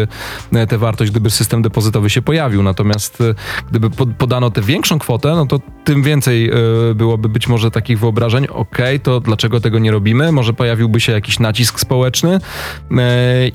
e, 0.54 0.68
tę 0.68 0.78
wartość, 0.78 1.12
gdyby 1.12 1.30
system 1.30 1.62
depozytowy 1.62 2.10
się 2.10 2.22
pojawił. 2.22 2.64
Natomiast 2.64 3.22
e, 3.22 3.36
gdyby 3.70 3.90
podano 4.18 4.50
tę 4.50 4.62
większą 4.62 5.00
kwotę, 5.00 5.30
no 5.30 5.46
to 5.46 5.60
tym 5.84 6.04
więcej 6.04 6.52
byłoby 6.96 7.30
być 7.30 7.48
może 7.48 7.72
takich 7.72 8.00
wyobrażeń. 8.00 8.48
Ok, 8.50 8.78
to 9.04 9.20
dlaczego 9.20 9.60
tego 9.60 9.80
nie 9.80 9.92
robimy? 9.92 10.32
Może 10.32 10.54
pojawiłby 10.54 11.00
się 11.00 11.12
jakiś 11.12 11.40
nacisk 11.40 11.80
społeczny 11.80 12.40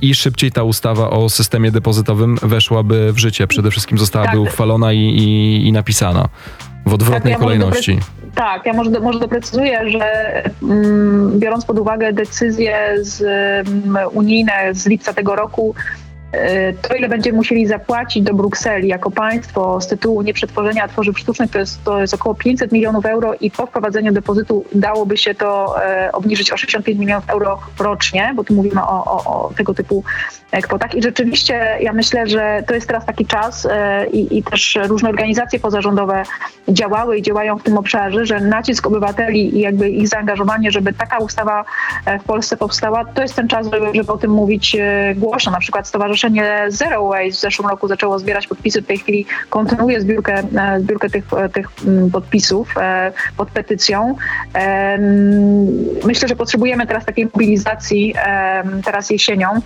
i 0.02 0.14
szybciej 0.14 0.52
ta 0.52 0.62
ustawa 0.62 1.10
o 1.10 1.28
systemie 1.28 1.70
depozytowym 1.70 2.38
weszłaby 2.42 3.12
w 3.12 3.18
życie. 3.18 3.46
Przede 3.46 3.70
wszystkim 3.70 3.98
zostałaby 3.98 4.32
tak. 4.32 4.40
uchwalona 4.40 4.92
i, 4.92 4.98
i, 4.98 5.66
i 5.66 5.72
napisana 5.72 6.28
w 6.86 6.94
odwrotnej 6.94 7.32
tak, 7.34 7.42
ja 7.42 7.46
kolejności. 7.46 7.98
Tak, 8.34 8.66
ja 8.66 8.72
może, 8.72 8.90
może 8.90 9.18
doprecyzuję, 9.18 9.90
że 9.90 10.42
mm, 10.62 11.38
biorąc 11.38 11.64
pod 11.64 11.78
uwagę 11.78 12.12
decyzje 12.12 12.94
z, 13.00 13.20
um, 13.66 13.98
unijne 14.12 14.52
z 14.72 14.86
lipca 14.86 15.12
tego 15.12 15.36
roku, 15.36 15.74
to 16.82 16.94
ile 16.94 17.08
będziemy 17.08 17.36
musieli 17.36 17.66
zapłacić 17.66 18.22
do 18.22 18.34
Brukseli 18.34 18.88
jako 18.88 19.10
państwo 19.10 19.80
z 19.80 19.86
tytułu 19.86 20.22
nieprzetworzenia 20.22 20.88
tworzyw 20.88 21.18
sztucznych, 21.18 21.50
to 21.50 21.58
jest, 21.58 21.84
to 21.84 22.00
jest 22.00 22.14
około 22.14 22.34
500 22.34 22.72
milionów 22.72 23.06
euro 23.06 23.34
i 23.40 23.50
po 23.50 23.66
wprowadzeniu 23.66 24.12
depozytu 24.12 24.64
dałoby 24.74 25.16
się 25.16 25.34
to 25.34 25.74
e, 25.84 26.12
obniżyć 26.12 26.52
o 26.52 26.56
65 26.56 26.98
milionów 26.98 27.30
euro 27.30 27.60
rocznie, 27.78 28.32
bo 28.36 28.44
tu 28.44 28.54
mówimy 28.54 28.82
o, 28.82 29.04
o, 29.04 29.24
o 29.24 29.52
tego 29.56 29.74
typu 29.74 30.04
e, 30.52 30.62
kwotach. 30.62 30.94
I 30.94 31.02
rzeczywiście 31.02 31.78
ja 31.80 31.92
myślę, 31.92 32.26
że 32.26 32.62
to 32.66 32.74
jest 32.74 32.86
teraz 32.86 33.06
taki 33.06 33.26
czas 33.26 33.66
e, 33.70 34.06
i, 34.06 34.38
i 34.38 34.42
też 34.42 34.78
różne 34.88 35.08
organizacje 35.08 35.60
pozarządowe 35.60 36.22
działały 36.68 37.18
i 37.18 37.22
działają 37.22 37.58
w 37.58 37.62
tym 37.62 37.78
obszarze, 37.78 38.26
że 38.26 38.40
nacisk 38.40 38.86
obywateli 38.86 39.56
i 39.56 39.60
jakby 39.60 39.90
ich 39.90 40.08
zaangażowanie, 40.08 40.70
żeby 40.70 40.92
taka 40.92 41.18
ustawa 41.18 41.64
w 42.20 42.24
Polsce 42.24 42.56
powstała, 42.56 43.04
to 43.04 43.22
jest 43.22 43.34
ten 43.34 43.48
czas, 43.48 43.66
żeby, 43.70 43.86
żeby 43.94 44.12
o 44.12 44.18
tym 44.18 44.30
mówić 44.30 44.76
głośno. 45.16 45.52
Na 45.52 45.58
przykład 45.58 45.88
Stowarzyszenie 45.88 46.23
Stowarzyszenie 46.24 46.64
Zero 46.68 47.08
Waste 47.08 47.30
w 47.30 47.40
zeszłym 47.40 47.68
roku 47.68 47.88
zaczęło 47.88 48.18
zbierać 48.18 48.46
podpisy, 48.46 48.82
w 48.82 48.86
tej 48.86 48.98
chwili 48.98 49.26
kontynuuje 49.50 50.00
zbiórkę, 50.00 50.42
e, 50.56 50.80
zbiórkę 50.80 51.10
tych, 51.10 51.24
e, 51.32 51.48
tych 51.48 51.68
mm, 51.86 52.10
podpisów 52.10 52.74
e, 52.78 53.12
pod 53.36 53.50
petycją. 53.50 54.16
Myślę, 56.04 56.28
że 56.28 56.36
potrzebujemy 56.36 56.86
teraz 56.86 57.04
takiej 57.04 57.24
mobilizacji 57.24 58.14
teraz 58.84 59.10
jesienią 59.10 59.60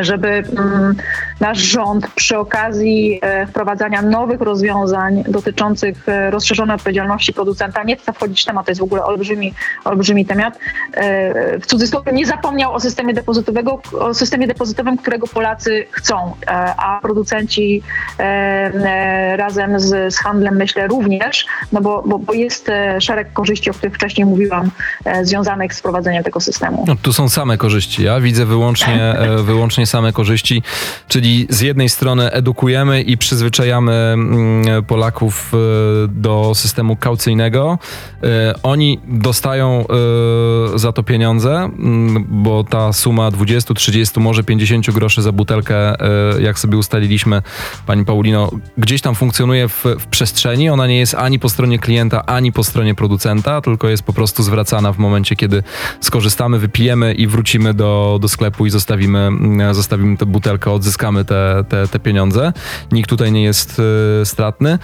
żeby 0.00 0.28
mm, 0.28 0.94
nasz 1.40 1.58
rząd 1.58 2.06
przy 2.14 2.38
okazji 2.38 3.18
e, 3.22 3.46
wprowadzania 3.46 4.02
nowych 4.02 4.40
rozwiązań 4.40 5.24
dotyczących 5.28 6.08
e, 6.08 6.30
rozszerzonej 6.30 6.76
odpowiedzialności 6.76 7.32
producenta, 7.32 7.82
nie 7.82 7.96
chcę 7.96 8.12
wchodzić 8.12 8.42
w 8.42 8.44
temat, 8.44 8.66
to 8.66 8.70
jest 8.70 8.80
w 8.80 8.84
ogóle 8.84 9.04
olbrzymi, 9.04 9.54
olbrzymi 9.84 10.26
temat, 10.26 10.58
e, 10.94 11.58
w 11.58 11.66
cudzysłowie 11.66 12.12
nie 12.12 12.26
zapomniał 12.26 12.74
o 12.74 12.80
systemie 12.80 13.14
depozytowego, 13.14 13.80
o 13.98 14.14
systemie 14.14 14.46
depozytowym, 14.46 14.98
którego 14.98 15.26
Polacy 15.26 15.86
chcą, 15.90 16.34
a 16.76 16.98
producenci 17.02 17.82
razem 19.36 19.80
z, 19.80 20.14
z 20.14 20.18
handlem 20.18 20.56
myślę 20.56 20.86
również, 20.86 21.46
no 21.72 21.80
bo, 21.80 22.02
bo, 22.06 22.18
bo 22.18 22.32
jest 22.32 22.70
szereg 23.00 23.32
korzyści, 23.32 23.70
o 23.70 23.74
których 23.74 23.94
wcześniej 23.94 24.26
mówiłam, 24.26 24.70
związanych 25.22 25.74
z 25.74 25.78
wprowadzeniem 25.78 26.24
tego 26.24 26.40
systemu. 26.40 26.84
No, 26.88 26.96
tu 27.02 27.12
są 27.12 27.28
same 27.28 27.58
korzyści. 27.58 28.04
Ja 28.04 28.20
widzę 28.20 28.46
wyłącznie, 28.46 29.14
wyłącznie 29.42 29.81
wyłącznie 29.82 29.86
same 29.86 30.12
korzyści, 30.12 30.62
czyli 31.08 31.46
z 31.50 31.60
jednej 31.60 31.88
strony 31.88 32.30
edukujemy 32.30 33.02
i 33.02 33.16
przyzwyczajamy 33.16 33.92
mm, 33.92 34.84
Polaków 34.84 35.52
e, 35.54 36.08
do 36.08 36.52
systemu 36.54 36.96
kaucyjnego. 36.96 37.78
E, 38.22 38.54
Oni 38.62 39.00
dostają 39.08 39.84
e, 40.74 40.78
za 40.78 40.92
to 40.92 41.02
pieniądze, 41.02 41.54
mm, 41.54 42.24
bo 42.28 42.64
ta 42.64 42.92
suma 42.92 43.30
20, 43.30 43.74
30, 43.74 44.20
może 44.20 44.44
50 44.44 44.90
groszy 44.90 45.22
za 45.22 45.32
butelkę, 45.32 45.94
jak 46.40 46.58
sobie 46.58 46.78
ustaliliśmy, 46.78 47.42
pani 47.86 48.04
Paulino, 48.04 48.50
gdzieś 48.78 49.00
tam 49.00 49.14
funkcjonuje 49.14 49.68
w, 49.68 49.84
w 49.98 50.06
przestrzeni. 50.06 50.70
Ona 50.70 50.86
nie 50.86 50.98
jest 50.98 51.14
ani 51.14 51.38
po 51.38 51.48
stronie 51.48 51.78
klienta, 51.78 52.26
ani 52.26 52.52
po 52.52 52.64
stronie 52.64 52.94
producenta, 52.94 53.60
tylko 53.60 53.88
jest 53.88 54.02
po 54.02 54.12
prostu 54.12 54.42
zwracana 54.42 54.92
w 54.92 54.98
momencie, 54.98 55.36
kiedy 55.36 55.62
skorzystamy, 56.00 56.58
wypijemy 56.58 57.14
i 57.14 57.26
wrócimy 57.26 57.74
do, 57.74 58.18
do 58.20 58.28
sklepu 58.28 58.66
i 58.66 58.70
zostawimy, 58.70 59.18
mm, 59.18 59.71
zostawimy 59.74 60.16
tę 60.16 60.26
butelkę, 60.26 60.70
odzyskamy 60.70 61.24
te, 61.24 61.64
te, 61.68 61.88
te 61.88 61.98
pieniądze. 61.98 62.52
Nikt 62.92 63.10
tutaj 63.10 63.32
nie 63.32 63.42
jest 63.42 63.80
e, 64.20 64.26
stratny. 64.26 64.70
E, 64.70 64.78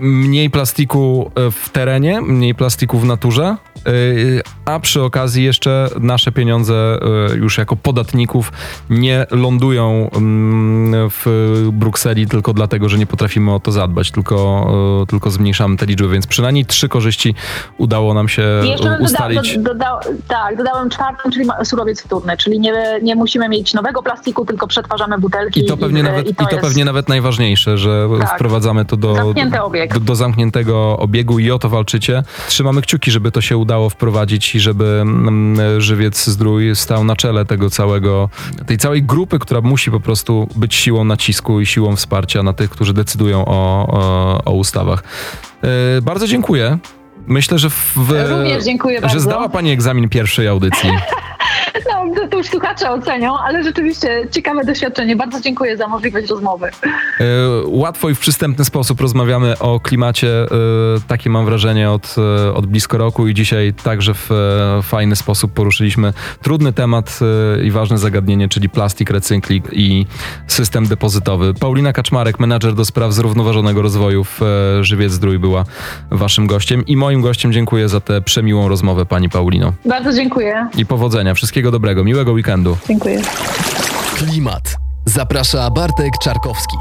mniej 0.00 0.50
plastiku 0.50 1.30
e, 1.34 1.50
w 1.50 1.68
terenie, 1.68 2.20
mniej 2.20 2.54
plastiku 2.54 2.98
w 2.98 3.04
naturze, 3.04 3.56
a 4.64 4.80
przy 4.80 5.02
okazji 5.02 5.44
jeszcze 5.44 5.88
nasze 6.00 6.32
pieniądze 6.32 6.98
już 7.34 7.58
jako 7.58 7.76
podatników 7.76 8.52
nie 8.90 9.26
lądują 9.30 10.10
mm, 10.14 11.10
w 11.10 11.26
Brukseli 11.72 12.26
tylko 12.26 12.52
dlatego, 12.52 12.88
że 12.88 12.98
nie 12.98 13.06
potrafimy 13.06 13.54
o 13.54 13.60
to 13.60 13.72
zadbać, 13.72 14.10
tylko, 14.10 15.06
tylko 15.08 15.30
zmniejszamy 15.30 15.76
te 15.76 15.86
liczby, 15.86 16.08
więc 16.08 16.26
przynajmniej 16.26 16.66
trzy 16.66 16.88
korzyści 16.88 17.34
udało 17.78 18.14
nam 18.14 18.28
się 18.28 18.42
I 18.64 18.68
jeszcze 18.68 18.98
ustalić. 19.00 19.58
Doda, 19.58 19.74
doda, 19.74 20.00
tak, 20.28 20.56
dodałem 20.56 20.90
czwartą, 20.90 21.30
czyli 21.30 21.46
surowiec 21.64 22.02
wtórny, 22.02 22.36
czyli 22.36 22.60
nie, 22.60 23.00
nie 23.02 23.16
musimy 23.16 23.48
mieć 23.48 23.74
nowego 23.76 24.02
plastiku, 24.02 24.46
tylko 24.46 24.66
przetwarzamy 24.66 25.18
butelki. 25.18 25.60
I 25.60 25.66
to 25.66 25.76
pewnie, 25.76 26.02
nawet, 26.02 26.30
i 26.30 26.34
to 26.34 26.50
jest 26.50 26.60
pewnie 26.60 26.84
nawet 26.84 27.08
najważniejsze, 27.08 27.78
że 27.78 28.08
Tak. 28.20 28.34
wprowadzamy 28.34 28.84
to 28.84 28.96
do, 28.96 29.34
do, 29.92 30.00
do 30.00 30.14
zamkniętego 30.14 30.98
obiegu 30.98 31.38
i 31.38 31.50
o 31.50 31.58
to 31.58 31.68
walczycie. 31.68 32.22
Trzymamy 32.48 32.82
kciuki, 32.82 33.10
żeby 33.10 33.32
to 33.32 33.40
się 33.40 33.56
udało 33.56 33.90
wprowadzić 33.90 34.54
i 34.54 34.60
żeby 34.60 34.98
mm, 35.02 35.80
żywiec 35.80 36.26
zdrój 36.26 36.76
stał 36.76 37.04
na 37.04 37.16
czele 37.16 37.44
tego 37.44 37.70
całego, 37.70 38.28
tej 38.66 38.78
całej 38.78 39.02
grupy, 39.02 39.38
która 39.38 39.60
musi 39.60 39.90
po 39.90 40.00
prostu 40.00 40.48
być 40.56 40.74
siłą 40.74 41.04
nacisku 41.04 41.60
i 41.60 41.66
siłą 41.66 41.96
wsparcia 41.96 42.42
na 42.42 42.52
tych, 42.52 42.70
którzy 42.70 42.94
decydują 42.94 43.44
o, 43.44 43.86
o, 43.88 44.44
o 44.44 44.52
ustawach. 44.52 45.02
E, 45.62 46.02
bardzo 46.02 46.26
dziękuję. 46.26 46.78
Myślę, 47.26 47.58
że, 47.58 47.70
w, 47.70 47.96
Również 48.30 48.64
dziękuję 48.64 48.96
że 48.96 49.02
bardzo. 49.02 49.20
zdała 49.20 49.48
Pani 49.48 49.70
egzamin 49.70 50.08
pierwszej 50.08 50.48
audycji. 50.48 50.90
No, 51.92 52.26
to, 52.30 52.36
już 52.36 52.46
słuchacze 52.46 52.90
ocenią, 52.90 53.38
ale 53.38 53.64
rzeczywiście 53.64 54.28
ciekawe 54.30 54.64
doświadczenie. 54.64 55.16
Bardzo 55.16 55.40
dziękuję 55.40 55.76
za 55.76 55.88
możliwość 55.88 56.28
rozmowy. 56.28 56.66
E, 56.66 57.24
Łatwo 57.66 58.10
i 58.10 58.14
w 58.14 58.18
przystępny 58.18 58.64
sposób 58.64 59.00
rozmawiamy 59.00 59.58
o 59.58 59.80
klimacie. 59.80 60.28
e, 60.42 60.46
Takie 61.08 61.30
mam 61.30 61.44
wrażenie 61.44 61.90
od, 61.90 62.14
e, 62.46 62.54
od 62.54 62.66
blisko 62.66 62.98
roku 62.98 63.28
i 63.28 63.34
dzisiaj 63.34 63.74
także 63.82 64.14
w 64.14 64.30
fajny 64.82 65.16
sposób 65.16 65.52
poruszyliśmy 65.52 66.12
trudny 66.42 66.72
temat 66.72 67.20
i 67.64 67.70
ważne 67.70 67.98
zagadnienie, 67.98 68.48
czyli 68.48 68.68
plastik, 68.68 69.10
recykling 69.10 69.64
i 69.72 70.06
system 70.46 70.86
depozytowy. 70.86 71.54
Paulina 71.54 71.92
Kaczmarek, 71.92 72.40
menadżer 72.40 72.74
do 72.74 72.84
spraw 72.84 73.12
zrównoważonego 73.12 73.82
rozwoju 73.82 74.24
w 74.24 74.40
Żywiec 74.80 75.12
Zdrój 75.12 75.38
była 75.38 75.64
waszym 76.10 76.46
gościem 76.46 76.86
i 76.86 76.96
moim 77.16 77.22
gościem 77.22 77.52
dziękuję 77.52 77.88
za 77.88 78.00
tę 78.00 78.20
przemiłą 78.20 78.68
rozmowę 78.68 79.06
pani 79.06 79.28
Paulino. 79.28 79.72
Bardzo 79.84 80.12
dziękuję. 80.12 80.68
I 80.78 80.86
powodzenia, 80.86 81.34
wszystkiego 81.34 81.70
dobrego, 81.70 82.04
miłego 82.04 82.32
weekendu. 82.32 82.76
Dziękuję. 82.88 83.22
Klimat. 84.16 84.76
Zaprasza 85.04 85.70
Bartek 85.70 86.12
Czarkowski. 86.22 86.76